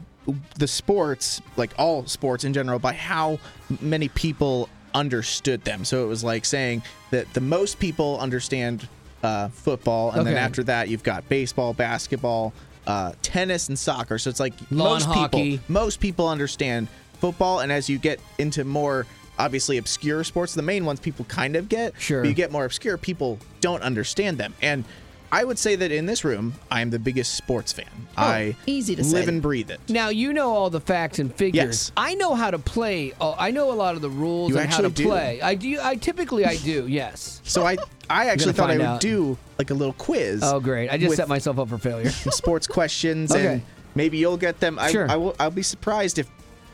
the 0.57 0.67
sports, 0.67 1.41
like 1.57 1.71
all 1.77 2.05
sports 2.05 2.43
in 2.43 2.53
general, 2.53 2.79
by 2.79 2.93
how 2.93 3.39
many 3.79 4.07
people 4.09 4.69
understood 4.93 5.63
them. 5.63 5.85
So 5.85 6.03
it 6.03 6.07
was 6.07 6.23
like 6.23 6.45
saying 6.45 6.83
that 7.11 7.33
the 7.33 7.41
most 7.41 7.79
people 7.79 8.19
understand 8.19 8.87
uh, 9.23 9.49
football, 9.49 10.11
and 10.11 10.25
then 10.25 10.37
after 10.37 10.63
that, 10.63 10.89
you've 10.89 11.03
got 11.03 11.27
baseball, 11.29 11.73
basketball, 11.73 12.53
uh, 12.87 13.13
tennis, 13.21 13.69
and 13.69 13.77
soccer. 13.77 14.17
So 14.17 14.29
it's 14.29 14.39
like 14.39 14.53
Lawn 14.71 14.93
most 14.93 15.05
hockey. 15.05 15.51
people, 15.51 15.65
most 15.67 15.99
people 15.99 16.27
understand 16.27 16.87
football, 17.19 17.59
and 17.59 17.71
as 17.71 17.89
you 17.89 17.97
get 17.97 18.19
into 18.39 18.63
more 18.63 19.05
obviously 19.37 19.77
obscure 19.77 20.23
sports, 20.23 20.53
the 20.53 20.61
main 20.61 20.85
ones 20.85 20.99
people 20.99 21.25
kind 21.25 21.55
of 21.55 21.69
get. 21.69 21.99
Sure. 21.99 22.21
But 22.21 22.29
you 22.29 22.35
get 22.35 22.51
more 22.51 22.65
obscure, 22.65 22.97
people 22.97 23.39
don't 23.59 23.81
understand 23.81 24.37
them. 24.37 24.53
And 24.61 24.85
I 25.33 25.43
would 25.45 25.57
say 25.57 25.75
that 25.77 25.91
in 25.91 26.05
this 26.05 26.25
room, 26.25 26.53
I 26.69 26.81
am 26.81 26.89
the 26.89 26.99
biggest 26.99 27.35
sports 27.35 27.71
fan. 27.71 27.85
Oh, 28.17 28.21
I 28.23 28.55
Oh, 28.57 28.63
easy 28.65 28.95
to 28.97 29.01
live 29.03 29.25
say. 29.25 29.27
and 29.31 29.41
breathe 29.41 29.71
it. 29.71 29.79
Now 29.87 30.09
you 30.09 30.33
know 30.33 30.49
all 30.53 30.69
the 30.69 30.81
facts 30.81 31.19
and 31.19 31.33
figures. 31.33 31.55
Yes. 31.55 31.91
I 31.95 32.15
know 32.15 32.35
how 32.35 32.51
to 32.51 32.59
play. 32.59 33.13
Oh, 33.21 33.35
I 33.39 33.51
know 33.51 33.71
a 33.71 33.73
lot 33.73 33.95
of 33.95 34.01
the 34.01 34.09
rules 34.09 34.51
You 34.51 34.57
and 34.59 34.69
how 34.69 34.81
to 34.81 34.89
do? 34.89 35.05
play. 35.07 35.41
I 35.41 35.55
do. 35.55 35.79
I 35.81 35.95
typically 35.95 36.45
I 36.45 36.57
do. 36.57 36.85
Yes. 36.87 37.39
So 37.45 37.65
I, 37.65 37.77
I 38.09 38.25
actually 38.27 38.53
thought 38.53 38.69
I 38.71 38.77
would 38.77 38.85
out. 38.85 38.99
do 39.01 39.37
like 39.57 39.69
a 39.69 39.73
little 39.73 39.93
quiz. 39.93 40.41
Oh, 40.43 40.59
great! 40.59 40.89
I 40.89 40.97
just 40.97 41.15
set 41.15 41.29
myself 41.29 41.57
up 41.59 41.69
for 41.69 41.77
failure. 41.77 42.09
sports 42.09 42.67
questions, 42.77 43.31
Okay. 43.31 43.47
and 43.53 43.61
maybe 43.95 44.17
you'll 44.17 44.35
get 44.37 44.59
them. 44.59 44.77
I, 44.79 44.91
Sure. 44.91 45.09
I 45.09 45.15
will. 45.15 45.35
I'll 45.39 45.49
be 45.51 45.63
surprised 45.63 46.19
if 46.19 46.27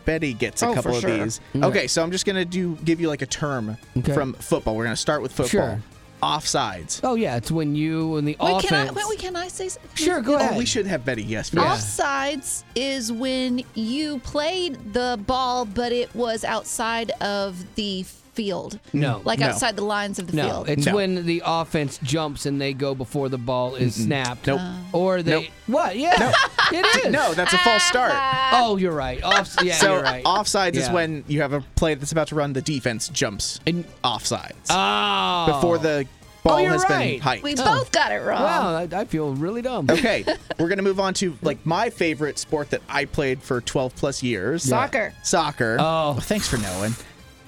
Betty 0.06 0.34
gets 0.34 0.64
a 0.64 0.70
Oh, 0.70 0.74
couple 0.74 0.96
of 0.96 1.02
sure. 1.02 1.24
these. 1.24 1.40
Okay. 1.56 1.66
Okay, 1.68 1.88
so 1.88 2.02
I'm 2.02 2.12
just 2.12 2.26
gonna 2.26 2.46
do 2.46 2.76
give 2.84 3.00
you 3.00 3.08
like 3.08 3.22
a 3.22 3.26
term 3.28 3.78
Okay. 3.98 4.14
from 4.14 4.34
football. 4.34 4.76
We're 4.76 4.86
gonna 4.86 4.96
start 4.96 5.22
with 5.22 5.32
football. 5.32 5.48
Sure. 5.50 5.82
Offsides. 6.22 7.00
Oh 7.04 7.16
yeah, 7.16 7.38
it's 7.38 7.52
when 7.52 7.76
you 7.76 8.16
and 8.18 8.28
the 8.28 8.38
Wait, 8.40 8.52
offense. 8.52 8.66
can 8.66 8.88
I? 8.90 8.92
Wait, 8.92 9.06
wait, 9.08 9.20
can 9.20 9.36
I 9.36 9.48
say 9.48 9.70
something? 9.70 9.92
Sure, 9.96 10.22
go 10.22 10.34
oh, 10.34 10.38
ahead. 10.38 10.54
Oh, 10.54 10.58
we 10.58 10.66
should 10.66 10.88
have 10.88 11.06
Betty. 11.06 11.24
Yes, 11.24 11.52
Yeah. 11.54 11.74
first. 11.74 12.00
Offsides 12.00 12.64
is 12.76 13.12
when 13.12 13.64
you 13.76 14.20
played 14.20 14.94
the 14.94 15.20
ball, 15.26 15.66
but 15.66 15.92
it 15.92 16.14
was 16.16 16.44
outside 16.44 17.12
of 17.22 17.76
the 17.76 18.06
field. 18.38 18.80
No, 18.94 19.22
Like 19.26 19.40
No. 19.40 19.48
outside 19.48 19.76
the 19.76 19.84
lines 19.84 20.20
of 20.20 20.28
the 20.28 20.38
No, 20.38 20.48
field. 20.48 20.70
it's 20.70 20.86
No. 20.86 20.94
when 20.96 21.26
the 21.26 21.42
offense 21.44 22.00
jumps 22.04 22.46
and 22.46 22.62
they 22.62 22.72
go 22.72 22.94
before 22.94 23.30
the 23.30 23.38
ball 23.40 23.74
is 23.76 23.96
snapped. 23.96 24.46
Nope. 24.46 24.60
Uh. 24.62 24.74
Or 24.94 25.24
they 25.24 25.32
Nope. 25.32 25.46
what? 25.66 25.98
Yeah, 25.98 26.32
it 26.72 27.06
is. 27.06 27.12
No, 27.12 27.34
that's 27.34 27.52
a 27.54 27.58
false 27.58 27.84
start. 27.84 28.14
Oh, 28.54 28.78
you're 28.78 28.94
right. 28.94 29.22
Off. 29.24 29.56
Yeah, 29.64 29.74
so 29.74 29.94
you're 29.96 30.04
right. 30.04 30.24
offsides 30.24 30.76
is 30.76 30.90
when 30.90 31.24
you 31.28 31.42
have 31.42 31.52
a 31.54 31.62
play 31.76 31.96
that's 31.96 32.12
about 32.12 32.28
to 32.30 32.36
run, 32.36 32.54
the 32.54 32.62
defense 32.62 33.08
jumps 33.10 33.60
And- 33.66 33.86
offsides 34.04 34.54
Oh. 34.70 35.46
before 35.48 35.78
the 35.80 36.06
oh, 36.06 36.50
ball 36.50 36.62
you're 36.62 36.72
has 36.72 36.86
been 36.86 36.98
right. 36.98 37.20
hiked. 37.22 37.44
we 37.44 37.56
Oh. 37.58 37.64
both 37.66 37.92
got 37.92 38.12
it 38.12 38.18
wrong. 38.24 38.42
Wow, 38.44 38.76
I, 38.76 38.88
I 39.02 39.06
feel 39.06 39.34
really 39.34 39.62
dumb. 39.64 39.88
Okay, 39.90 40.24
we're 40.60 40.70
gonna 40.70 40.82
move 40.84 41.00
on 41.00 41.14
to 41.16 41.36
like 41.42 41.66
my 41.66 41.90
favorite 41.90 42.38
sport 42.40 42.70
that 42.70 42.82
I 42.88 43.06
played 43.06 43.42
for 43.42 43.60
12 43.62 43.96
plus 43.96 44.22
years. 44.24 44.62
Soccer. 44.64 45.14
Soccer. 45.24 45.78
Oh. 45.80 46.18
thanks 46.22 46.48
for 46.48 46.58
knowing. 46.58 46.94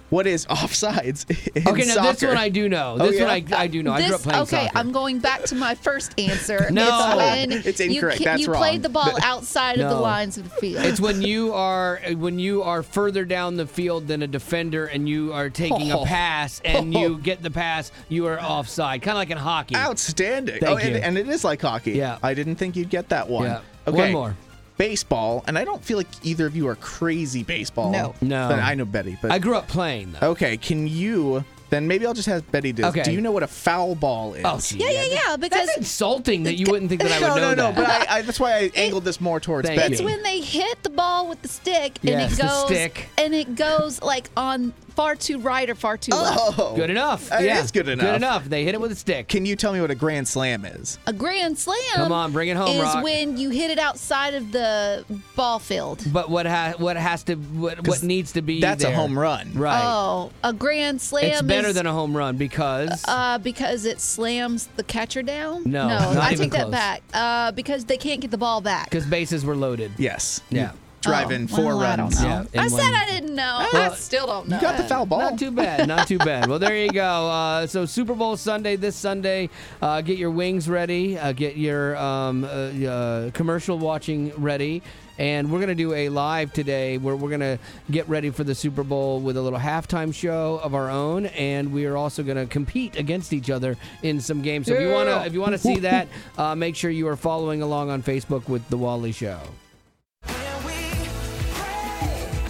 What 0.09 0.25
is 0.25 0.45
offsides? 0.47 1.29
in 1.55 1.67
Okay, 1.67 1.85
now 1.85 2.11
this 2.11 2.23
one 2.23 2.37
I 2.37 2.49
do 2.49 2.67
know. 2.67 2.97
Oh, 2.99 3.09
This 3.09 3.19
one? 3.19 3.29
I, 3.29 3.43
I 3.55 3.67
do 3.67 3.83
know. 3.83 3.93
I 3.93 4.05
grew 4.05 4.15
up 4.15 4.21
playing 4.21 4.41
okay, 4.43 4.65
soccer. 4.65 4.77
I'm 4.77 4.91
going 4.91 5.19
back 5.19 5.43
to 5.45 5.55
my 5.55 5.75
first 5.75 6.19
answer. 6.19 6.67
No. 6.79 6.85
it's 6.85 7.17
when 7.17 7.51
It's 7.65 7.79
incorrect. 7.79 8.19
You, 8.19 8.25
That's 8.25 8.41
you 8.41 8.47
wrong. 8.47 8.61
played 8.61 8.83
the 8.83 8.89
ball 8.89 9.11
outside 9.23 9.79
of 9.79 9.89
the 9.89 9.95
lines 9.99 10.37
of 10.37 10.43
the 10.45 10.49
field. 10.51 10.85
It's 10.85 10.99
when 10.99 11.21
you 11.21 11.53
are 11.53 11.99
when 12.15 12.39
you 12.39 12.63
are 12.63 12.83
further 12.83 13.25
down 13.25 13.55
the 13.55 13.67
field 13.67 14.07
than 14.07 14.21
a 14.21 14.27
defender 14.27 14.85
and 14.85 15.09
you 15.09 15.33
are 15.33 15.49
taking 15.49 15.91
Oh. 15.91 16.03
a 16.03 16.05
pass 16.05 16.61
and 16.63 16.93
you 16.93 17.05
oh. 17.05 17.15
get 17.15 17.41
the 17.41 17.51
pass, 17.51 17.91
you 18.07 18.27
are 18.27 18.39
offside. 18.39 19.01
Kind 19.01 19.17
of 19.17 19.19
like 19.19 19.29
in 19.31 19.37
hockey. 19.37 19.75
Outstanding. 19.75 20.59
Thank 20.59 20.71
oh, 20.71 20.77
and, 20.77 20.95
you. 20.95 21.01
and 21.01 21.17
it 21.17 21.27
is 21.27 21.43
like 21.43 21.61
hockey. 21.61 21.93
Yeah. 21.93 22.17
I 22.23 22.33
didn't 22.33 22.55
think 22.55 22.75
you'd 22.75 22.89
get 22.89 23.09
that 23.09 23.27
one. 23.27 23.45
Yeah. 23.45 23.61
Okay. 23.87 23.97
One 23.97 24.11
more. 24.11 24.35
Baseball, 24.79 25.43
and 25.45 25.57
I 25.57 25.65
don't 25.65 25.83
feel 25.83 25.97
like 25.97 26.07
either 26.23 26.45
of 26.45 26.55
you 26.55 26.69
are 26.69 26.75
crazy 26.75 27.43
baseball. 27.43 27.91
No. 27.91 28.15
No. 28.21 28.47
But 28.47 28.59
I 28.59 28.75
know 28.75 28.85
Betty, 28.85 29.17
but 29.21 29.29
I 29.29 29.37
grew 29.37 29.55
up 29.55 29.67
playing 29.67 30.13
though. 30.13 30.29
okay. 30.29 30.55
Can 30.55 30.87
you? 30.87 31.43
Then 31.69 31.85
maybe 31.87 32.05
I'll 32.07 32.13
just 32.13 32.29
have 32.29 32.49
Betty 32.49 32.71
do. 32.71 32.81
this. 32.83 32.89
Okay. 32.91 33.03
Do 33.03 33.11
you 33.11 33.19
know 33.19 33.31
what 33.33 33.43
a 33.43 33.47
foul 33.47 33.93
ball 33.93 34.33
is? 34.35 34.41
Oh, 34.45 34.57
gee, 34.59 34.77
yeah, 34.79 34.89
yeah, 34.89 35.03
yeah. 35.27 35.37
Because 35.37 35.67
That's 35.67 35.77
insulting 35.79 36.43
that 36.43 36.55
you 36.55 36.65
wouldn't 36.71 36.89
think 36.89 37.01
that 37.03 37.11
I 37.11 37.19
would 37.19 37.41
no, 37.41 37.49
know 37.49 37.53
no, 37.53 37.69
no. 37.69 37.71
that. 37.73 37.75
But 37.75 38.09
I, 38.09 38.17
I, 38.17 38.21
that's 38.23 38.39
why 38.39 38.53
I 38.55 38.71
angled 38.73 39.03
this 39.03 39.19
more 39.21 39.39
towards 39.41 39.67
Betty. 39.69 39.93
it's 39.93 40.01
when 40.01 40.23
they 40.23 40.39
hit 40.39 40.81
the 40.81 40.89
ball 40.89 41.27
with 41.27 41.41
the 41.43 41.47
stick 41.49 41.99
and 42.01 42.09
Yes, 42.09 42.33
it 42.33 42.37
the 42.37 42.47
goes 42.47 42.65
stick. 42.65 43.09
and 43.19 43.35
it 43.35 43.53
goes 43.55 44.01
like 44.01 44.29
on 44.35 44.73
far 44.99 45.15
too 45.15 45.39
right 45.39 45.69
or 45.69 45.75
far 45.75 45.95
too 45.95 46.11
left. 46.11 46.59
Oh, 46.59 46.75
Good 46.75 46.89
enough. 46.89 47.31
It 47.31 47.45
yeah. 47.45 47.61
is 47.61 47.71
good 47.71 47.87
enough. 47.87 48.05
Good 48.05 48.15
enough. 48.15 48.45
They 48.45 48.65
hit 48.65 48.75
it 48.75 48.81
with 48.81 48.91
a 48.91 48.95
stick. 48.95 49.29
Can 49.29 49.45
you 49.45 49.55
tell 49.55 49.71
me 49.71 49.79
what 49.79 49.91
a 49.91 49.95
grand 49.95 50.27
slam 50.27 50.65
is? 50.65 50.97
A 51.07 51.13
grand 51.13 51.57
slam. 51.57 51.77
Come 51.95 52.11
on, 52.11 52.33
bring 52.33 52.49
it 52.49 52.57
home, 52.57 52.67
Is 52.75 52.81
Rock. 52.81 53.03
when 53.03 53.37
you 53.37 53.49
hit 53.49 53.71
it 53.71 53.79
outside 53.79 54.33
of 54.33 54.51
the 54.51 55.05
ball 55.37 55.59
field. 55.59 56.03
But 56.11 56.29
what 56.29 56.45
ha- 56.45 56.73
what 56.77 56.97
has 56.97 57.23
to 57.23 57.35
what, 57.35 57.87
what 57.87 58.03
needs 58.03 58.33
to 58.33 58.41
be 58.41 58.59
That's 58.59 58.83
a 58.83 58.91
home 58.91 59.17
run. 59.17 59.51
Right. 59.53 59.81
Oh, 59.81 60.31
a 60.43 60.51
grand 60.51 61.01
slam. 61.01 61.25
it's 61.31 61.41
better 61.43 61.69
is, 61.69 61.75
than 61.75 61.85
a 61.85 61.93
home 61.93 62.15
run 62.15 62.35
because 62.35 63.03
Uh, 63.07 63.37
because 63.37 63.85
it 63.85 64.01
slams 64.01 64.67
the 64.75 64.83
catcher 64.83 65.21
down. 65.21 65.63
No, 65.65 65.87
no, 65.87 66.13
not 66.13 66.17
I 66.17 66.33
even 66.33 66.49
take 66.49 66.59
that 66.59 66.71
back. 66.71 67.03
Uh, 67.13 67.51
because 67.53 67.85
they 67.85 67.97
can't 67.97 68.19
get 68.19 68.31
the 68.31 68.37
ball 68.37 68.59
back. 68.59 68.89
because 68.89 69.05
bases 69.05 69.45
were 69.45 69.55
loaded. 69.55 69.91
Yes. 69.97 70.41
Yeah. 70.49 70.71
Driving 71.01 71.47
Oh, 71.51 71.55
four 71.55 71.65
well, 71.77 71.97
runs. 71.97 72.21
know. 72.21 72.27
Yeah, 72.27 72.61
I 72.61 72.67
one- 72.67 72.69
said 72.69 72.93
I 72.93 73.05
didn't 73.09 73.35
know. 73.35 73.67
I 73.73 73.93
still 73.95 74.27
don't 74.27 74.47
know. 74.49 74.55
You 74.57 74.61
got 74.61 74.77
the 74.77 74.83
foul 74.83 75.05
ball. 75.05 75.19
Not 75.19 75.39
too 75.39 75.51
bad. 75.51 75.87
Not 75.87 76.07
too 76.07 76.17
bad. 76.17 76.47
Well, 76.47 76.59
there 76.59 76.75
you 76.75 76.91
go. 76.91 77.01
Uh, 77.29 77.67
so 77.67 77.85
Super 77.85 78.13
Bowl 78.15 78.35
Sunday 78.35 78.75
this 78.75 78.95
Sunday. 78.95 79.49
Uh, 79.81 80.01
get 80.01 80.17
your 80.17 80.31
wings 80.31 80.67
ready. 80.69 81.17
Uh, 81.17 81.31
get 81.31 81.55
your 81.55 81.95
um, 81.97 82.43
uh, 82.43 82.47
uh, 82.47 83.31
commercial 83.31 83.77
watching 83.79 84.31
ready. 84.37 84.81
And 85.17 85.51
we're 85.51 85.59
going 85.59 85.67
to 85.69 85.75
do 85.75 85.93
a 85.93 86.07
live 86.07 86.53
today 86.53 86.97
where 86.97 87.13
we're 87.13 87.27
going 87.27 87.41
to 87.41 87.59
get 87.91 88.07
ready 88.07 88.29
for 88.29 88.45
the 88.45 88.55
Super 88.55 88.83
Bowl 88.83 89.19
with 89.19 89.35
a 89.35 89.41
little 89.41 89.59
halftime 89.59 90.13
show 90.13 90.61
of 90.63 90.73
our 90.73 90.89
own. 90.89 91.25
And 91.27 91.73
we 91.73 91.85
are 91.87 91.97
also 91.97 92.23
going 92.23 92.37
to 92.37 92.45
compete 92.45 92.97
against 92.97 93.33
each 93.33 93.49
other 93.49 93.75
in 94.01 94.21
some 94.21 94.41
games. 94.41 94.67
So 94.67 94.75
if 94.75 94.81
you 94.81 94.91
want 94.91 95.09
to 95.09 95.25
if 95.25 95.33
you 95.33 95.41
want 95.41 95.51
to 95.53 95.57
see 95.57 95.79
that, 95.79 96.07
uh, 96.37 96.55
make 96.55 96.75
sure 96.77 96.89
you 96.89 97.07
are 97.09 97.17
following 97.17 97.61
along 97.61 97.89
on 97.89 98.01
Facebook 98.01 98.47
with 98.47 98.67
The 98.69 98.77
Wally 98.77 99.11
Show. 99.11 99.39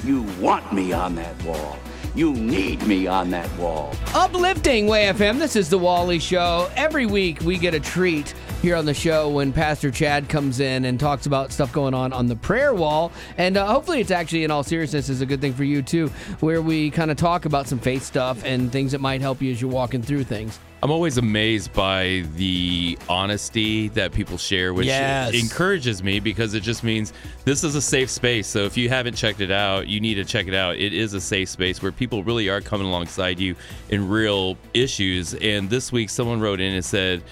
You 0.10 0.24
want 0.40 0.74
me 0.74 0.92
on 0.92 1.14
that 1.14 1.40
wall. 1.44 1.78
You 2.16 2.34
need 2.34 2.82
me 2.88 3.06
on 3.06 3.30
that 3.30 3.48
wall. 3.60 3.94
Uplifting 4.16 4.88
Way 4.88 5.06
FM. 5.06 5.38
This 5.38 5.56
is 5.56 5.70
the 5.70 5.78
Wally 5.78 6.18
Show. 6.18 6.68
Every 6.76 7.06
week 7.06 7.42
we 7.42 7.60
get 7.60 7.76
a 7.76 7.80
treat 7.80 8.34
here 8.62 8.76
on 8.76 8.86
the 8.86 8.94
show 8.94 9.30
when 9.30 9.54
Pastor 9.54 9.90
Chad 9.90 10.28
comes 10.28 10.60
in 10.60 10.84
and 10.86 11.00
talks 11.00 11.26
about 11.26 11.52
stuff 11.54 11.72
going 11.72 11.94
on 11.94 12.12
on 12.12 12.28
the 12.28 12.36
prayer 12.36 12.74
wall. 12.74 13.12
And 13.38 13.56
uh, 13.56 13.66
hopefully, 13.66 14.02
it's 14.02 14.12
actually, 14.12 14.44
in 14.44 14.52
all 14.52 14.64
seriousness, 14.64 15.08
is 15.08 15.22
a 15.22 15.26
good 15.26 15.40
thing 15.40 15.54
for 15.54 15.64
you 15.64 15.82
too, 15.82 16.10
where 16.42 16.62
we 16.62 16.90
kind 16.92 17.10
of 17.10 17.16
talk 17.18 17.46
about 17.46 17.68
some 17.68 17.80
faith 17.80 18.04
stuff 18.04 18.44
and 18.44 18.70
things 18.72 18.92
that 18.92 19.00
might 19.00 19.22
help 19.22 19.42
you 19.42 19.52
as 19.52 19.62
you're 19.62 19.72
walking 19.72 20.02
through 20.02 20.26
things. 20.26 20.60
I'm 20.82 20.92
always 20.92 21.18
amazed 21.18 21.74
by 21.74 22.24
the 22.36 22.98
honesty 23.10 23.90
that 23.90 24.14
people 24.14 24.38
share, 24.38 24.74
which 24.74 24.88
Yes. 24.88 25.34
encourages 25.34 26.02
me 26.02 26.22
because 26.22 26.54
it 26.54 26.64
just 26.64 26.86
means 26.86 27.12
this 27.44 27.66
is 27.66 27.76
a 27.76 27.82
safe 27.82 28.10
space. 28.10 28.48
So 28.48 28.64
if 28.64 28.78
you 28.78 28.88
haven't 28.88 29.16
checked 29.16 29.42
it 29.42 29.52
out, 29.52 29.88
you 29.88 30.00
need 30.00 30.16
to 30.16 30.24
check 30.24 30.48
it 30.48 30.54
out. 30.54 30.78
It 30.78 30.94
is 30.94 31.14
a 31.14 31.20
safe 31.20 31.50
space 31.50 31.82
where 31.82 31.92
people 31.92 32.24
really 32.24 32.48
are 32.48 32.62
coming 32.62 32.88
alongside 32.88 33.40
you 33.40 33.56
in 33.90 34.08
real 34.08 34.58
issues. 34.74 35.34
And 35.34 35.70
this 35.70 35.92
week, 35.92 36.10
someone 36.10 36.40
wrote 36.40 36.62
in 36.62 36.74
and 36.74 36.86
said, 36.86 37.24
"M- 37.24 37.26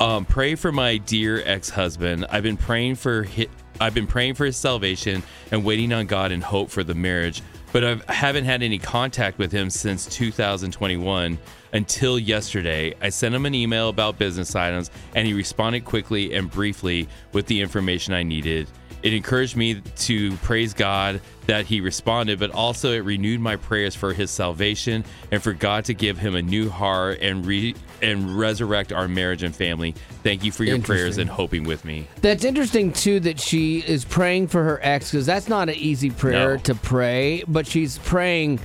um, 0.00 0.24
"Pray 0.24 0.54
for 0.54 0.72
my 0.72 0.96
dear 0.96 1.42
ex-husband. 1.44 2.26
I've 2.30 2.42
been 2.42 2.56
praying 2.56 2.96
for 2.96 3.24
hi- 3.24 3.48
I've 3.80 3.94
been 3.94 4.06
praying 4.06 4.34
for 4.34 4.44
his 4.44 4.56
salvation 4.56 5.22
and 5.52 5.64
waiting 5.64 5.92
on 5.92 6.06
God 6.06 6.32
in 6.32 6.40
hope 6.40 6.70
for 6.70 6.84
the 6.84 6.94
marriage." 6.94 7.42
But 7.72 7.84
I 7.84 8.12
haven't 8.12 8.44
had 8.44 8.62
any 8.62 8.78
contact 8.78 9.38
with 9.38 9.52
him 9.52 9.68
since 9.68 10.06
2021 10.06 11.38
until 11.74 12.18
yesterday. 12.18 12.94
I 13.02 13.10
sent 13.10 13.34
him 13.34 13.44
an 13.44 13.54
email 13.54 13.90
about 13.90 14.18
business 14.18 14.56
items 14.56 14.90
and 15.14 15.26
he 15.26 15.34
responded 15.34 15.84
quickly 15.84 16.32
and 16.34 16.50
briefly 16.50 17.08
with 17.32 17.46
the 17.46 17.60
information 17.60 18.14
I 18.14 18.22
needed. 18.22 18.68
It 19.02 19.14
encouraged 19.14 19.56
me 19.56 19.80
to 19.80 20.36
praise 20.38 20.74
God 20.74 21.20
that 21.46 21.66
he 21.66 21.80
responded, 21.80 22.38
but 22.38 22.50
also 22.50 22.92
it 22.92 23.04
renewed 23.04 23.40
my 23.40 23.56
prayers 23.56 23.94
for 23.94 24.12
his 24.12 24.30
salvation 24.30 25.04
and 25.30 25.42
for 25.42 25.52
God 25.52 25.84
to 25.86 25.94
give 25.94 26.18
him 26.18 26.34
a 26.34 26.42
new 26.42 26.68
heart 26.68 27.18
and 27.20 27.46
re- 27.46 27.74
and 28.02 28.38
resurrect 28.38 28.92
our 28.92 29.08
marriage 29.08 29.42
and 29.42 29.54
family. 29.54 29.94
Thank 30.22 30.44
you 30.44 30.52
for 30.52 30.64
your 30.64 30.80
prayers 30.80 31.18
and 31.18 31.30
hoping 31.30 31.64
with 31.64 31.84
me. 31.84 32.06
That's 32.20 32.44
interesting 32.44 32.92
too 32.92 33.20
that 33.20 33.40
she 33.40 33.78
is 33.78 34.04
praying 34.04 34.48
for 34.48 34.62
her 34.64 34.80
ex 34.82 35.10
because 35.12 35.26
that's 35.26 35.48
not 35.48 35.68
an 35.68 35.76
easy 35.76 36.10
prayer 36.10 36.56
No. 36.56 36.62
to 36.64 36.74
pray, 36.74 37.44
but 37.48 37.66
she's 37.66 37.98
praying 37.98 38.60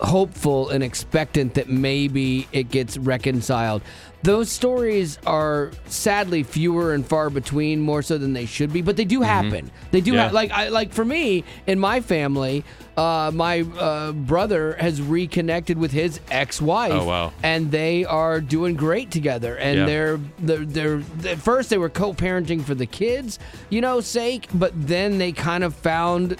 hopeful 0.00 0.68
and 0.70 0.82
expectant 0.84 1.54
that 1.54 1.68
maybe 1.68 2.46
it 2.52 2.70
gets 2.70 2.98
reconciled. 2.98 3.80
Those 4.24 4.50
stories 4.50 5.18
are 5.26 5.70
sadly 5.86 6.42
fewer 6.44 6.94
and 6.94 7.06
far 7.06 7.28
between, 7.28 7.80
more 7.80 8.00
so 8.02 8.16
than 8.16 8.32
they 8.32 8.46
should 8.46 8.72
be, 8.72 8.80
but 8.80 8.96
they 8.96 9.04
do 9.04 9.20
happen. 9.20 9.70
They 9.90 10.00
do 10.00 10.12
Mm-hmm. 10.12 10.16
Yeah. 10.18 10.28
ha- 10.28 10.34
like 10.34 10.50
I 10.50 10.68
like 10.68 10.92
for 10.92 11.04
me 11.04 11.44
in 11.66 11.78
my 11.78 12.00
family. 12.00 12.64
Uh, 12.96 13.30
my 13.34 13.60
uh, 13.62 14.12
brother 14.12 14.74
has 14.78 15.02
reconnected 15.02 15.76
with 15.76 15.90
his 15.90 16.20
ex-wife, 16.30 16.92
Oh, 16.92 17.04
wow. 17.06 17.32
and 17.42 17.70
they 17.72 18.04
are 18.04 18.40
doing 18.40 18.76
great 18.76 19.10
together. 19.10 19.56
And 19.56 19.80
Yeah. 19.80 19.86
they're 19.86 20.20
they're 20.38 20.64
they're 20.64 21.02
at 21.32 21.38
first 21.38 21.70
they 21.70 21.78
were 21.78 21.90
co-parenting 21.90 22.62
for 22.62 22.74
the 22.76 22.86
kids, 22.86 23.38
you 23.68 23.80
know, 23.80 24.00
sake, 24.00 24.48
but 24.54 24.72
then 24.74 25.18
they 25.18 25.32
kind 25.32 25.64
of 25.64 25.74
found 25.74 26.36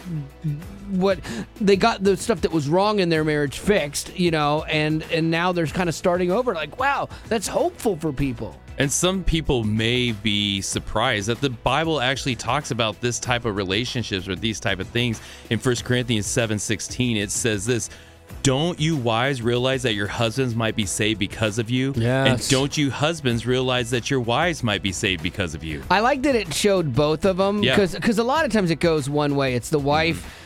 what 0.89 1.21
they 1.61 1.77
got 1.77 2.03
the 2.05 2.17
stuff 2.17 2.41
that 2.43 2.53
was 2.53 2.69
wrong 2.69 2.99
in 2.99 3.09
their 3.09 3.25
marriage 3.25 3.59
fixed, 3.59 4.19
you 4.19 4.31
know, 4.31 4.65
and 4.65 5.03
and 5.13 5.31
now 5.31 5.53
they're 5.53 5.67
kind 5.67 5.89
of 5.89 5.95
starting 5.95 6.31
over. 6.31 6.55
Like, 6.55 6.79
wow, 6.79 7.09
that's 7.29 7.49
hopeful 7.49 7.97
for 7.97 8.13
people. 8.13 8.59
And 8.77 8.91
some 8.91 9.23
people 9.23 9.63
may 9.63 10.13
be 10.13 10.61
surprised 10.61 11.29
that 11.29 11.41
the 11.41 11.51
Bible 11.51 12.01
actually 12.01 12.35
talks 12.35 12.73
about 12.73 13.01
this 13.01 13.21
type 13.21 13.45
of 13.45 13.55
relationships 13.57 14.27
or 14.27 14.35
these 14.35 14.59
type 14.59 14.81
of 14.81 14.89
things. 14.89 15.21
In 15.51 15.59
1 15.61 15.85
Corinthians 15.85 16.27
7:16 16.27 17.17
it 17.17 17.31
says 17.31 17.65
this, 17.65 17.89
"Don't 18.43 18.81
you 18.81 18.97
wives 18.97 19.43
realize 19.43 19.85
that 19.85 19.95
your 19.95 20.09
husbands 20.09 20.57
might 20.57 20.75
be 20.75 20.87
saved 20.87 21.21
because 21.21 21.61
of 21.61 21.71
you? 21.71 21.95
Yes. 21.97 22.29
And 22.29 22.51
don't 22.51 22.77
you 22.77 22.91
husbands 22.91 23.47
realize 23.47 23.91
that 23.91 24.11
your 24.11 24.21
wives 24.21 24.65
might 24.65 24.83
be 24.83 24.91
saved 24.91 25.23
because 25.23 25.55
of 25.55 25.63
you?" 25.63 25.83
I 25.89 26.01
like 26.01 26.23
that 26.23 26.35
it 26.35 26.53
showed 26.53 26.95
both 26.97 27.25
of 27.25 27.37
them 27.37 27.63
Yeah. 27.63 27.77
because 27.77 28.19
a 28.19 28.25
lot 28.25 28.45
of 28.45 28.51
times 28.53 28.73
it 28.73 28.81
goes 28.81 29.09
one 29.09 29.37
way. 29.37 29.55
It's 29.55 29.71
the 29.71 29.79
wife 29.79 30.19
mm-hmm. 30.19 30.44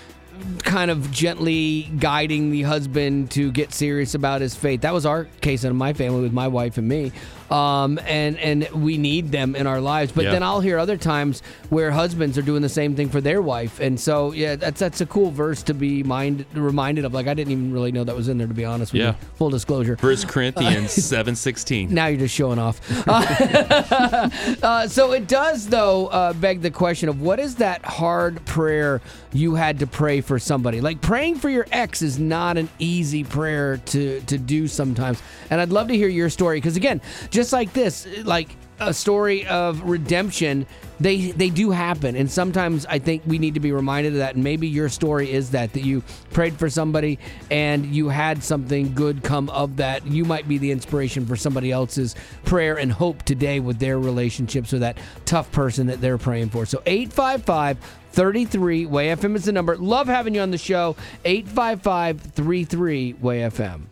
Kind 0.62 0.90
of 0.90 1.10
gently 1.10 1.82
guiding 1.98 2.50
the 2.50 2.62
husband 2.62 3.30
to 3.32 3.50
get 3.52 3.72
serious 3.72 4.14
about 4.14 4.40
his 4.40 4.54
faith. 4.54 4.82
That 4.82 4.92
was 4.92 5.06
our 5.06 5.24
case 5.40 5.64
in 5.64 5.74
my 5.76 5.92
family 5.92 6.22
with 6.22 6.32
my 6.32 6.48
wife 6.48 6.78
and 6.78 6.88
me. 6.88 7.12
Um, 7.50 7.98
and 8.06 8.36
and 8.38 8.68
we 8.72 8.98
need 8.98 9.30
them 9.32 9.56
in 9.56 9.66
our 9.66 9.80
lives. 9.80 10.12
But 10.12 10.24
Yeah. 10.24 10.32
then 10.32 10.42
I'll 10.42 10.60
hear 10.60 10.78
other 10.78 10.96
times 10.96 11.42
where 11.70 11.90
husbands 11.90 12.36
are 12.38 12.42
doing 12.42 12.62
the 12.62 12.68
same 12.68 12.94
thing 12.96 13.08
for 13.08 13.20
their 13.20 13.40
wife, 13.42 13.80
and 13.80 13.98
so 13.98 14.32
yeah, 14.32 14.56
that's 14.56 14.80
that's 14.80 15.00
a 15.00 15.06
cool 15.06 15.30
verse 15.30 15.62
to 15.64 15.74
be 15.74 16.02
mind 16.02 16.44
reminded 16.54 17.04
of. 17.04 17.14
Like 17.14 17.26
I 17.26 17.34
didn't 17.34 17.52
even 17.52 17.72
really 17.72 17.92
know 17.92 18.04
that 18.04 18.16
was 18.16 18.28
in 18.28 18.38
there 18.38 18.46
to 18.46 18.54
be 18.54 18.64
honest 18.64 18.92
with 18.92 19.02
Yeah. 19.02 19.08
you. 19.10 19.14
Full 19.36 19.50
disclosure. 19.50 19.96
First 19.96 20.28
Corinthians 20.28 20.90
seven 21.04 21.34
sixteen. 21.36 21.92
Now 21.94 22.06
you're 22.06 22.18
just 22.20 22.34
showing 22.34 22.58
off. 22.58 22.80
Uh, 23.08 24.28
uh, 24.62 24.88
so 24.88 25.12
it 25.12 25.26
does, 25.26 25.66
though, 25.68 26.06
uh, 26.08 26.32
beg 26.32 26.60
the 26.60 26.70
question 26.70 27.08
of 27.08 27.20
what 27.20 27.38
is 27.40 27.56
that 27.56 27.84
hard 27.84 28.44
prayer 28.44 29.00
you 29.32 29.54
had 29.54 29.78
to 29.78 29.86
pray 29.86 30.20
for 30.20 30.38
somebody? 30.38 30.80
Like 30.80 31.00
praying 31.00 31.36
for 31.36 31.48
your 31.48 31.66
ex 31.72 32.02
is 32.02 32.18
not 32.18 32.56
an 32.56 32.68
easy 32.78 33.24
prayer 33.24 33.78
to 33.86 34.20
to 34.22 34.38
do 34.38 34.68
sometimes. 34.68 35.22
And 35.50 35.60
I'd 35.60 35.70
love 35.70 35.88
to 35.88 35.94
hear 35.96 36.08
your 36.08 36.28
story 36.30 36.58
because 36.58 36.76
again, 36.76 37.00
just 37.30 37.37
like 37.52 37.72
this, 37.72 38.06
like 38.24 38.48
a 38.80 38.94
story 38.94 39.46
of 39.46 39.82
redemption 39.82 40.66
they 41.00 41.30
they 41.30 41.50
do 41.50 41.70
happen. 41.70 42.16
And 42.16 42.30
sometimes 42.30 42.84
i 42.86 42.98
think 42.98 43.22
we 43.26 43.38
need 43.38 43.54
to 43.54 43.60
be 43.60 43.72
reminded 43.72 44.14
of 44.14 44.18
that. 44.18 44.34
And 44.34 44.42
maybe 44.42 44.66
your 44.66 44.88
story 44.88 45.30
is 45.30 45.50
that 45.50 45.72
that 45.74 45.84
you 45.84 46.02
prayed 46.32 46.58
for 46.58 46.68
somebody 46.68 47.18
and 47.50 47.86
you 47.86 48.08
had 48.08 48.42
something 48.42 48.94
good 48.94 49.22
come 49.22 49.48
of 49.50 49.76
that. 49.76 50.06
You 50.06 50.24
might 50.24 50.48
be 50.48 50.58
the 50.58 50.70
inspiration 50.70 51.26
for 51.26 51.36
somebody 51.36 51.70
else's 51.70 52.16
prayer 52.44 52.78
and 52.78 52.90
hope 52.90 53.22
today 53.22 53.60
with 53.60 53.78
their 53.78 53.98
relationships 53.98 54.72
with 54.72 54.80
that 54.80 54.98
tough 55.24 55.50
person 55.52 55.86
that 55.86 56.00
they're 56.00 56.18
praying 56.18 56.50
for. 56.50 56.66
So 56.66 56.82
855 56.84 57.78
33 58.10 58.86
way 58.86 59.08
fm 59.08 59.36
is 59.36 59.44
the 59.44 59.52
number. 59.52 59.76
Love 59.76 60.08
having 60.08 60.34
you 60.34 60.40
on 60.40 60.50
the 60.50 60.58
show. 60.58 60.96
855 61.24 62.20
33 62.20 63.12
way 63.14 63.40
fm 63.42 63.82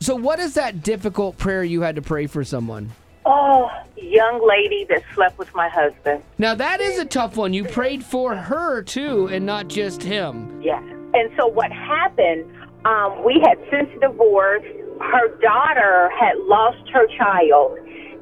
so 0.00 0.14
what 0.14 0.38
is 0.38 0.54
that 0.54 0.82
difficult 0.82 1.36
prayer 1.38 1.64
you 1.64 1.82
had 1.82 1.96
to 1.96 2.02
pray 2.02 2.26
for 2.26 2.44
someone 2.44 2.90
Oh, 3.28 3.68
young 3.96 4.46
lady 4.46 4.86
that 4.88 5.02
slept 5.12 5.36
with 5.36 5.52
my 5.52 5.68
husband. 5.68 6.22
Now 6.38 6.54
that 6.54 6.80
is 6.80 7.00
a 7.00 7.04
tough 7.04 7.36
one. 7.36 7.52
You 7.52 7.64
prayed 7.64 8.04
for 8.04 8.36
her 8.36 8.82
too, 8.82 9.26
and 9.26 9.44
not 9.44 9.66
just 9.66 10.00
him. 10.00 10.62
Yes. 10.62 10.80
And 11.12 11.32
so 11.36 11.48
what 11.48 11.72
happened, 11.72 12.44
um, 12.84 13.24
we 13.24 13.42
had 13.44 13.58
since 13.68 13.90
divorced. 14.00 14.66
Her 15.00 15.36
daughter 15.40 16.08
had 16.18 16.36
lost 16.38 16.88
her 16.90 17.06
child, 17.18 17.76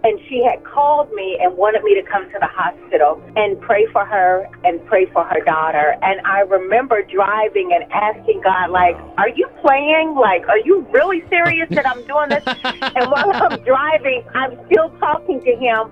and 0.05 0.21
she 0.29 0.45
had 0.45 0.63
called 0.65 1.11
me 1.13 1.39
and 1.41 1.57
wanted 1.57 1.83
me 1.83 1.95
to 1.95 2.03
come 2.03 2.25
to 2.31 2.39
the 2.39 2.47
hospital 2.47 3.23
and 3.37 3.59
pray 3.61 3.87
for 3.91 4.05
her 4.05 4.47
and 4.63 4.85
pray 4.85 5.07
for 5.07 5.25
her 5.25 5.41
daughter. 5.41 5.97
And 6.03 6.21
I 6.27 6.41
remember 6.41 7.03
driving 7.03 7.73
and 7.73 7.91
asking 7.91 8.43
God, 8.45 8.71
like, 8.71 8.97
are 9.17 9.31
you 9.31 9.49
playing? 9.63 10.15
Like, 10.15 10.47
are 10.47 10.59
you 10.59 10.87
really 10.93 11.25
serious 11.31 11.69
that 11.71 11.89
I'm 11.89 12.05
doing 12.07 12.29
this? 12.29 12.45
and 12.47 13.11
while 13.11 13.33
I'm 13.33 13.65
driving, 13.65 14.23
I'm 14.35 14.59
still 14.67 14.91
talking 15.01 15.41
to 15.41 15.57
him. 15.57 15.91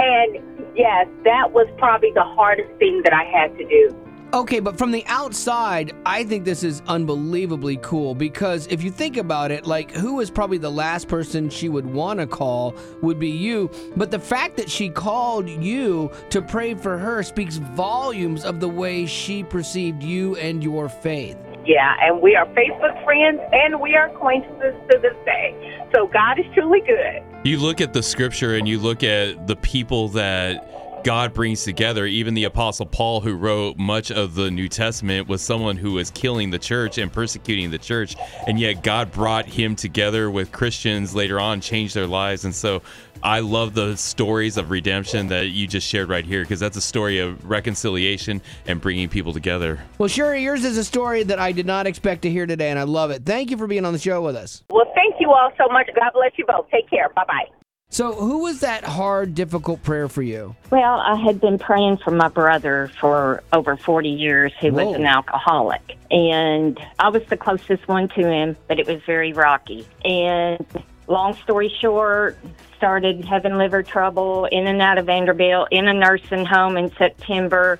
And 0.00 0.42
yes, 0.74 1.06
that 1.22 1.52
was 1.52 1.68
probably 1.78 2.10
the 2.12 2.24
hardest 2.24 2.72
thing 2.80 3.02
that 3.04 3.12
I 3.12 3.22
had 3.24 3.56
to 3.58 3.64
do. 3.64 4.01
Okay, 4.34 4.60
but 4.60 4.78
from 4.78 4.92
the 4.92 5.04
outside, 5.08 5.92
I 6.06 6.24
think 6.24 6.46
this 6.46 6.64
is 6.64 6.80
unbelievably 6.86 7.76
cool 7.82 8.14
because 8.14 8.66
if 8.68 8.82
you 8.82 8.90
think 8.90 9.18
about 9.18 9.50
it, 9.50 9.66
like 9.66 9.90
who 9.90 10.20
is 10.20 10.30
probably 10.30 10.56
the 10.56 10.70
last 10.70 11.06
person 11.06 11.50
she 11.50 11.68
would 11.68 11.84
want 11.84 12.18
to 12.18 12.26
call 12.26 12.74
would 13.02 13.18
be 13.18 13.28
you. 13.28 13.70
But 13.94 14.10
the 14.10 14.18
fact 14.18 14.56
that 14.56 14.70
she 14.70 14.88
called 14.88 15.50
you 15.50 16.10
to 16.30 16.40
pray 16.40 16.72
for 16.72 16.96
her 16.96 17.22
speaks 17.22 17.56
volumes 17.56 18.46
of 18.46 18.58
the 18.58 18.70
way 18.70 19.04
she 19.04 19.44
perceived 19.44 20.02
you 20.02 20.34
and 20.36 20.64
your 20.64 20.88
faith. 20.88 21.36
Yeah, 21.66 21.94
and 22.00 22.22
we 22.22 22.34
are 22.34 22.46
Facebook 22.46 23.04
friends 23.04 23.38
and 23.52 23.78
we 23.82 23.94
are 23.96 24.08
acquaintances 24.08 24.74
to 24.90 24.98
this 24.98 25.14
day. 25.26 25.86
So 25.94 26.06
God 26.06 26.40
is 26.40 26.46
truly 26.54 26.80
good. 26.80 27.22
You 27.44 27.58
look 27.58 27.82
at 27.82 27.92
the 27.92 28.02
scripture 28.02 28.54
and 28.54 28.66
you 28.66 28.78
look 28.78 29.02
at 29.02 29.46
the 29.46 29.56
people 29.56 30.08
that 30.08 30.81
God 31.04 31.34
brings 31.34 31.64
together. 31.64 32.06
Even 32.06 32.34
the 32.34 32.44
Apostle 32.44 32.86
Paul, 32.86 33.20
who 33.20 33.34
wrote 33.34 33.76
much 33.76 34.10
of 34.10 34.34
the 34.34 34.50
New 34.50 34.68
Testament, 34.68 35.28
was 35.28 35.42
someone 35.42 35.76
who 35.76 35.92
was 35.92 36.10
killing 36.10 36.50
the 36.50 36.58
church 36.58 36.98
and 36.98 37.12
persecuting 37.12 37.70
the 37.70 37.78
church. 37.78 38.16
And 38.46 38.58
yet 38.58 38.82
God 38.82 39.12
brought 39.12 39.46
him 39.46 39.76
together 39.76 40.30
with 40.30 40.52
Christians 40.52 41.14
later 41.14 41.40
on, 41.40 41.60
changed 41.60 41.94
their 41.94 42.06
lives. 42.06 42.44
And 42.44 42.54
so 42.54 42.82
I 43.22 43.40
love 43.40 43.74
the 43.74 43.96
stories 43.96 44.56
of 44.56 44.70
redemption 44.70 45.28
that 45.28 45.48
you 45.48 45.66
just 45.66 45.86
shared 45.86 46.08
right 46.08 46.24
here 46.24 46.42
because 46.42 46.60
that's 46.60 46.76
a 46.76 46.82
story 46.82 47.18
of 47.18 47.48
reconciliation 47.48 48.42
and 48.66 48.80
bringing 48.80 49.08
people 49.08 49.32
together. 49.32 49.80
Well, 49.98 50.08
sure, 50.08 50.34
yours 50.34 50.64
is 50.64 50.76
a 50.76 50.84
story 50.84 51.22
that 51.24 51.38
I 51.38 51.52
did 51.52 51.66
not 51.66 51.86
expect 51.86 52.22
to 52.22 52.30
hear 52.30 52.46
today, 52.46 52.70
and 52.70 52.78
I 52.78 52.84
love 52.84 53.10
it. 53.10 53.24
Thank 53.24 53.50
you 53.50 53.56
for 53.56 53.66
being 53.66 53.84
on 53.84 53.92
the 53.92 53.98
show 53.98 54.22
with 54.22 54.36
us. 54.36 54.64
Well, 54.70 54.90
thank 54.94 55.16
you 55.20 55.30
all 55.30 55.52
so 55.56 55.72
much. 55.72 55.88
God 55.94 56.10
bless 56.14 56.32
you 56.36 56.46
both. 56.46 56.68
Take 56.70 56.90
care. 56.90 57.08
Bye 57.14 57.24
bye. 57.26 57.61
So, 57.92 58.14
who 58.14 58.38
was 58.38 58.60
that 58.60 58.84
hard, 58.84 59.34
difficult 59.34 59.82
prayer 59.82 60.08
for 60.08 60.22
you? 60.22 60.56
Well, 60.70 60.98
I 61.00 61.14
had 61.14 61.42
been 61.42 61.58
praying 61.58 61.98
for 61.98 62.10
my 62.10 62.28
brother 62.28 62.90
for 62.98 63.42
over 63.52 63.76
40 63.76 64.08
years 64.08 64.50
who 64.62 64.72
Whoa. 64.72 64.86
was 64.86 64.96
an 64.96 65.04
alcoholic. 65.04 65.98
And 66.10 66.80
I 66.98 67.10
was 67.10 67.22
the 67.28 67.36
closest 67.36 67.86
one 67.88 68.08
to 68.08 68.26
him, 68.26 68.56
but 68.66 68.78
it 68.78 68.86
was 68.86 69.02
very 69.04 69.34
rocky. 69.34 69.86
And 70.06 70.64
long 71.06 71.34
story 71.34 71.68
short, 71.68 72.38
started 72.78 73.26
having 73.26 73.58
liver 73.58 73.82
trouble 73.82 74.46
in 74.46 74.66
and 74.66 74.80
out 74.80 74.96
of 74.96 75.04
Vanderbilt, 75.04 75.68
in 75.70 75.86
a 75.86 75.92
nursing 75.92 76.46
home 76.46 76.78
in 76.78 76.90
September 76.96 77.78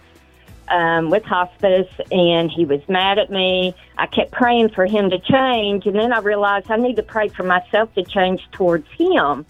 um, 0.69 1.09
with 1.09 1.25
hospice. 1.25 1.89
And 2.11 2.51
he 2.51 2.67
was 2.67 2.87
mad 2.87 3.19
at 3.19 3.31
me. 3.31 3.75
I 3.97 4.09
kept 4.09 4.31
praying 4.31 4.69
for 4.75 4.85
him 4.85 5.09
to 5.09 5.19
change. 5.19 5.87
And 5.87 5.97
then 5.97 6.13
I 6.13 6.19
realized 6.19 6.71
I 6.71 6.77
need 6.77 6.97
to 6.97 7.03
pray 7.03 7.29
for 7.29 7.45
myself 7.45 7.95
to 7.95 8.05
change 8.05 8.47
towards 8.53 8.87
him. 8.91 9.47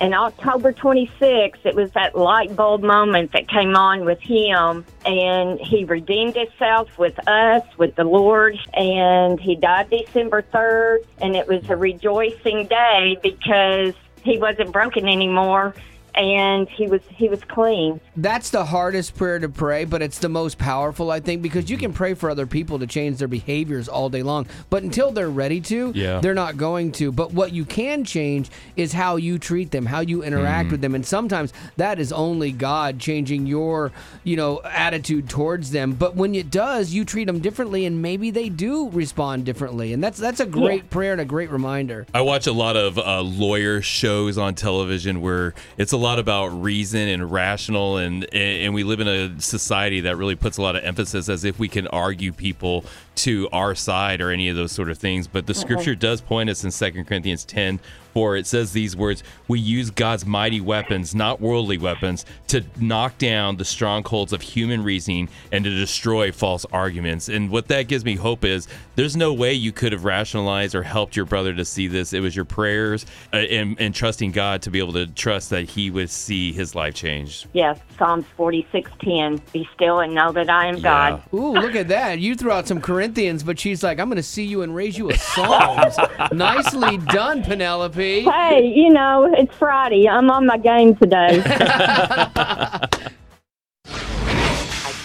And 0.00 0.12
October 0.12 0.72
26th, 0.72 1.64
it 1.64 1.74
was 1.74 1.90
that 1.92 2.16
light 2.16 2.54
bulb 2.56 2.82
moment 2.82 3.32
that 3.32 3.48
came 3.48 3.76
on 3.76 4.04
with 4.04 4.20
him, 4.20 4.84
and 5.04 5.60
he 5.60 5.84
redeemed 5.84 6.34
himself 6.34 6.98
with 6.98 7.16
us, 7.28 7.62
with 7.78 7.94
the 7.94 8.04
Lord, 8.04 8.58
and 8.74 9.38
he 9.38 9.54
died 9.54 9.90
December 9.90 10.42
3rd, 10.42 11.04
and 11.22 11.36
it 11.36 11.46
was 11.46 11.68
a 11.70 11.76
rejoicing 11.76 12.66
day 12.66 13.16
because 13.22 13.94
he 14.22 14.38
wasn't 14.38 14.72
broken 14.72 15.06
anymore, 15.06 15.74
and 16.16 16.68
he 16.68 16.86
was 16.86 17.00
he 17.10 17.28
was 17.28 17.42
clean. 17.44 18.00
That's 18.16 18.50
the 18.50 18.64
hardest 18.64 19.16
prayer 19.16 19.38
to 19.38 19.48
pray, 19.48 19.84
but 19.84 20.02
it's 20.02 20.18
the 20.18 20.28
most 20.28 20.58
powerful, 20.58 21.10
I 21.10 21.20
think, 21.20 21.42
because 21.42 21.70
you 21.70 21.76
can 21.76 21.92
pray 21.92 22.14
for 22.14 22.30
other 22.30 22.46
people 22.46 22.78
to 22.78 22.86
change 22.86 23.18
their 23.18 23.28
behaviors 23.28 23.88
all 23.88 24.08
day 24.08 24.22
long. 24.22 24.46
But 24.70 24.82
until 24.82 25.10
they're 25.10 25.30
ready 25.30 25.60
to, 25.62 25.92
Yeah. 25.94 26.20
they're 26.20 26.34
not 26.34 26.56
going 26.56 26.92
to. 26.92 27.10
But 27.12 27.32
what 27.32 27.52
you 27.52 27.64
can 27.64 28.04
change 28.04 28.50
is 28.76 28.92
how 28.92 29.16
you 29.16 29.38
treat 29.38 29.70
them, 29.72 29.86
how 29.86 30.00
you 30.00 30.22
interact 30.22 30.70
with 30.70 30.80
them. 30.80 30.94
And 30.94 31.04
sometimes 31.04 31.52
that 31.76 31.98
is 31.98 32.12
only 32.12 32.52
God 32.52 32.98
changing 33.00 33.46
your, 33.46 33.90
you 34.22 34.36
know, 34.36 34.60
attitude 34.64 35.28
towards 35.28 35.72
them. 35.72 35.92
But 35.92 36.14
when 36.14 36.34
it 36.34 36.50
does, 36.50 36.92
you 36.94 37.04
treat 37.04 37.24
them 37.24 37.40
differently 37.40 37.84
and 37.86 38.00
maybe 38.00 38.30
they 38.30 38.48
do 38.48 38.88
respond 38.90 39.44
differently. 39.44 39.92
And 39.92 40.02
that's 40.02 40.18
that's 40.18 40.40
a 40.40 40.46
great 40.46 40.90
prayer 40.90 41.12
and 41.12 41.20
a 41.20 41.24
great 41.24 41.50
reminder. 41.50 42.06
I 42.14 42.20
watch 42.20 42.46
a 42.46 42.52
lot 42.52 42.76
of 42.76 42.98
uh, 42.98 43.20
lawyer 43.22 43.82
shows 43.82 44.38
on 44.38 44.54
television 44.54 45.20
where 45.20 45.54
it's 45.76 45.92
a 45.92 45.96
lot 46.04 46.18
about 46.18 46.48
reason 46.48 47.08
and 47.08 47.32
rational, 47.32 47.96
and 47.96 48.32
and 48.34 48.74
we 48.74 48.84
live 48.84 49.00
in 49.00 49.08
a 49.08 49.40
society 49.40 50.00
that 50.02 50.16
really 50.16 50.36
puts 50.36 50.58
a 50.58 50.62
lot 50.62 50.76
of 50.76 50.84
emphasis 50.84 51.28
as 51.28 51.44
if 51.44 51.58
we 51.58 51.68
can 51.68 51.88
argue 51.88 52.32
people 52.32 52.84
to 53.16 53.48
our 53.52 53.74
side 53.74 54.20
or 54.20 54.30
any 54.30 54.48
of 54.48 54.56
those 54.56 54.72
sort 54.72 54.90
of 54.90 54.98
things. 54.98 55.26
But 55.26 55.46
the 55.46 55.52
uh-huh. 55.52 55.60
scripture 55.60 55.94
does 55.94 56.20
point 56.20 56.50
us 56.50 56.62
in 56.62 56.70
2 56.70 57.04
Corinthians 57.04 57.44
10 57.44 57.80
4, 58.14 58.36
it 58.36 58.46
says 58.46 58.72
these 58.72 58.96
words 58.96 59.22
We 59.48 59.58
use 59.58 59.90
God's 59.90 60.24
mighty 60.24 60.60
weapons, 60.60 61.14
not 61.14 61.40
worldly 61.40 61.76
weapons, 61.76 62.24
to 62.48 62.64
knock 62.80 63.18
down 63.18 63.56
the 63.56 63.64
strongholds 63.64 64.32
of 64.32 64.40
human 64.40 64.82
reasoning 64.82 65.28
and 65.52 65.64
to 65.64 65.70
destroy 65.70 66.32
false 66.32 66.64
arguments. 66.72 67.28
And 67.28 67.50
what 67.50 67.68
that 67.68 67.88
gives 67.88 68.04
me 68.04 68.14
hope 68.14 68.44
is 68.44 68.68
there's 68.94 69.16
no 69.16 69.32
way 69.32 69.52
you 69.52 69.72
could 69.72 69.92
have 69.92 70.04
rationalized 70.04 70.74
or 70.74 70.82
helped 70.82 71.16
your 71.16 71.26
brother 71.26 71.52
to 71.54 71.64
see 71.64 71.88
this. 71.88 72.12
It 72.12 72.20
was 72.20 72.34
your 72.34 72.44
prayers 72.44 73.04
uh, 73.32 73.38
and, 73.38 73.78
and 73.80 73.94
trusting 73.94 74.30
God 74.30 74.62
to 74.62 74.70
be 74.70 74.78
able 74.78 74.92
to 74.94 75.06
trust 75.08 75.50
that 75.50 75.68
he 75.68 75.90
would 75.90 76.10
see 76.10 76.52
his 76.52 76.74
life 76.74 76.94
change. 76.94 77.46
Yes, 77.52 77.78
Psalms 77.98 78.24
46:10. 78.38 79.40
Be 79.52 79.68
still 79.74 80.00
and 80.00 80.14
know 80.14 80.32
that 80.32 80.48
I 80.48 80.66
am 80.66 80.80
God. 80.80 81.22
Ooh, 81.34 81.52
look 81.52 81.74
at 81.74 81.88
that. 81.88 82.20
You 82.20 82.36
threw 82.36 82.52
out 82.52 82.68
some 82.68 82.80
Corinthians, 82.80 83.42
but 83.42 83.58
she's 83.58 83.82
like, 83.82 83.98
I'm 83.98 84.08
going 84.08 84.16
to 84.16 84.22
see 84.22 84.44
you 84.44 84.62
and 84.62 84.74
raise 84.74 84.96
you 84.96 85.10
a 85.10 85.16
Psalms. 85.16 85.96
Nicely 86.32 86.98
done, 86.98 87.42
Penelope. 87.42 88.03
Hey, 88.04 88.70
you 88.74 88.90
know, 88.90 89.32
it's 89.34 89.54
Friday. 89.56 90.06
I'm 90.06 90.30
on 90.30 90.44
my 90.44 90.58
game 90.58 90.94
today. 90.94 91.42
I 91.46 92.88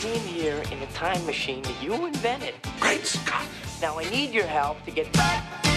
came 0.01 0.19
here 0.19 0.61
in 0.69 0.79
a 0.79 0.87
time 0.87 1.25
machine 1.25 1.61
that 1.61 1.81
you 1.81 1.93
invented. 2.05 2.55
Great 2.81 3.05
Scott! 3.05 3.45
Now 3.81 3.97
I 3.97 4.09
need 4.09 4.31
your 4.31 4.47
help 4.47 4.83
to 4.83 4.91
get 4.91 5.09
back 5.13 5.45
in 5.45 5.49
time. 5.61 5.68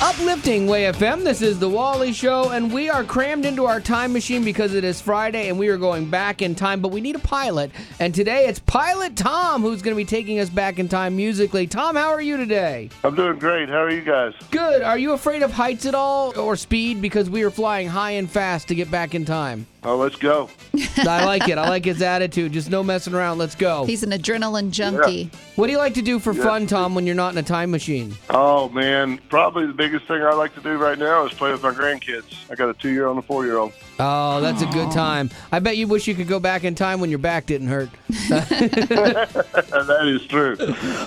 Uplifting 0.00 0.68
Way 0.68 0.84
FM. 0.84 1.24
This 1.24 1.42
is 1.42 1.58
the 1.58 1.68
Wally 1.68 2.12
Show, 2.12 2.50
and 2.50 2.72
we 2.72 2.88
are 2.88 3.02
crammed 3.02 3.44
into 3.44 3.64
our 3.64 3.80
time 3.80 4.12
machine 4.12 4.44
because 4.44 4.72
it 4.72 4.84
is 4.84 5.00
Friday 5.00 5.48
and 5.48 5.58
we 5.58 5.66
are 5.68 5.76
going 5.76 6.08
back 6.08 6.40
in 6.40 6.54
time, 6.54 6.80
but 6.80 6.92
we 6.92 7.00
need 7.00 7.16
a 7.16 7.18
pilot. 7.18 7.72
And 7.98 8.14
today 8.14 8.46
it's 8.46 8.60
Pilot 8.60 9.16
Tom 9.16 9.60
who's 9.60 9.82
going 9.82 9.96
to 9.96 10.00
be 10.00 10.04
taking 10.04 10.38
us 10.38 10.50
back 10.50 10.78
in 10.78 10.88
time 10.88 11.16
musically. 11.16 11.66
Tom, 11.66 11.96
how 11.96 12.10
are 12.10 12.20
you 12.20 12.36
today? 12.36 12.90
I'm 13.02 13.16
doing 13.16 13.40
great. 13.40 13.68
How 13.68 13.82
are 13.82 13.90
you 13.90 14.02
guys? 14.02 14.34
Good. 14.52 14.82
Are 14.82 14.98
you 14.98 15.14
afraid 15.14 15.42
of 15.42 15.50
heights 15.50 15.84
at 15.84 15.96
all 15.96 16.38
or 16.38 16.54
speed? 16.54 17.02
Because 17.02 17.28
we 17.28 17.42
are 17.42 17.50
flying 17.50 17.88
high 17.88 18.12
and 18.12 18.30
fast 18.30 18.68
to 18.68 18.76
get 18.76 18.92
back 18.92 19.16
in 19.16 19.24
time. 19.24 19.66
Oh, 19.84 19.96
let's 19.96 20.16
go. 20.16 20.50
I 20.98 21.24
like 21.24 21.48
it. 21.48 21.56
I 21.56 21.68
like 21.68 21.84
his 21.84 22.02
attitude. 22.02 22.52
Just 22.52 22.68
no 22.68 22.82
messing 22.82 23.14
around. 23.14 23.38
Let's 23.38 23.54
go. 23.54 23.84
He's 23.84 24.02
an 24.02 24.10
adrenaline 24.10 24.70
junkie. 24.72 25.30
What 25.54 25.66
do 25.66 25.72
you 25.72 25.78
like 25.78 25.94
to 25.94 26.02
do 26.02 26.18
for 26.18 26.32
Yeah. 26.32 26.42
fun, 26.42 26.66
Tom, 26.66 26.94
when 26.96 27.06
you're 27.06 27.14
not 27.14 27.32
in 27.32 27.38
a 27.38 27.42
time 27.44 27.70
machine? 27.70 28.16
Oh 28.30 28.68
man, 28.70 29.18
probably 29.28 29.66
the 29.66 29.72
biggest 29.72 30.06
thing 30.06 30.20
I 30.22 30.32
like 30.34 30.54
to 30.56 30.60
do 30.60 30.76
right 30.78 30.98
now 30.98 31.24
is 31.26 31.32
play 31.32 31.52
with 31.52 31.62
my 31.62 31.70
grandkids. 31.72 32.34
I 32.50 32.56
got 32.56 32.68
a 32.68 32.74
two-year-old 32.74 33.16
and 33.16 33.24
a 33.24 33.26
four-year-old. 33.26 33.72
Oh, 34.00 34.40
that's 34.40 34.62
a 34.62 34.66
good 34.66 34.92
time. 34.92 35.30
I 35.50 35.58
bet 35.58 35.76
you 35.76 35.88
wish 35.88 36.06
you 36.06 36.14
could 36.14 36.28
go 36.28 36.38
back 36.38 36.62
in 36.64 36.74
time 36.74 37.00
when 37.00 37.10
your 37.10 37.18
back 37.18 37.46
didn't 37.46 37.68
hurt. 37.68 37.88
that 38.28 40.00
is 40.04 40.24
true. 40.26 40.56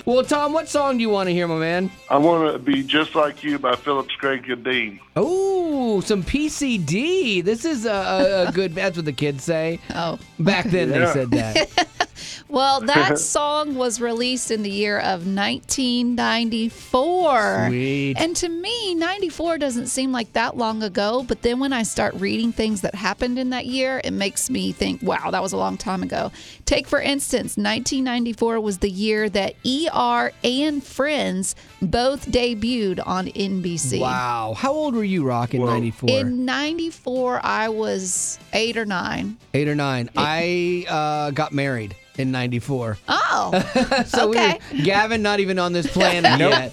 Well, 0.04 0.24
Tom, 0.24 0.52
what 0.52 0.68
song 0.68 0.98
do 0.98 1.02
you 1.02 1.08
want 1.08 1.28
to 1.28 1.32
hear, 1.32 1.48
my 1.48 1.58
man? 1.58 1.90
I 2.10 2.18
want 2.18 2.52
to 2.52 2.58
be 2.58 2.82
just 2.82 3.14
like 3.14 3.42
you 3.42 3.58
by 3.58 3.76
Phillips 3.76 4.14
Craig 4.16 4.48
and 4.50 4.62
Dean. 4.62 5.00
Oh, 5.16 6.00
some 6.00 6.22
PCD. 6.22 7.42
This 7.42 7.64
is 7.64 7.86
a, 7.86 7.92
a, 7.92 8.48
a 8.48 8.52
good. 8.52 8.74
That's 8.74 8.96
what 8.96 9.06
the 9.06 9.12
kids 9.12 9.42
say. 9.42 9.80
Oh, 9.94 10.18
back 10.38 10.66
then 10.66 10.90
they 10.90 11.06
said 11.06 11.30
that. 11.30 12.08
Well, 12.48 12.80
that 12.82 13.18
song 13.18 13.74
was 13.74 14.00
released 14.00 14.50
in 14.50 14.62
the 14.62 14.70
year 14.70 14.98
of 14.98 15.26
1994. 15.26 17.66
Sweet. 17.68 18.14
And 18.16 18.36
to 18.36 18.48
me, 18.48 18.94
94 18.94 19.58
doesn't 19.58 19.88
seem 19.88 20.12
like 20.12 20.32
that 20.34 20.56
long 20.56 20.82
ago, 20.82 21.24
but 21.26 21.42
then 21.42 21.58
when 21.58 21.72
I 21.72 21.82
start 21.82 22.14
reading 22.14 22.52
things 22.52 22.82
that 22.82 22.94
happened 22.94 23.38
in 23.38 23.50
that 23.50 23.66
year, 23.66 24.00
it 24.04 24.12
makes 24.12 24.50
me 24.50 24.72
think, 24.72 25.02
wow, 25.02 25.30
that 25.30 25.42
was 25.42 25.52
a 25.52 25.56
long 25.56 25.76
time 25.76 26.02
ago. 26.02 26.30
Take, 26.64 26.86
for 26.86 27.00
instance, 27.00 27.56
1994 27.56 28.60
was 28.60 28.78
the 28.78 28.90
year 28.90 29.28
that 29.30 29.54
ER 29.66 30.32
and 30.44 30.82
Friends 30.82 31.54
both 31.82 32.26
debuted 32.26 33.02
on 33.04 33.26
NBC. 33.26 34.00
Wow. 34.00 34.54
How 34.56 34.72
old 34.72 34.94
were 34.94 35.04
you, 35.04 35.24
Rock, 35.24 35.54
in 35.54 35.64
'94? 35.64 36.08
In 36.08 36.44
94, 36.44 37.40
I 37.44 37.68
was 37.68 38.38
eight 38.52 38.76
or 38.76 38.86
nine. 38.86 39.36
Eight 39.52 39.68
or 39.68 39.74
nine. 39.74 40.08
I 40.16 40.86
uh, 40.88 41.30
got 41.32 41.52
married 41.52 41.96
in 42.18 42.30
'94. 42.30 42.98
Oh, 43.08 44.04
so 44.06 44.30
okay. 44.30 44.58
we, 44.72 44.82
Gavin, 44.82 45.22
not 45.22 45.40
even 45.40 45.58
on 45.58 45.72
this 45.72 45.86
planet 45.86 46.38
yet. 46.40 46.72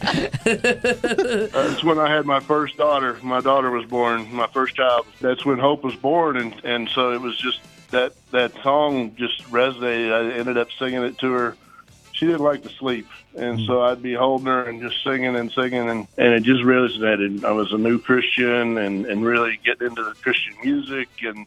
That's 1.52 1.84
when 1.84 1.98
I 1.98 2.14
had 2.14 2.26
my 2.26 2.40
first 2.40 2.78
daughter. 2.78 3.18
My 3.24 3.42
daughter 3.42 3.72
was 3.72 3.86
born, 3.86 4.32
my 4.34 4.48
first 4.48 4.76
child. 4.76 5.06
That's 5.20 5.46
when 5.46 5.60
Hope 5.60 5.84
was 5.84 5.96
born, 5.96 6.38
and 6.38 6.54
and 6.64 6.90
so 6.90 7.12
it 7.12 7.22
was 7.22 7.38
just 7.38 7.60
that 7.92 8.14
that 8.32 8.54
song 8.62 9.16
just 9.16 9.44
resonated. 9.50 10.12
I 10.14 10.38
ended 10.38 10.58
up 10.58 10.72
singing 10.78 11.04
it 11.04 11.18
to 11.20 11.32
her. 11.32 11.58
She 12.12 12.26
didn't 12.26 12.42
like 12.42 12.64
to 12.64 12.70
sleep, 12.70 13.08
and 13.36 13.60
hmm. 13.60 13.66
so 13.66 13.82
I'd 13.82 14.02
be 14.02 14.14
holding 14.14 14.48
her 14.48 14.64
and 14.64 14.82
just 14.82 15.04
singing 15.04 15.36
and 15.36 15.52
singing, 15.52 15.90
and 15.90 16.08
and 16.18 16.34
it 16.34 16.44
just 16.44 16.64
really 16.64 16.90
resonated. 16.90 17.44
I 17.44 17.52
was 17.52 17.72
a 17.72 17.78
new 17.78 18.00
Christian, 18.00 18.78
and 18.78 19.06
and 19.06 19.26
really 19.26 19.60
getting 19.64 19.88
into 19.88 20.04
the 20.04 20.16
Christian 20.16 20.56
music, 20.64 21.10
and 21.22 21.46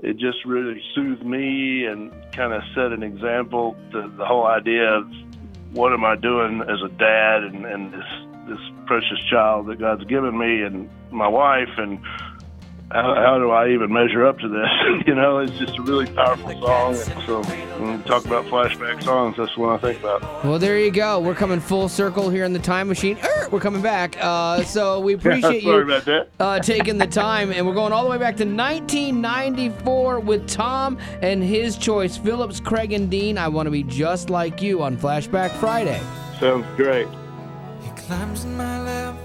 it 0.00 0.16
just 0.16 0.44
really 0.44 0.82
soothed 0.94 1.24
me 1.24 1.86
and 1.86 2.12
kind 2.32 2.52
of 2.52 2.62
set 2.74 2.92
an 2.92 3.02
example 3.02 3.76
to 3.92 4.08
the 4.16 4.26
whole 4.26 4.46
idea 4.46 4.94
of 4.94 5.10
what 5.72 5.92
am 5.92 6.04
I 6.04 6.16
doing 6.16 6.60
as 6.62 6.82
a 6.82 6.88
dad 6.88 7.44
and, 7.44 7.64
and 7.64 7.92
this 7.92 8.04
this 8.48 8.58
precious 8.86 9.20
child 9.30 9.66
that 9.66 9.78
God's 9.78 10.04
given 10.04 10.36
me 10.36 10.62
and 10.62 10.90
my 11.10 11.28
wife 11.28 11.70
and 11.78 12.00
how, 12.92 13.14
how 13.14 13.38
do 13.38 13.50
I 13.50 13.70
even 13.70 13.92
measure 13.92 14.26
up 14.26 14.38
to 14.40 14.48
this? 14.48 14.68
you 15.06 15.14
know, 15.14 15.38
it's 15.38 15.52
just 15.58 15.78
a 15.78 15.82
really 15.82 16.06
powerful 16.06 16.50
song. 16.60 16.94
And 16.94 17.26
so 17.26 17.42
when 17.80 17.98
we 17.98 18.04
talk 18.04 18.24
about 18.24 18.44
flashback 18.46 19.02
songs, 19.02 19.36
that's 19.38 19.56
what 19.56 19.70
I 19.70 19.78
think 19.78 20.00
about. 20.00 20.44
Well, 20.44 20.58
there 20.58 20.78
you 20.78 20.90
go. 20.90 21.18
We're 21.20 21.34
coming 21.34 21.60
full 21.60 21.88
circle 21.88 22.28
here 22.30 22.44
in 22.44 22.52
the 22.52 22.58
time 22.58 22.88
machine. 22.88 23.18
Er, 23.24 23.48
we're 23.50 23.60
coming 23.60 23.82
back. 23.82 24.16
Uh, 24.20 24.62
so 24.64 25.00
we 25.00 25.14
appreciate 25.14 25.62
Sorry 25.62 25.76
you 25.78 25.90
about 25.90 26.04
that. 26.04 26.28
uh, 26.38 26.60
taking 26.60 26.98
the 26.98 27.06
time, 27.06 27.50
and 27.50 27.66
we're 27.66 27.74
going 27.74 27.92
all 27.92 28.04
the 28.04 28.10
way 28.10 28.18
back 28.18 28.36
to 28.36 28.44
1994 28.44 30.20
with 30.20 30.48
Tom 30.48 30.98
and 31.22 31.42
his 31.42 31.76
choice, 31.76 32.16
Phillips, 32.16 32.60
Craig, 32.60 32.92
and 32.92 33.10
Dean. 33.10 33.38
I 33.38 33.48
want 33.48 33.66
to 33.66 33.70
be 33.70 33.82
just 33.84 34.30
like 34.30 34.60
you 34.60 34.82
on 34.82 34.96
Flashback 34.96 35.50
Friday. 35.52 36.00
Sounds 36.38 36.66
great. 36.76 37.08
He 37.82 37.90
climbs 37.90 38.44
in 38.44 38.56
my 38.56 38.80
lap 38.82 39.16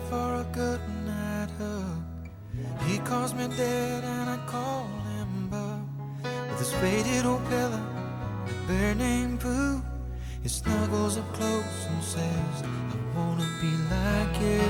He 2.88 3.00
calls 3.00 3.34
me 3.34 3.46
dad 3.50 4.04
and 4.06 4.30
I 4.30 4.38
call 4.46 4.88
him 5.10 5.50
Bub. 5.50 5.82
With 6.24 6.60
his 6.60 6.72
faded 6.76 7.26
old 7.26 7.46
pillow, 7.50 7.86
bear 8.66 8.96
named 8.96 9.42
Pooh. 9.42 9.82
He 10.42 10.48
snuggles 10.48 11.18
up 11.18 11.34
close 11.34 11.86
and 11.90 12.02
says, 12.02 12.64
I 12.64 13.18
wanna 13.18 13.46
be 13.60 13.72
like 13.94 14.36
you. 14.42 14.64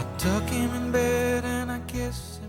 I 0.00 0.04
tuck 0.16 0.44
him 0.44 0.70
in 0.74 0.92
bed 0.92 1.44
and 1.44 1.72
I 1.72 1.80
kiss. 1.88 2.41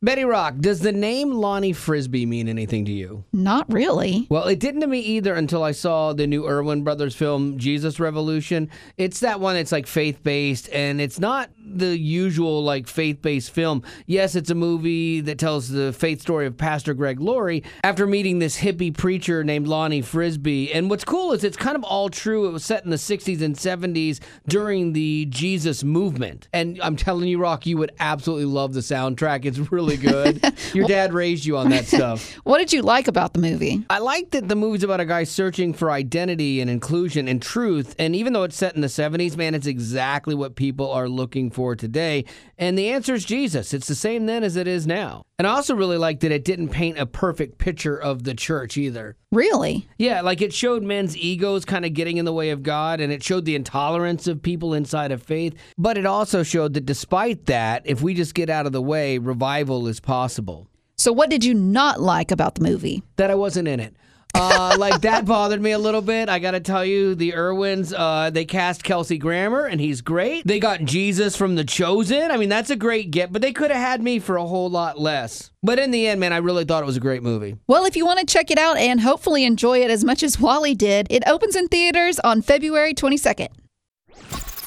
Betty 0.00 0.24
Rock, 0.24 0.58
does 0.58 0.78
the 0.78 0.92
name 0.92 1.32
Lonnie 1.32 1.72
Frisbee 1.72 2.24
mean 2.24 2.48
anything 2.48 2.84
to 2.84 2.92
you? 2.92 3.24
Not 3.32 3.66
really. 3.72 4.28
Well, 4.30 4.46
it 4.46 4.60
didn't 4.60 4.82
to 4.82 4.86
me 4.86 5.00
either 5.00 5.34
until 5.34 5.64
I 5.64 5.72
saw 5.72 6.12
the 6.12 6.28
new 6.28 6.46
Erwin 6.46 6.84
Brothers 6.84 7.16
film, 7.16 7.58
Jesus 7.58 7.98
Revolution. 7.98 8.70
It's 8.96 9.18
that 9.20 9.40
one 9.40 9.56
that's 9.56 9.72
like 9.72 9.88
faith 9.88 10.22
based, 10.22 10.68
and 10.72 11.00
it's 11.00 11.18
not 11.18 11.50
the 11.58 11.98
usual 11.98 12.62
like 12.62 12.86
faith 12.86 13.20
based 13.22 13.50
film. 13.50 13.82
Yes, 14.06 14.36
it's 14.36 14.50
a 14.50 14.54
movie 14.54 15.20
that 15.22 15.36
tells 15.36 15.68
the 15.68 15.92
faith 15.92 16.20
story 16.20 16.46
of 16.46 16.56
Pastor 16.56 16.94
Greg 16.94 17.18
Laurie 17.18 17.64
after 17.82 18.06
meeting 18.06 18.38
this 18.38 18.56
hippie 18.56 18.96
preacher 18.96 19.42
named 19.42 19.66
Lonnie 19.66 20.00
Frisbee. 20.00 20.72
And 20.72 20.88
what's 20.88 21.04
cool 21.04 21.32
is 21.32 21.42
it's 21.42 21.56
kind 21.56 21.76
of 21.76 21.82
all 21.82 22.08
true. 22.08 22.46
It 22.46 22.52
was 22.52 22.64
set 22.64 22.84
in 22.84 22.90
the 22.90 22.96
60s 22.96 23.42
and 23.42 23.56
70s 23.56 24.20
during 24.46 24.92
the 24.92 25.26
Jesus 25.26 25.82
movement. 25.82 26.48
And 26.52 26.78
I'm 26.82 26.94
telling 26.94 27.28
you, 27.28 27.40
Rock, 27.40 27.66
you 27.66 27.76
would 27.78 27.92
absolutely 27.98 28.46
love 28.46 28.74
the 28.74 28.80
soundtrack. 28.80 29.44
It's 29.44 29.58
really 29.72 29.87
good. 29.96 30.40
Your 30.74 30.86
dad 30.86 31.12
raised 31.12 31.44
you 31.44 31.56
on 31.56 31.70
that 31.70 31.86
stuff. 31.86 32.34
What 32.44 32.58
did 32.58 32.72
you 32.72 32.82
like 32.82 33.08
about 33.08 33.32
the 33.32 33.40
movie? 33.40 33.84
I 33.90 33.98
like 33.98 34.30
that 34.30 34.48
the 34.48 34.56
movie's 34.56 34.82
about 34.82 35.00
a 35.00 35.04
guy 35.04 35.24
searching 35.24 35.72
for 35.72 35.90
identity 35.90 36.60
and 36.60 36.70
inclusion 36.70 37.28
and 37.28 37.40
truth. 37.40 37.94
And 37.98 38.14
even 38.14 38.32
though 38.32 38.42
it's 38.42 38.56
set 38.56 38.74
in 38.74 38.80
the 38.80 38.88
70s, 38.88 39.36
man, 39.36 39.54
it's 39.54 39.66
exactly 39.66 40.34
what 40.34 40.56
people 40.56 40.90
are 40.90 41.08
looking 41.08 41.50
for 41.50 41.74
today. 41.74 42.24
And 42.58 42.78
the 42.78 42.90
answer 42.90 43.14
is 43.14 43.24
Jesus. 43.24 43.72
It's 43.72 43.88
the 43.88 43.94
same 43.94 44.26
then 44.26 44.42
as 44.44 44.56
it 44.56 44.68
is 44.68 44.86
now. 44.86 45.24
And 45.38 45.46
I 45.46 45.52
also 45.52 45.76
really 45.76 45.98
liked 45.98 46.22
that 46.22 46.32
it 46.32 46.44
didn't 46.44 46.70
paint 46.70 46.98
a 46.98 47.06
perfect 47.06 47.58
picture 47.58 47.96
of 47.96 48.24
the 48.24 48.34
church 48.34 48.76
either. 48.76 49.16
Really? 49.30 49.88
Yeah, 49.96 50.20
like 50.20 50.42
it 50.42 50.52
showed 50.52 50.82
men's 50.82 51.16
egos 51.16 51.64
kind 51.64 51.84
of 51.84 51.94
getting 51.94 52.16
in 52.16 52.24
the 52.24 52.32
way 52.32 52.50
of 52.50 52.64
God 52.64 53.00
and 53.00 53.12
it 53.12 53.22
showed 53.22 53.44
the 53.44 53.54
intolerance 53.54 54.26
of 54.26 54.42
people 54.42 54.74
inside 54.74 55.12
of 55.12 55.22
faith. 55.22 55.54
But 55.76 55.96
it 55.96 56.06
also 56.06 56.42
showed 56.42 56.74
that 56.74 56.86
despite 56.86 57.46
that, 57.46 57.82
if 57.84 58.02
we 58.02 58.14
just 58.14 58.34
get 58.34 58.50
out 58.50 58.66
of 58.66 58.72
the 58.72 58.82
way, 58.82 59.18
revival 59.18 59.86
is 59.86 60.00
possible. 60.00 60.66
So, 60.96 61.12
what 61.12 61.30
did 61.30 61.44
you 61.44 61.54
not 61.54 62.00
like 62.00 62.32
about 62.32 62.56
the 62.56 62.64
movie? 62.64 63.04
That 63.14 63.30
I 63.30 63.36
wasn't 63.36 63.68
in 63.68 63.78
it. 63.78 63.94
Uh, 64.34 64.76
like 64.78 65.00
that 65.00 65.24
bothered 65.24 65.60
me 65.60 65.72
a 65.72 65.78
little 65.78 66.02
bit. 66.02 66.28
I 66.28 66.38
got 66.38 66.52
to 66.52 66.60
tell 66.60 66.84
you, 66.84 67.14
the 67.14 67.32
Erwins, 67.32 67.92
uh, 67.96 68.30
they 68.30 68.44
cast 68.44 68.84
Kelsey 68.84 69.18
Grammer, 69.18 69.64
and 69.66 69.80
he's 69.80 70.00
great. 70.00 70.46
They 70.46 70.60
got 70.60 70.84
Jesus 70.84 71.36
from 71.36 71.56
The 71.56 71.64
Chosen. 71.64 72.30
I 72.30 72.36
mean, 72.36 72.48
that's 72.48 72.70
a 72.70 72.76
great 72.76 73.10
get, 73.10 73.32
but 73.32 73.42
they 73.42 73.52
could 73.52 73.70
have 73.70 73.80
had 73.80 74.02
me 74.02 74.18
for 74.18 74.36
a 74.36 74.46
whole 74.46 74.70
lot 74.70 74.98
less. 74.98 75.50
But 75.62 75.78
in 75.78 75.90
the 75.90 76.06
end, 76.06 76.20
man, 76.20 76.32
I 76.32 76.36
really 76.38 76.64
thought 76.64 76.82
it 76.82 76.86
was 76.86 76.96
a 76.96 77.00
great 77.00 77.22
movie. 77.22 77.56
Well, 77.66 77.84
if 77.84 77.96
you 77.96 78.06
want 78.06 78.20
to 78.20 78.26
check 78.26 78.50
it 78.50 78.58
out 78.58 78.76
and 78.76 79.00
hopefully 79.00 79.44
enjoy 79.44 79.80
it 79.80 79.90
as 79.90 80.04
much 80.04 80.22
as 80.22 80.38
Wally 80.38 80.74
did, 80.74 81.08
it 81.10 81.24
opens 81.26 81.56
in 81.56 81.68
theaters 81.68 82.20
on 82.20 82.42
February 82.42 82.94
22nd. 82.94 83.48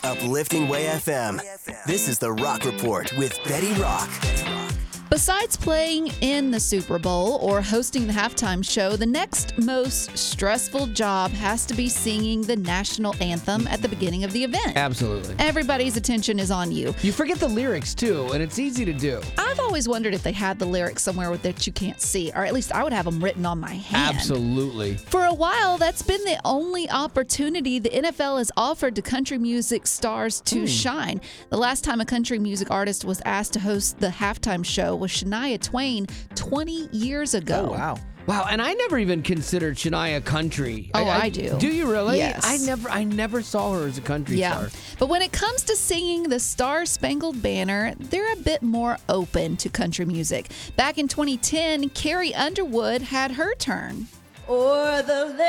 Uplifting 0.03 0.67
Way 0.67 0.85
FM. 0.85 1.39
This 1.85 2.09
is 2.09 2.17
the 2.17 2.31
Rock 2.31 2.65
Report 2.65 3.15
with 3.17 3.37
Betty 3.45 3.71
Rock. 3.73 4.09
Besides 5.11 5.57
playing 5.57 6.07
in 6.21 6.51
the 6.51 6.59
Super 6.61 6.97
Bowl 6.97 7.37
or 7.41 7.61
hosting 7.61 8.07
the 8.07 8.13
halftime 8.13 8.63
show, 8.63 8.95
the 8.95 9.05
next 9.05 9.57
most 9.57 10.17
stressful 10.17 10.87
job 10.87 11.31
has 11.31 11.65
to 11.65 11.73
be 11.73 11.89
singing 11.89 12.43
the 12.43 12.55
national 12.55 13.13
anthem 13.21 13.67
at 13.67 13.81
the 13.81 13.89
beginning 13.89 14.23
of 14.23 14.31
the 14.31 14.41
event. 14.41 14.77
Absolutely. 14.77 15.35
Everybody's 15.37 15.97
attention 15.97 16.39
is 16.39 16.49
on 16.49 16.71
you. 16.71 16.95
You 17.01 17.11
forget 17.11 17.39
the 17.39 17.47
lyrics 17.49 17.93
too, 17.93 18.29
and 18.31 18.41
it's 18.41 18.57
easy 18.57 18.85
to 18.85 18.93
do. 18.93 19.19
I've 19.37 19.59
always 19.59 19.85
wondered 19.85 20.13
if 20.13 20.23
they 20.23 20.31
had 20.31 20.59
the 20.59 20.65
lyrics 20.65 21.03
somewhere 21.03 21.35
that 21.35 21.67
you 21.67 21.73
can't 21.73 21.99
see, 21.99 22.31
or 22.33 22.45
at 22.45 22.53
least 22.53 22.71
I 22.71 22.81
would 22.81 22.93
have 22.93 23.03
them 23.03 23.21
written 23.21 23.45
on 23.45 23.59
my 23.59 23.73
hand. 23.73 24.15
Absolutely. 24.15 24.95
For 24.95 25.25
a 25.25 25.33
while, 25.33 25.77
that's 25.77 26.03
been 26.03 26.23
the 26.23 26.39
only 26.45 26.89
opportunity 26.89 27.79
the 27.79 27.89
NFL 27.89 28.37
has 28.37 28.49
offered 28.55 28.95
to 28.95 29.01
country 29.01 29.37
music 29.37 29.87
stars 29.87 30.39
to 30.45 30.59
hmm. 30.59 30.65
shine. 30.67 31.21
The 31.49 31.57
last 31.57 31.83
time 31.83 31.99
a 31.99 32.05
country 32.05 32.39
music 32.39 32.71
artist 32.71 33.03
was 33.03 33.21
asked 33.25 33.51
to 33.53 33.59
host 33.59 33.99
the 33.99 34.07
halftime 34.07 34.63
show 34.63 35.00
was 35.01 35.11
Shania 35.11 35.59
Twain 35.61 36.07
20 36.35 36.87
years 36.91 37.33
ago. 37.33 37.69
Oh, 37.69 37.71
wow. 37.73 37.97
Wow, 38.27 38.45
and 38.47 38.61
I 38.61 38.73
never 38.73 38.99
even 38.99 39.23
considered 39.23 39.77
Shania 39.77 40.23
country. 40.23 40.91
Oh, 40.93 41.03
I 41.03 41.29
do. 41.29 41.57
Do 41.57 41.67
you 41.67 41.91
really? 41.91 42.19
Yes. 42.19 42.41
I 42.45 42.57
never, 42.57 42.87
I 42.87 43.03
never 43.03 43.41
saw 43.41 43.73
her 43.73 43.87
as 43.87 43.97
a 43.97 44.01
country 44.01 44.37
Yeah. 44.37 44.67
star. 44.67 44.69
But 44.99 45.07
when 45.09 45.23
it 45.23 45.31
comes 45.31 45.63
to 45.63 45.75
singing 45.75 46.29
the 46.29 46.39
Star 46.39 46.85
Spangled 46.85 47.41
Banner, 47.41 47.95
they're 47.99 48.31
a 48.31 48.37
bit 48.37 48.61
more 48.61 48.99
open 49.09 49.57
to 49.57 49.69
country 49.69 50.05
music. 50.05 50.51
Back 50.75 50.99
in 50.99 51.07
2010, 51.07 51.89
Carrie 51.89 52.35
Underwood 52.35 53.01
had 53.01 53.31
her 53.31 53.55
turn. 53.55 54.05
Or 54.47 55.01
the 55.01 55.25
lands 55.25 55.41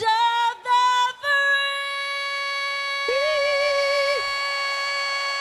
of 0.00 0.62
the 0.64 0.76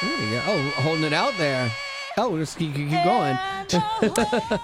There 0.02 0.20
you 0.28 0.32
go. 0.36 0.42
Oh, 0.46 0.60
holding 0.82 1.06
it 1.06 1.14
out 1.14 1.34
there. 1.38 1.72
Oh, 2.18 2.38
just 2.38 2.58
keep, 2.58 2.74
keep 2.74 2.88
keep 2.90 3.04
going. 3.04 3.38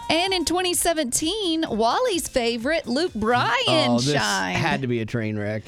And 0.10 0.30
in 0.34 0.46
2017, 0.46 1.66
Wally's 1.68 2.30
favorite, 2.30 2.88
Luke 2.88 3.14
Bryan, 3.14 3.52
oh, 3.68 4.00
this 4.00 4.14
shined. 4.14 4.58
had 4.58 4.82
to 4.82 4.88
be 4.88 5.02
a 5.02 5.06
train 5.06 5.38
wreck. 5.38 5.64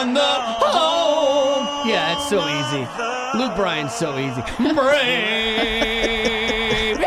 and 0.00 0.16
the 0.16 0.20
home. 0.20 1.88
Yeah, 1.88 2.14
it's 2.16 2.28
so 2.28 2.38
easy. 2.38 2.86
Luke 3.36 3.56
Bryan's 3.56 3.92
so 3.94 4.16
easy. 4.16 4.42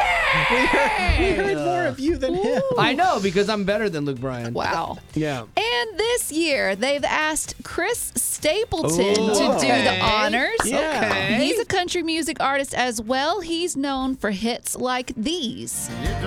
We 0.53 0.59
heard, 0.67 1.19
we 1.19 1.31
heard 1.31 1.57
more 1.57 1.72
of 1.93 1.99
you 1.99 2.17
than 2.17 2.33
him. 2.33 2.61
I 2.77 2.93
know 2.93 3.19
because 3.21 3.49
I'm 3.49 3.63
better 3.63 3.89
than 3.89 4.05
Luke 4.05 4.19
Bryan. 4.19 4.53
Wow. 4.53 4.97
Yeah. 5.13 5.45
And 5.55 5.97
this 5.97 6.31
year, 6.31 6.75
they've 6.75 7.03
asked 7.03 7.55
Chris 7.63 8.11
Stapleton 8.15 9.19
Ooh, 9.23 9.33
to 9.33 9.57
do 9.59 9.67
the 9.67 9.99
honors. 10.01 10.59
Yeah. 10.65 11.11
Okay. 11.11 11.45
He's 11.45 11.59
a 11.59 11.65
country 11.65 12.03
music 12.03 12.37
artist 12.39 12.73
as 12.73 13.01
well. 13.01 13.41
He's 13.41 13.77
known 13.77 14.15
for 14.15 14.31
hits 14.31 14.75
like 14.75 15.13
these. 15.15 15.89
Okay. 15.89 16.23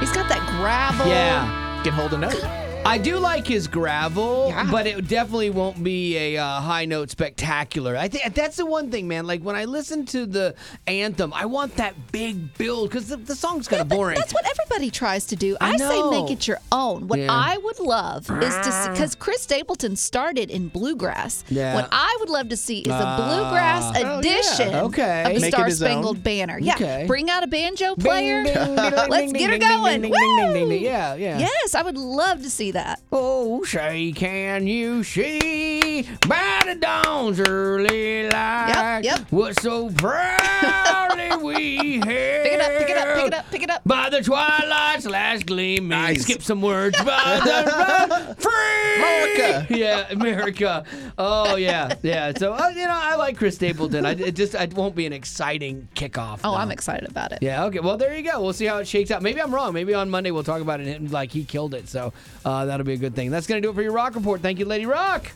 He's 0.00 0.12
got 0.12 0.28
that 0.28 0.44
gravel. 0.58 1.06
Yeah. 1.06 1.80
Can 1.84 1.92
hold 1.92 2.14
a 2.14 2.18
note. 2.18 2.63
I 2.86 2.98
do 2.98 3.16
like 3.18 3.46
his 3.46 3.66
gravel, 3.66 4.52
but 4.70 4.86
it 4.86 5.08
definitely 5.08 5.48
won't 5.50 5.82
be 5.82 6.16
a 6.18 6.36
uh, 6.36 6.60
high 6.60 6.84
note 6.84 7.08
spectacular. 7.10 7.96
I 7.96 8.08
think 8.08 8.34
that's 8.34 8.56
the 8.56 8.66
one 8.66 8.90
thing, 8.90 9.08
man. 9.08 9.26
Like 9.26 9.40
when 9.42 9.56
I 9.56 9.64
listen 9.64 10.04
to 10.06 10.26
the 10.26 10.54
anthem, 10.86 11.32
I 11.32 11.46
want 11.46 11.76
that 11.76 11.94
big 12.12 12.56
build 12.58 12.90
because 12.90 13.08
the, 13.08 13.16
the 13.16 13.34
song's 13.34 13.68
kind 13.68 13.80
of 13.80 13.88
boring. 13.88 14.18
That's 14.18 14.34
what 14.34 14.46
everybody 14.48 14.90
tries 14.90 15.24
to 15.26 15.36
do. 15.36 15.56
I 15.62 15.72
I, 15.72 15.76
say 15.78 16.10
make 16.10 16.30
it 16.30 16.46
your 16.46 16.58
own. 16.72 17.08
What 17.08 17.18
Yeah. 17.18 17.28
I 17.30 17.56
would 17.56 17.80
love 17.80 18.30
is 18.42 18.54
to 18.54 18.70
see, 18.72 18.90
because 18.90 19.14
Chris 19.14 19.40
Stapleton 19.42 19.96
started 19.96 20.50
in 20.50 20.68
bluegrass. 20.68 21.42
Yeah. 21.48 21.74
What 21.74 21.88
I 21.90 22.14
would 22.20 22.28
love 22.28 22.50
to 22.50 22.56
see 22.56 22.80
is 22.80 22.88
a 22.92 22.94
Ah. 22.94 23.16
bluegrass 23.16 23.96
Oh, 23.96 24.00
yeah. 24.00 24.18
edition 24.18 24.74
Okay. 24.74 25.22
of 25.24 25.34
the 25.34 25.40
Make 25.40 25.54
Star. 25.54 25.70
Spangled 25.70 26.22
Banner. 26.22 26.58
Yeah. 26.60 26.74
Okay. 26.74 27.04
Bring 27.06 27.30
out 27.30 27.42
a 27.42 27.46
banjo 27.46 27.96
Bing, 27.96 28.04
player. 28.04 28.44
ding, 28.44 28.54
ding, 28.54 28.76
Let's 28.76 29.32
ding, 29.32 29.32
get 29.32 29.50
her 29.50 29.58
going. 29.58 30.04
Yeah, 30.04 31.14
yeah. 31.14 31.38
Yes, 31.38 31.74
I 31.74 31.82
would 31.82 31.96
love 31.96 32.42
to 32.42 32.50
see 32.50 32.72
that. 32.74 33.00
Oh, 33.10 33.64
say 33.64 34.12
can 34.12 34.66
you 34.66 35.02
see 35.02 36.02
by 36.28 36.62
the 36.66 36.74
dawn's 36.74 37.40
early 37.40 38.28
light 38.28 39.00
yep. 39.02 39.20
what 39.30 39.58
so 39.60 39.90
proudly 39.90 41.36
we 41.42 42.00
hailed 42.00 42.44
Pick 42.44 42.52
it 42.52 42.60
up, 42.60 42.78
pick 42.78 42.88
it 42.88 42.96
up, 42.96 43.16
pick 43.16 43.26
it 43.26 43.34
up, 43.34 43.50
pick 43.50 43.62
it 43.62 43.70
up. 43.70 43.82
by 43.86 44.10
the 44.10 44.20
twilight's 44.22 45.06
last 45.06 45.46
gleaming. 45.46 46.18
Skip 46.18 46.42
some 46.42 46.60
words 46.60 46.96
by 46.98 47.40
the 47.44 48.34
free 48.38 48.84
America. 48.96 49.66
Yeah, 49.74 50.10
America. 50.10 50.84
Oh 51.18 51.56
yeah, 51.56 51.94
yeah. 52.02 52.32
So 52.36 52.52
uh, 52.52 52.68
you 52.68 52.86
know, 52.86 52.90
I 52.92 53.16
like 53.16 53.36
Chris 53.36 53.54
Stapleton. 53.54 54.04
I 54.04 54.12
it 54.12 54.34
just 54.34 54.54
it 54.54 54.74
won't 54.74 54.94
be 54.94 55.06
an 55.06 55.12
exciting 55.12 55.88
kickoff. 55.94 56.40
Oh, 56.44 56.50
though. 56.50 56.56
I'm 56.56 56.70
excited 56.70 57.08
about 57.08 57.32
it. 57.32 57.38
Yeah. 57.40 57.64
Okay. 57.66 57.80
Well, 57.80 57.96
there 57.96 58.14
you 58.16 58.22
go. 58.22 58.40
We'll 58.42 58.52
see 58.52 58.66
how 58.66 58.78
it 58.78 58.88
shakes 58.88 59.10
out. 59.10 59.22
Maybe 59.22 59.40
I'm 59.40 59.54
wrong. 59.54 59.72
Maybe 59.72 59.94
on 59.94 60.10
Monday 60.10 60.30
we'll 60.30 60.44
talk 60.44 60.60
about 60.60 60.80
it 60.80 60.88
and 60.88 61.10
like 61.10 61.32
he 61.32 61.44
killed 61.44 61.74
it. 61.74 61.88
So 61.88 62.12
uh, 62.44 62.63
Uh, 62.64 62.66
that'll 62.66 62.86
be 62.86 62.94
a 62.94 62.96
good 62.96 63.14
thing. 63.14 63.30
That's 63.30 63.46
gonna 63.46 63.60
do 63.60 63.68
it 63.68 63.74
for 63.74 63.82
your 63.82 63.92
rock 63.92 64.14
report. 64.14 64.40
Thank 64.40 64.58
you, 64.58 64.64
Lady 64.64 64.86
Rock. 64.86 65.30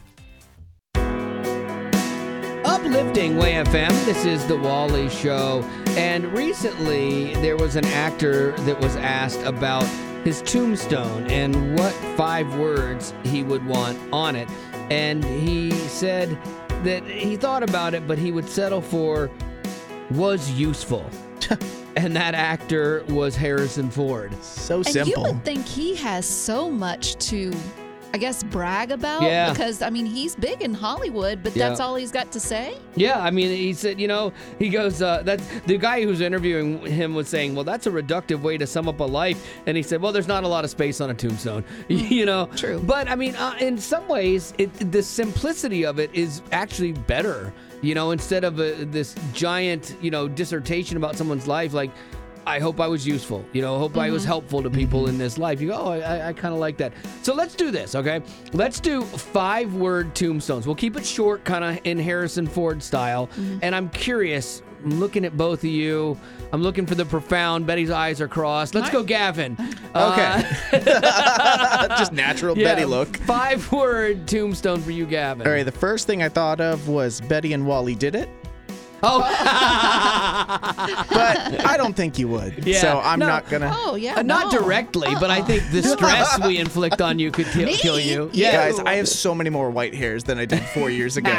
Uplifting 2.65 3.37
Way 3.37 3.53
FM. 3.53 3.91
This 4.07 4.25
is 4.25 4.47
the 4.47 4.57
Wally 4.57 5.11
Show. 5.11 5.63
And 5.89 6.25
recently 6.33 7.35
there 7.35 7.59
was 7.59 7.77
an 7.77 7.85
actor 7.87 8.53
that 8.61 8.81
was 8.81 8.97
asked 8.97 9.41
about 9.41 9.85
his 10.25 10.41
tombstone 10.43 11.27
and 11.31 11.79
what 11.79 11.93
five 12.17 12.57
words 12.57 13.13
he 13.25 13.43
would 13.43 13.67
want 13.67 13.99
on 14.11 14.35
it. 14.35 14.49
And 14.91 15.23
he 15.23 15.71
said 15.71 16.31
that 16.83 17.05
he 17.05 17.37
thought 17.37 17.63
about 17.63 17.93
it, 17.93 18.09
but 18.09 18.17
he 18.17 18.33
would 18.33 18.49
settle 18.49 18.81
for 18.81 19.31
was 20.13 20.51
useful. 20.53 21.05
and 21.99 22.15
that 22.15 22.35
actor 22.35 23.03
was 23.09 23.35
Harrison 23.35 23.91
Ford. 23.91 24.33
So 24.43 24.83
And 24.87 25.07
you 25.07 25.15
would 25.19 25.45
think 25.45 25.67
he 25.67 25.97
has 25.97 26.25
so 26.27 26.71
much 26.71 27.17
to, 27.29 27.53
I 28.15 28.19
guess, 28.19 28.45
brag 28.45 28.93
about. 28.93 29.23
Yeah. 29.23 29.51
Because, 29.51 29.83
I 29.83 29.91
mean, 29.91 30.07
he's 30.07 30.37
big 30.37 30.63
in 30.63 30.75
Hollywood, 30.75 31.43
but 31.43 31.57
Yeah. 31.57 31.69
that's 31.69 31.81
all 31.81 31.97
he's 31.97 32.13
got 32.13 32.31
to 32.33 32.41
say? 32.41 32.77
Yeah, 32.95 33.19
I 33.21 33.31
mean, 33.33 33.49
he 33.49 33.73
said, 33.75 34.01
you 34.01 34.07
know, 34.07 34.33
he 34.61 34.69
goes, 34.69 35.03
uh, 35.03 35.23
that 35.25 35.41
the 35.67 35.77
guy 35.77 36.05
who's 36.05 36.21
interviewing 36.21 36.87
him 36.87 37.15
was 37.15 37.29
saying, 37.29 37.57
well, 37.57 37.65
that's 37.65 37.89
a 37.89 37.91
reductive 37.91 38.41
way 38.43 38.57
to 38.59 38.67
sum 38.67 38.89
up 38.89 39.01
a 39.01 39.05
life. 39.05 39.45
And 39.67 39.77
he 39.77 39.83
said, 39.83 40.01
well, 40.01 40.13
there's 40.13 40.29
not 40.29 40.45
a 40.45 40.49
lot 40.49 40.63
of 40.65 40.71
space 40.71 41.01
on 41.01 41.11
a 41.11 41.15
tombstone, 41.15 41.65
you 41.89 42.27
know? 42.27 42.47
True. 42.55 42.81
But 42.81 43.09
I 43.09 43.17
mean, 43.17 43.35
uh, 43.35 43.57
in 43.61 43.77
some 43.77 44.07
ways, 44.07 44.55
it, 44.57 44.73
the 44.93 45.03
simplicity 45.03 45.85
of 45.85 45.99
it 45.99 46.11
is 46.15 46.43
actually 46.53 46.93
better, 46.93 47.53
you 47.83 47.95
know, 47.95 48.11
instead 48.11 48.45
of 48.45 48.59
a, 48.61 48.85
this 48.85 49.15
giant, 49.33 49.97
you 50.01 50.11
know, 50.11 50.29
dissertation 50.29 50.97
about 50.97 51.17
someone's 51.17 51.47
life, 51.47 51.73
like, 51.73 51.91
I 52.47 52.61
hope 52.61 52.81
I 52.81 52.87
was 52.87 53.07
useful. 53.07 53.45
You 53.53 53.61
know, 53.61 53.79
hope 53.79 53.99
I 53.99 54.11
was 54.11 54.23
mm-hmm. 54.23 54.29
helpful 54.29 54.63
to 54.63 54.71
people 54.71 55.05
in 55.05 55.13
mm-hmm. 55.13 55.19
this 55.19 55.37
life. 55.37 55.61
You 55.61 55.69
go, 55.69 55.75
oh, 55.75 55.91
I, 55.91 56.29
I 56.29 56.33
kind 56.33 56.55
of 56.55 56.61
like 56.61 56.79
that. 56.79 56.95
So 57.23 57.35
let's 57.35 57.55
do 57.55 57.71
this, 57.71 57.95
okay? 57.95 58.23
Let's 58.55 58.81
do 58.81 59.03
five 59.03 59.75
word 59.75 60.15
tombstones. 60.15 60.67
We'll 60.67 60.75
keep 60.75 60.97
it 60.97 61.05
short, 61.05 61.45
kind 61.45 61.63
of 61.63 61.79
in 61.85 61.99
Harrison 61.99 62.47
Ford 62.47 62.83
style. 62.83 63.27
Mm-hmm. 63.27 63.59
And 63.61 63.75
I'm 63.75 63.91
curious, 63.91 64.63
I'm 64.85 65.01
looking 65.01 65.25
at 65.25 65.37
both 65.37 65.61
of 65.61 65.71
you. 65.71 66.19
I'm 66.53 66.63
looking 66.63 66.87
for 66.87 66.95
the 66.95 67.05
profound. 67.05 67.67
Betty's 67.67 67.91
eyes 67.91 68.21
are 68.21 68.29
crossed. 68.29 68.75
Let's 68.75 68.91
go, 68.91 69.03
Gavin. 69.03 69.57
Uh, 69.95 70.43
Just 71.99 72.13
natural 72.13 72.57
yeah, 72.59 72.65
Betty 72.75 72.85
look. 72.85 73.17
Five 73.17 73.73
word 73.73 74.29
tombstone 74.29 74.81
for 74.83 74.91
you, 74.91 75.07
Gavin. 75.07 75.47
All 75.47 75.53
right, 75.53 75.65
the 75.65 75.73
first 75.73 76.07
thing 76.07 76.23
I 76.23 76.29
thought 76.29 76.61
of 76.61 76.89
was 76.89 77.23
Betty 77.23 77.55
and 77.55 77.67
Wally 77.67 77.95
did 77.95 78.15
it. 78.15 78.29
Oh, 79.03 79.21
but 81.11 81.65
I 81.67 81.77
don't 81.77 81.95
think 81.95 82.19
you 82.19 82.29
would. 82.29 82.67
Yeah. 82.67 82.81
So 82.81 83.01
I'm 83.03 83.19
No. 83.19 83.27
not 83.27 83.49
gonna. 83.49 83.73
Oh, 83.75 83.95
yeah. 83.95 84.17
Uh, 84.17 84.23
not 84.23 84.53
no. 84.53 84.61
directly, 84.61 85.09
but 85.21 85.31
I 85.31 85.41
think 85.43 85.63
the 85.71 85.83
stress 85.83 86.39
we 86.45 86.59
inflict 86.65 87.01
on 87.01 87.19
you 87.19 87.31
could 87.31 87.47
kill, 87.47 87.69
kill 87.75 87.99
you. 88.01 88.31
Yeah, 88.33 88.53
guys, 88.71 88.79
I 88.81 88.95
have 88.95 89.09
so 89.09 89.35
many 89.35 89.51
more 89.51 89.71
white 89.71 89.95
hairs 89.95 90.25
than 90.25 90.39
I 90.39 90.45
did 90.45 90.63
four 90.75 90.91
years 90.91 91.17
ago. 91.17 91.33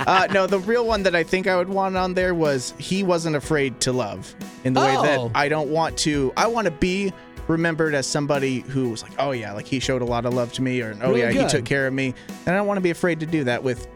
uh, 0.00 0.28
no, 0.32 0.46
the 0.46 0.58
real 0.60 0.86
one 0.86 1.02
that 1.04 1.14
I 1.14 1.22
think 1.22 1.46
I 1.46 1.56
would 1.56 1.68
want 1.68 1.96
on 1.96 2.14
there 2.14 2.34
was 2.34 2.74
he 2.78 3.02
wasn't 3.02 3.36
afraid 3.36 3.80
to 3.80 3.92
love 3.92 4.34
in 4.64 4.72
the 4.74 4.80
way 4.80 4.96
Oh. 4.96 5.02
that 5.02 5.30
I 5.34 5.48
don't 5.48 5.70
want 5.70 5.96
to. 5.98 6.32
I 6.36 6.46
want 6.46 6.66
to 6.66 6.70
be 6.70 7.12
remembered 7.48 7.94
as 7.94 8.06
somebody 8.06 8.60
who 8.60 8.90
was 8.90 9.02
like, 9.02 9.12
oh 9.18 9.32
yeah, 9.32 9.52
like 9.52 9.66
he 9.66 9.80
showed 9.80 10.02
a 10.02 10.04
lot 10.04 10.24
of 10.26 10.34
love 10.34 10.52
to 10.54 10.62
me, 10.62 10.80
or 10.82 10.96
oh 11.02 11.08
Really 11.08 11.20
yeah, 11.20 11.32
good. 11.32 11.42
he 11.42 11.48
took 11.48 11.64
care 11.64 11.86
of 11.86 11.92
me, 11.94 12.14
and 12.46 12.48
I 12.54 12.58
don't 12.58 12.66
want 12.66 12.76
to 12.76 12.82
be 12.82 12.90
afraid 12.90 13.20
to 13.20 13.26
do 13.26 13.44
that 13.44 13.62
with 13.62 13.88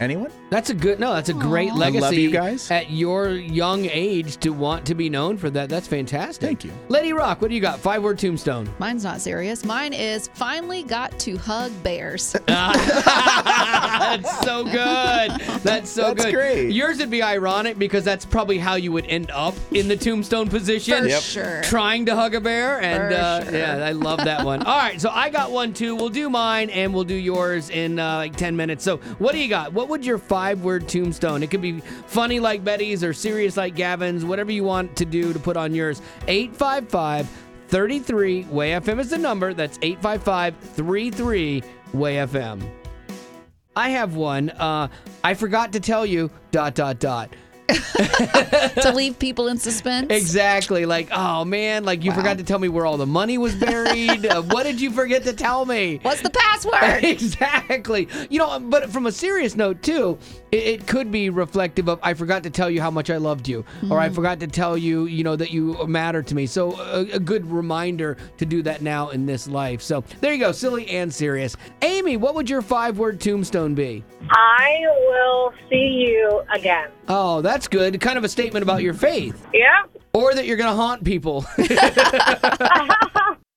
anyone. 0.00 0.30
That's 0.54 0.70
a 0.70 0.74
good 0.74 1.00
no. 1.00 1.12
That's 1.12 1.30
a 1.30 1.34
great 1.34 1.72
Aw. 1.72 1.74
I 1.74 1.78
legacy. 1.78 2.00
love 2.00 2.14
you 2.14 2.30
guys. 2.30 2.70
at 2.70 2.88
your 2.88 3.30
young 3.30 3.86
age 3.86 4.36
to 4.36 4.50
want 4.50 4.86
to 4.86 4.94
be 4.94 5.10
known 5.10 5.36
for 5.36 5.50
that. 5.50 5.68
That's 5.68 5.88
fantastic. 5.88 6.40
Thank 6.46 6.64
you. 6.64 6.70
Lady 6.88 7.12
Rock. 7.12 7.42
What 7.42 7.48
do 7.48 7.56
you 7.56 7.60
got? 7.60 7.80
Five 7.80 8.04
word 8.04 8.20
tombstone. 8.20 8.70
Mine's 8.78 9.02
not 9.02 9.20
serious. 9.20 9.64
Mine 9.64 9.92
is 9.92 10.28
finally 10.34 10.84
got 10.84 11.18
to 11.18 11.36
hug 11.36 11.72
bears. 11.82 12.36
That's 12.46 14.40
so 14.44 14.62
good. 14.62 15.30
That's 15.64 15.90
so 15.90 16.02
That's 16.14 16.24
good. 16.26 16.34
great. 16.34 16.70
Yours 16.70 16.98
would 16.98 17.10
be 17.10 17.22
ironic 17.22 17.76
because 17.76 18.04
that's 18.04 18.24
probably 18.24 18.58
how 18.58 18.74
you 18.76 18.92
would 18.92 19.06
end 19.06 19.30
up 19.32 19.54
in 19.72 19.88
the 19.88 19.96
tombstone 19.96 20.48
position. 20.48 21.02
For 21.02 21.08
Yep. 21.08 21.22
sure. 21.22 21.62
Trying 21.62 22.06
to 22.06 22.14
hug 22.14 22.34
a 22.36 22.40
bear. 22.40 22.80
And 22.80 23.12
For 23.12 23.18
uh, 23.20 23.44
sure. 23.44 23.54
yeah, 23.58 23.84
I 23.84 23.90
love 23.92 24.18
that 24.18 24.44
one. 24.44 24.62
All 24.66 24.78
right, 24.78 25.00
so 25.00 25.10
I 25.10 25.30
got 25.30 25.50
one 25.50 25.72
too. 25.72 25.96
We'll 25.96 26.10
do 26.10 26.30
mine 26.30 26.70
and 26.70 26.94
we'll 26.94 27.04
do 27.04 27.14
yours 27.14 27.70
in 27.70 27.98
uh, 27.98 28.16
like 28.18 28.36
10 28.36 28.54
minutes. 28.56 28.84
So 28.84 28.98
what 29.18 29.32
do 29.32 29.38
you 29.38 29.48
got? 29.48 29.72
What 29.72 29.88
would 29.88 30.04
your 30.06 30.18
five 30.18 30.43
word 30.52 30.86
tombstone? 30.86 31.42
It 31.42 31.50
could 31.50 31.62
be 31.62 31.80
funny 31.80 32.38
like 32.38 32.62
Betty's 32.62 33.02
or 33.02 33.14
serious 33.14 33.56
like 33.56 33.74
Gavin's, 33.74 34.26
whatever 34.26 34.52
you 34.52 34.64
want 34.64 34.94
to 34.96 35.06
do 35.06 35.32
to 35.32 35.38
put 35.38 35.56
on 35.56 35.74
yours. 35.74 36.02
855 36.28 37.26
33 37.68 38.44
Way 38.44 38.72
FM 38.72 39.00
is 39.00 39.08
the 39.08 39.16
number. 39.16 39.54
That's 39.54 39.78
855 39.80 40.56
33 40.56 41.62
Way 41.94 42.14
FM. 42.16 42.70
I 43.74 43.88
have 43.88 44.14
one. 44.14 44.50
Uh, 44.50 44.88
I 45.24 45.34
forgot 45.34 45.72
to 45.72 45.80
tell 45.80 46.04
you. 46.04 46.30
Dot 46.50 46.74
dot 46.74 46.98
dot. 46.98 47.30
to 47.68 48.92
leave 48.94 49.18
people 49.18 49.48
in 49.48 49.58
suspense. 49.58 50.08
Exactly. 50.10 50.86
Like, 50.86 51.08
oh 51.12 51.44
man, 51.44 51.84
like 51.84 52.04
you 52.04 52.12
forgot 52.12 52.38
to 52.38 52.44
tell 52.44 52.58
me 52.58 52.68
where 52.68 52.86
all 52.86 52.96
the 52.96 53.06
money 53.06 53.38
was 53.38 53.54
buried. 53.54 54.26
uh, 54.30 54.42
what 54.42 54.64
did 54.64 54.80
you 54.80 54.90
forget 54.90 55.24
to 55.24 55.32
tell 55.32 55.64
me? 55.64 55.98
What's 56.02 56.20
the 56.22 56.30
password? 56.30 57.04
exactly. 57.04 58.08
You 58.30 58.38
know, 58.38 58.60
but 58.60 58.90
from 58.90 59.06
a 59.06 59.12
serious 59.12 59.56
note 59.56 59.82
too, 59.82 60.18
it, 60.52 60.62
it 60.64 60.86
could 60.86 61.10
be 61.10 61.30
reflective 61.30 61.88
of 61.88 61.98
I 62.02 62.14
forgot 62.14 62.42
to 62.44 62.50
tell 62.50 62.70
you 62.70 62.80
how 62.80 62.90
much 62.90 63.10
I 63.10 63.16
loved 63.16 63.48
you, 63.48 63.64
or 63.90 63.98
I 63.98 64.08
Mhm. 64.08 64.14
forgot 64.14 64.40
to 64.40 64.46
tell 64.46 64.76
you, 64.76 65.06
you 65.06 65.24
know, 65.24 65.36
that 65.36 65.50
you 65.50 65.86
matter 65.86 66.22
to 66.22 66.34
me. 66.34 66.46
So 66.46 66.78
a, 66.78 67.00
a 67.14 67.18
good 67.18 67.50
reminder 67.50 68.16
to 68.38 68.46
do 68.46 68.62
that 68.62 68.82
now 68.82 69.08
in 69.10 69.26
this 69.26 69.48
life. 69.48 69.80
So 69.82 70.04
there 70.20 70.32
you 70.32 70.38
go, 70.38 70.52
silly 70.52 70.88
and 70.88 71.12
serious. 71.12 71.56
Amy, 71.82 72.16
what 72.16 72.34
would 72.34 72.48
your 72.50 72.62
five-word 72.62 73.20
tombstone 73.20 73.74
be? 73.74 74.04
I 74.30 74.80
will 75.08 75.52
see 75.70 76.06
you 76.08 76.42
again. 76.52 76.88
Oh, 77.08 77.40
that's 77.40 77.68
good. 77.68 78.00
Kind 78.00 78.18
of 78.18 78.24
a 78.24 78.28
statement 78.28 78.62
about 78.62 78.82
your 78.82 78.94
faith. 78.94 79.46
Yeah. 79.52 79.84
Or 80.12 80.34
that 80.34 80.46
you're 80.46 80.56
going 80.56 80.70
to 80.70 80.76
haunt 80.76 81.04
people. 81.04 81.42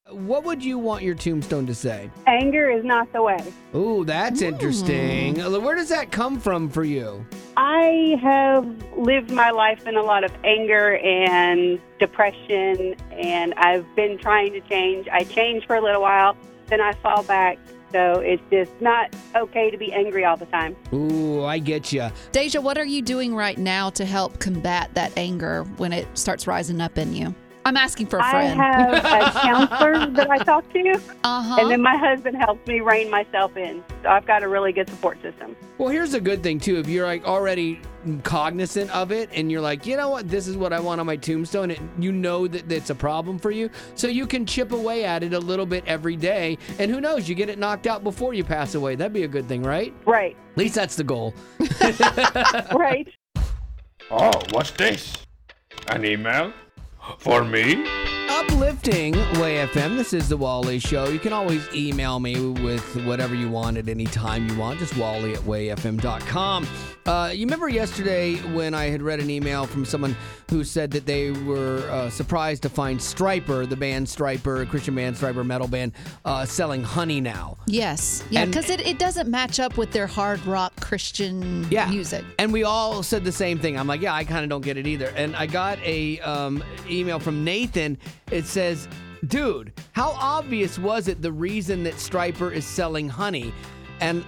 what 0.09 0.43
would 0.43 0.63
you 0.63 0.77
want 0.77 1.03
your 1.03 1.15
tombstone 1.15 1.65
to 1.67 1.75
say? 1.75 2.09
Anger 2.25 2.69
is 2.69 2.83
not 2.83 3.11
the 3.13 3.21
way. 3.21 3.37
Ooh, 3.75 4.03
that's 4.03 4.41
interesting. 4.41 5.39
Uh, 5.39 5.59
Where 5.59 5.75
does 5.75 5.89
that 5.89 6.11
come 6.11 6.39
from 6.39 6.69
for 6.69 6.83
you? 6.83 7.25
I 7.55 8.17
have 8.21 8.65
lived 8.97 9.31
my 9.31 9.51
life 9.51 9.87
in 9.87 9.95
a 9.95 10.03
lot 10.03 10.23
of 10.23 10.31
anger 10.43 10.97
and 10.97 11.79
depression, 11.99 12.95
and 13.11 13.53
I've 13.55 13.85
been 13.95 14.17
trying 14.17 14.53
to 14.53 14.61
change. 14.61 15.07
I 15.11 15.23
change 15.23 15.65
for 15.65 15.75
a 15.75 15.81
little 15.81 16.01
while, 16.01 16.35
then 16.67 16.81
I 16.81 16.93
fall 16.93 17.23
back. 17.23 17.57
So 17.91 18.19
it's 18.19 18.43
just 18.51 18.71
not 18.81 19.15
okay 19.35 19.71
to 19.71 19.77
be 19.77 19.93
angry 19.93 20.25
all 20.25 20.37
the 20.37 20.45
time. 20.47 20.75
Ooh, 20.93 21.43
I 21.43 21.59
get 21.59 21.93
you. 21.93 22.09
Deja, 22.31 22.59
what 22.59 22.77
are 22.77 22.85
you 22.85 23.01
doing 23.01 23.33
right 23.33 23.57
now 23.57 23.89
to 23.91 24.05
help 24.05 24.39
combat 24.39 24.93
that 24.95 25.17
anger 25.17 25.63
when 25.77 25.93
it 25.93 26.07
starts 26.17 26.47
rising 26.47 26.81
up 26.81 26.97
in 26.97 27.15
you? 27.15 27.33
I'm 27.67 27.75
asking 27.75 28.07
for 28.07 28.19
a 28.19 28.23
I 28.23 28.31
friend. 28.31 28.61
have 28.61 28.93
a 28.93 29.39
counselor 29.41 30.09
that 30.11 30.31
I 30.31 30.37
talk 30.37 30.71
to, 30.71 31.01
uh-huh. 31.25 31.57
and 31.59 31.69
then 31.69 31.81
my 31.81 31.97
husband 31.97 32.37
helps 32.37 32.65
me 32.65 32.79
rein 32.79 33.11
myself 33.11 33.57
in. 33.57 33.83
So 34.03 34.09
I've 34.09 34.25
got 34.25 34.41
a 34.41 34.47
really 34.47 34.71
good 34.71 34.89
support 34.89 35.21
system. 35.21 35.53
Well, 35.77 35.89
here's 35.89 36.13
a 36.13 36.21
good 36.21 36.41
thing 36.41 36.61
too. 36.61 36.77
If 36.77 36.87
you're 36.87 37.05
like 37.05 37.25
already 37.25 37.81
cognizant 38.23 38.89
of 38.95 39.11
it 39.11 39.29
and 39.33 39.51
you're 39.51 39.59
like, 39.59 39.85
you 39.85 39.97
know 39.97 40.09
what, 40.09 40.29
this 40.29 40.47
is 40.47 40.55
what 40.55 40.71
I 40.71 40.79
want 40.79 41.01
on 41.01 41.07
my 41.07 41.17
tombstone, 41.17 41.71
and 41.71 41.89
you 42.01 42.13
know 42.13 42.47
that 42.47 42.71
it's 42.71 42.89
a 42.89 42.95
problem 42.95 43.37
for 43.37 43.51
you, 43.51 43.69
so 43.95 44.07
you 44.07 44.25
can 44.25 44.45
chip 44.45 44.71
away 44.71 45.03
at 45.03 45.21
it 45.21 45.33
a 45.33 45.39
little 45.39 45.65
bit 45.65 45.83
every 45.85 46.15
day, 46.15 46.57
and 46.79 46.89
who 46.89 47.01
knows, 47.01 47.27
you 47.27 47.35
get 47.35 47.49
it 47.49 47.59
knocked 47.59 47.85
out 47.85 48.01
before 48.01 48.33
you 48.33 48.45
pass 48.45 48.75
away. 48.75 48.95
That'd 48.95 49.11
be 49.11 49.23
a 49.23 49.27
good 49.27 49.49
thing, 49.49 49.61
right? 49.61 49.93
Right. 50.05 50.37
At 50.51 50.57
least 50.57 50.75
that's 50.75 50.95
the 50.95 51.03
goal. 51.03 51.33
right. 52.71 53.09
Oh, 54.09 54.31
what's 54.51 54.71
this? 54.71 55.17
An 55.87 56.05
email? 56.05 56.53
For 57.17 57.43
me? 57.43 57.85
Uplifting 58.29 59.13
Way 59.39 59.65
FM. 59.65 59.97
This 59.97 60.13
is 60.13 60.29
the 60.29 60.37
Wally 60.37 60.79
Show. 60.79 61.09
You 61.09 61.19
can 61.19 61.33
always 61.33 61.67
email 61.73 62.19
me 62.19 62.51
with 62.51 63.05
whatever 63.05 63.35
you 63.35 63.49
want 63.49 63.77
at 63.77 63.87
any 63.87 64.05
time 64.05 64.47
you 64.47 64.57
want. 64.57 64.79
Just 64.79 64.97
Wally 64.97 65.33
at 65.33 65.39
wayfm.com. 65.41 66.67
Uh, 67.07 67.29
you 67.33 67.45
remember 67.45 67.69
yesterday 67.69 68.35
when 68.53 68.73
I 68.73 68.85
had 68.89 69.01
read 69.01 69.21
an 69.21 69.29
email 69.29 69.65
from 69.65 69.85
someone 69.85 70.13
who 70.49 70.65
said 70.65 70.91
that 70.91 71.05
they 71.05 71.31
were 71.31 71.77
uh, 71.89 72.09
surprised 72.09 72.63
to 72.63 72.69
find 72.69 72.99
Stryper, 72.99 73.67
the 73.67 73.77
band 73.77 74.07
Stryper, 74.07 74.67
Christian 74.67 74.93
band 74.95 75.15
Stryper, 75.15 75.45
metal 75.45 75.69
band, 75.69 75.93
uh, 76.25 76.43
selling 76.45 76.83
honey 76.83 77.21
now. 77.21 77.55
Yes. 77.65 78.25
Yeah, 78.29 78.41
And- 78.41 78.51
because 78.51 78.69
it, 78.69 78.81
it 78.85 78.99
doesn't 78.99 79.29
match 79.29 79.57
up 79.61 79.77
with 79.77 79.91
their 79.91 80.05
hard 80.07 80.45
rock 80.45 80.73
Christian 80.81 81.65
Yeah. 81.71 81.89
music. 81.89 82.25
And 82.39 82.51
we 82.51 82.63
all 82.65 83.01
said 83.03 83.23
the 83.23 83.31
same 83.31 83.57
thing. 83.57 83.79
I'm 83.79 83.87
like, 83.87 84.01
yeah, 84.01 84.13
I 84.13 84.25
kind 84.25 84.43
of 84.43 84.49
don't 84.49 84.61
get 84.65 84.75
it 84.75 84.85
either. 84.85 85.07
And 85.15 85.33
I 85.35 85.45
got 85.45 85.79
a 85.85 86.19
um, 86.19 86.61
email 86.89 87.19
from 87.19 87.41
Nathan. 87.45 87.97
It 88.31 88.45
says, 88.45 88.89
dude, 89.27 89.71
how 89.93 90.09
obvious 90.19 90.77
was 90.77 91.07
it 91.07 91.21
the 91.21 91.31
reason 91.31 91.83
that 91.83 91.93
Stryper 91.93 92.51
is 92.51 92.65
selling 92.65 93.07
honey? 93.07 93.53
And 94.01 94.25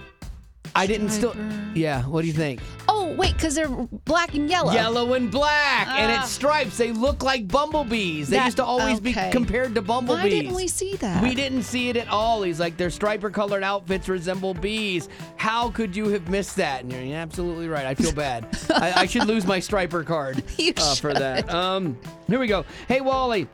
I 0.74 0.86
didn't 0.86 1.10
still. 1.10 1.34
Yeah, 1.74 2.02
what 2.04 2.22
do 2.22 2.26
you 2.26 2.32
think? 2.32 2.60
Oh, 2.88 3.14
wait, 3.16 3.34
because 3.34 3.54
they're 3.54 3.68
black 3.68 4.34
and 4.34 4.48
yellow. 4.48 4.72
Yellow 4.72 5.14
and 5.14 5.30
black, 5.30 5.86
and 5.88 6.10
Ah. 6.12 6.22
it's 6.22 6.30
stripes. 6.30 6.76
They 6.78 6.92
look 6.92 7.22
like 7.22 7.46
bumblebees. 7.48 8.28
They 8.28 8.36
That- 8.36 8.46
used 8.46 8.56
to 8.58 8.64
always 8.64 8.98
okay. 8.98 9.26
be 9.26 9.32
compared 9.32 9.74
to 9.76 9.82
bumblebees. 9.82 10.22
Why 10.24 10.28
didn't 10.30 10.54
we 10.54 10.68
see 10.68 10.96
that? 10.96 11.22
We 11.22 11.34
didn't 11.34 11.62
see 11.62 11.88
it 11.88 11.96
at 11.96 12.08
all. 12.08 12.42
He's 12.42 12.60
like, 12.60 12.76
their 12.76 12.88
Stryper 12.88 13.32
colored 13.32 13.62
outfits 13.62 14.08
resemble 14.08 14.54
bees. 14.54 15.08
How 15.36 15.70
could 15.70 15.94
you 15.96 16.08
have 16.08 16.28
missed 16.28 16.56
that? 16.56 16.82
And 16.82 16.92
you're 16.92 17.02
you're 17.02 17.16
absolutely 17.18 17.68
right. 17.68 17.86
I 17.86 17.94
feel 17.94 18.12
bad. 18.12 18.46
I, 18.70 18.92
I 19.02 19.06
should 19.06 19.26
lose 19.26 19.46
my 19.46 19.58
Stryper 19.58 20.04
card 20.06 20.42
You 20.58 20.72
uh, 20.76 20.94
for 20.96 21.12
that. 21.14 21.52
Um, 21.52 21.98
here 22.28 22.38
we 22.38 22.46
go. 22.46 22.64
Hey, 22.88 23.00
Wally. 23.00 23.48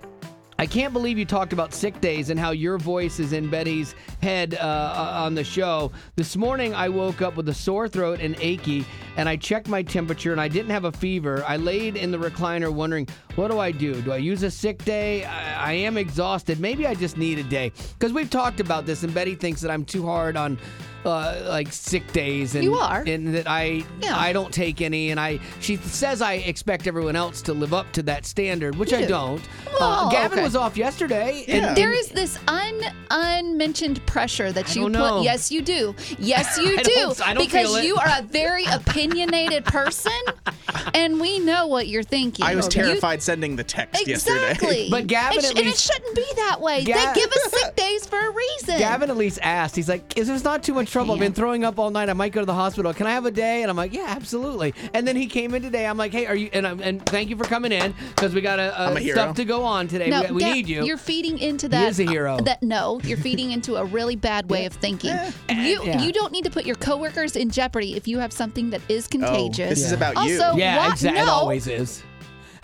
I 0.58 0.64
can't 0.64 0.94
believe 0.94 1.18
you 1.18 1.26
talked 1.26 1.52
about 1.52 1.74
sick 1.74 2.00
days 2.00 2.30
and 2.30 2.40
how 2.40 2.50
your 2.50 2.78
voice 2.78 3.20
is 3.20 3.34
in 3.34 3.50
Betty's 3.50 3.94
head 4.22 4.54
uh, 4.54 5.18
on 5.18 5.34
the 5.34 5.44
show. 5.44 5.92
This 6.16 6.34
morning, 6.34 6.74
I 6.74 6.88
woke 6.88 7.20
up 7.20 7.36
with 7.36 7.48
a 7.50 7.54
sore 7.54 7.88
throat 7.88 8.20
and 8.20 8.34
achy, 8.40 8.86
and 9.18 9.28
I 9.28 9.36
checked 9.36 9.68
my 9.68 9.82
temperature, 9.82 10.32
and 10.32 10.40
I 10.40 10.48
didn't 10.48 10.70
have 10.70 10.84
a 10.84 10.92
fever. 10.92 11.44
I 11.46 11.58
laid 11.58 11.96
in 11.96 12.10
the 12.10 12.16
recliner 12.16 12.72
wondering, 12.72 13.06
what 13.34 13.50
do 13.50 13.58
I 13.58 13.70
do? 13.70 14.00
Do 14.00 14.12
I 14.12 14.16
use 14.16 14.42
a 14.44 14.50
sick 14.50 14.82
day? 14.84 15.24
I, 15.24 15.70
I 15.70 15.72
am 15.74 15.98
exhausted. 15.98 16.58
Maybe 16.58 16.86
I 16.86 16.94
just 16.94 17.18
need 17.18 17.38
a 17.38 17.44
day. 17.44 17.72
Because 17.98 18.14
we've 18.14 18.30
talked 18.30 18.60
about 18.60 18.86
this, 18.86 19.02
and 19.02 19.12
Betty 19.12 19.34
thinks 19.34 19.60
that 19.60 19.70
I'm 19.70 19.84
too 19.84 20.06
hard 20.06 20.38
on. 20.38 20.58
Uh, 21.06 21.44
like 21.48 21.72
sick 21.72 22.10
days 22.12 22.56
and 22.56 22.64
You 22.64 22.74
are. 22.74 23.04
and 23.06 23.32
that 23.34 23.46
I 23.48 23.84
Yeah. 24.02 24.18
I 24.18 24.32
don't 24.32 24.52
take 24.52 24.80
any 24.80 25.10
and 25.12 25.20
I 25.20 25.38
she 25.60 25.76
says 25.76 26.20
I 26.20 26.34
expect 26.34 26.88
everyone 26.88 27.14
else 27.14 27.40
to 27.42 27.52
live 27.52 27.72
up 27.72 27.90
to 27.92 28.02
that 28.02 28.26
standard 28.26 28.74
which 28.74 28.92
I 28.92 28.98
You 29.00 29.06
do. 29.06 29.08
don't. 29.10 29.42
Oh, 29.78 30.08
uh, 30.08 30.10
Gavin 30.10 30.38
okay. 30.38 30.42
was 30.42 30.56
off 30.56 30.76
yesterday. 30.76 31.44
and- 31.46 31.76
There 31.76 31.90
and- 31.92 32.00
is 32.00 32.08
this 32.08 32.38
un 32.48 32.80
unmentioned 33.10 34.04
pressure 34.06 34.50
that 34.52 34.74
you 34.74 34.82
put. 34.84 34.92
know. 34.92 35.22
Yes, 35.22 35.52
you 35.52 35.62
do. 35.62 35.94
Yes, 36.18 36.58
you 36.62 36.76
I 36.78 36.82
do. 36.82 36.90
don't- 36.94 37.28
I 37.28 37.34
don't 37.34 37.44
because 37.44 37.84
you 37.84 37.96
are 37.96 38.08
a 38.18 38.22
very 38.22 38.64
opinionated 38.64 39.64
person, 39.64 40.12
and 41.06 41.20
we 41.20 41.38
know 41.38 41.66
what 41.66 41.88
you're 41.88 42.02
thinking. 42.02 42.44
I 42.44 42.54
was 42.54 42.66
You- 42.66 42.82
terrified 42.82 43.22
sending 43.22 43.56
the 43.56 43.64
text 43.64 44.06
yesterday. 44.06 44.50
Exactly. 44.50 44.88
But 44.90 45.06
Gavin 45.06 45.38
It 45.38 45.42
sh- 45.44 45.50
at 45.50 45.58
and 45.58 45.66
it 45.68 45.78
shouldn't 45.78 46.14
be 46.14 46.26
that 46.36 46.60
way. 46.60 46.84
Ga- 46.84 46.92
they 47.14 47.20
give 47.20 47.30
us 47.32 47.50
sick 47.50 47.76
days 47.86 48.06
for 48.06 48.18
a 48.18 48.30
reason. 48.30 48.78
Gavin 48.78 49.08
at 49.10 49.16
least 49.16 49.38
asked. 49.42 49.74
He's 49.76 49.88
like, 49.88 50.16
"Is 50.18 50.28
this 50.28 50.44
not 50.44 50.62
too 50.62 50.74
much 50.74 50.90
trouble? 50.90 51.14
I've 51.14 51.20
been 51.20 51.32
throwing 51.32 51.64
up 51.64 51.78
all 51.78 51.90
night. 51.90 52.10
I 52.10 52.12
might 52.12 52.32
go 52.32 52.40
to 52.40 52.46
the 52.46 52.54
hospital. 52.54 52.92
Can 52.92 53.06
I 53.06 53.12
have 53.12 53.24
a 53.24 53.30
day?" 53.30 53.62
And 53.62 53.70
I'm 53.70 53.76
like, 53.76 53.92
"Yeah, 53.94 54.06
absolutely." 54.08 54.74
And 54.92 55.06
then 55.08 55.16
he 55.16 55.26
came 55.26 55.54
in 55.54 55.62
today. 55.62 55.86
I'm 55.86 55.96
like, 55.96 56.12
"Hey, 56.12 56.26
are 56.26 56.34
you?" 56.36 56.50
And 56.52 56.66
I'm, 56.66 56.80
and 56.80 57.04
thank 57.06 57.30
you 57.30 57.36
for 57.36 57.44
coming 57.44 57.72
in 57.72 57.94
because 58.14 58.34
we 58.34 58.40
got 58.40 58.58
a, 58.58 58.78
I'm 58.78 58.96
a 58.96 59.00
hero. 59.00 59.14
stuff 59.14 59.36
to 59.36 59.44
go 59.44 59.62
on 59.64 59.88
today. 59.88 60.10
No, 60.10 60.22
we 60.24 60.32
we 60.32 60.40
Gav, 60.40 60.54
need 60.54 60.68
you. 60.68 60.84
You're 60.84 60.96
feeding 60.98 61.38
into 61.38 61.68
that. 61.68 61.76
He 61.78 61.84
that. 61.84 61.90
is 61.90 62.00
a 62.00 62.04
hero. 62.04 62.34
Uh, 62.36 62.42
that 62.42 62.62
no, 62.62 63.00
you're 63.04 63.18
feeding 63.18 63.52
into 63.52 63.76
a 63.76 63.84
really 63.84 64.16
bad 64.16 64.50
way 64.50 64.66
of 64.66 64.72
thinking. 64.74 65.10
Eh, 65.10 65.30
eh, 65.48 65.66
you 65.68 65.84
yeah. 65.84 66.02
you 66.02 66.12
don't 66.12 66.32
need 66.32 66.44
to 66.44 66.50
put 66.50 66.66
your 66.66 66.76
coworkers 66.76 67.36
in 67.36 67.50
jeopardy 67.50 67.94
if 67.94 68.08
you 68.08 68.18
have 68.18 68.32
something 68.32 68.70
that 68.70 68.80
is 68.88 69.06
contagious. 69.06 69.66
Oh, 69.66 69.70
this 69.70 69.84
is 69.84 69.92
about 69.92 70.14
you. 70.26 70.40
Also, 70.42 70.56
yeah, 70.56 70.76
why- 70.78 70.95
exactly. 71.04 71.22
It 71.22 71.28
always 71.28 71.66
is. 71.66 72.02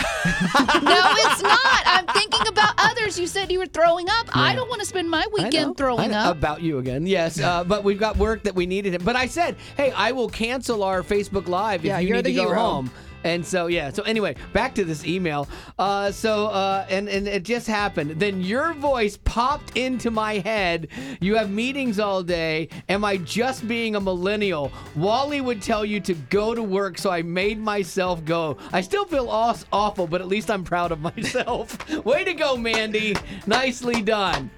no, 0.25 0.27
it's 0.27 1.43
not. 1.43 1.83
I'm 1.85 2.07
thinking 2.07 2.47
about 2.49 2.75
others. 2.79 3.19
You 3.19 3.27
said 3.27 3.51
you 3.53 3.59
were 3.59 3.67
throwing 3.67 4.09
up. 4.09 4.37
I 4.37 4.55
don't 4.55 4.69
want 4.69 4.81
to 4.81 4.87
spend 4.87 5.09
my 5.11 5.19
I 5.19 5.25
know. 5.27 5.45
weekend 5.45 5.71
I 5.71 5.75
throwing 5.75 6.11
know. 6.11 6.19
up. 6.19 6.37
About 6.37 6.61
you 6.63 6.79
again. 6.79 7.07
Yes. 7.07 7.41
Uh, 7.41 7.63
but 7.65 7.85
we've 7.85 7.99
got 8.01 8.17
work 8.17 8.43
that 8.45 8.55
we 8.55 8.67
needed. 8.67 9.05
But 9.05 9.17
I 9.17 9.27
said, 9.27 9.57
hey, 9.77 9.91
I 9.93 10.13
will 10.13 10.29
cancel 10.29 10.83
our 10.83 11.03
Facebook 11.03 11.47
Live 11.49 11.85
Yeah, 11.85 11.97
if 11.99 12.03
you 12.03 12.09
you're 12.09 12.17
need 12.19 12.25
to 12.25 12.33
go 12.33 12.49
hero. 12.49 12.59
home. 12.59 12.91
And 13.25 13.45
so 13.45 13.67
yeah, 13.67 13.91
so 13.91 14.03
anyway, 14.03 14.37
back 14.53 14.75
to 14.77 14.85
this 14.85 15.05
email. 15.07 15.49
Uh, 15.79 16.11
so 16.11 16.47
uh, 16.49 16.87
and 16.89 17.09
and 17.09 17.27
it 17.29 17.45
just 17.45 17.67
happened. 17.67 18.13
Then 18.21 18.41
your 18.41 18.75
voice 18.75 19.19
popped 19.25 19.77
into 19.77 20.11
my 20.11 20.39
head. 20.39 20.89
You 21.21 21.37
have 21.37 21.51
meetings 21.51 21.99
all 21.99 22.23
day. 22.23 22.69
Am 22.89 23.05
I 23.05 23.17
just 23.19 23.67
being 23.69 23.97
a 23.97 24.01
millennial? 24.01 24.73
Wally 24.97 25.41
would 25.41 25.63
tell 25.63 25.85
you 25.85 26.01
to 26.01 26.15
go 26.15 26.55
to 26.55 26.63
work, 26.63 26.99
so 26.99 27.11
I 27.11 27.23
made 27.23 27.59
myself 27.61 28.25
go. 28.25 28.57
I 28.73 28.81
still 28.81 29.05
feel 29.05 29.29
aw- 29.29 29.57
awful, 29.73 30.07
but 30.07 30.21
at 30.21 30.29
least 30.29 30.51
I'm 30.51 30.65
proud 30.65 30.93
of 30.93 31.01
myself. 31.17 31.89
Way 32.05 32.25
to 32.25 32.35
go, 32.35 32.57
Mandy. 32.57 33.17
Nicely 33.47 34.03
done. 34.03 34.51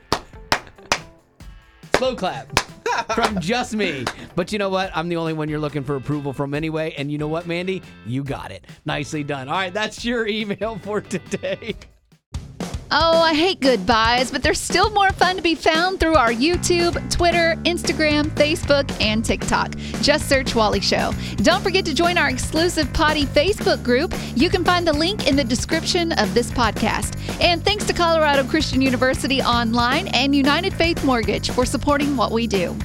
Slow 1.96 2.16
clap 2.16 2.73
from 3.14 3.40
just 3.40 3.74
me. 3.74 4.04
But 4.34 4.52
you 4.52 4.58
know 4.58 4.68
what? 4.68 4.90
I'm 4.94 5.08
the 5.08 5.16
only 5.16 5.32
one 5.32 5.48
you're 5.48 5.58
looking 5.58 5.84
for 5.84 5.96
approval 5.96 6.32
from 6.32 6.54
anyway. 6.54 6.94
And 6.96 7.10
you 7.10 7.18
know 7.18 7.28
what, 7.28 7.46
Mandy? 7.46 7.82
You 8.06 8.24
got 8.24 8.50
it. 8.50 8.66
Nicely 8.84 9.24
done. 9.24 9.48
All 9.48 9.54
right, 9.54 9.72
that's 9.72 10.04
your 10.04 10.26
email 10.26 10.78
for 10.78 11.00
today. 11.00 11.74
Oh, 12.90 13.22
I 13.22 13.34
hate 13.34 13.60
goodbyes, 13.60 14.30
but 14.30 14.42
there's 14.42 14.60
still 14.60 14.90
more 14.90 15.10
fun 15.10 15.36
to 15.36 15.42
be 15.42 15.54
found 15.54 15.98
through 15.98 16.14
our 16.14 16.30
YouTube, 16.30 16.94
Twitter, 17.10 17.56
Instagram, 17.64 18.24
Facebook, 18.30 18.88
and 19.00 19.24
TikTok. 19.24 19.74
Just 20.00 20.28
search 20.28 20.54
Wally 20.54 20.80
Show. 20.80 21.12
Don't 21.36 21.62
forget 21.62 21.84
to 21.86 21.94
join 21.94 22.18
our 22.18 22.28
exclusive 22.28 22.92
Potty 22.92 23.24
Facebook 23.24 23.82
group. 23.82 24.14
You 24.36 24.50
can 24.50 24.64
find 24.64 24.86
the 24.86 24.92
link 24.92 25.26
in 25.26 25.34
the 25.34 25.44
description 25.44 26.12
of 26.12 26.34
this 26.34 26.50
podcast. 26.50 27.18
And 27.40 27.64
thanks 27.64 27.84
to 27.86 27.92
Colorado 27.92 28.44
Christian 28.44 28.80
University 28.80 29.42
Online 29.42 30.08
and 30.08 30.34
United 30.34 30.74
Faith 30.74 31.04
Mortgage 31.04 31.50
for 31.50 31.64
supporting 31.64 32.16
what 32.16 32.32
we 32.32 32.46
do. 32.46 32.76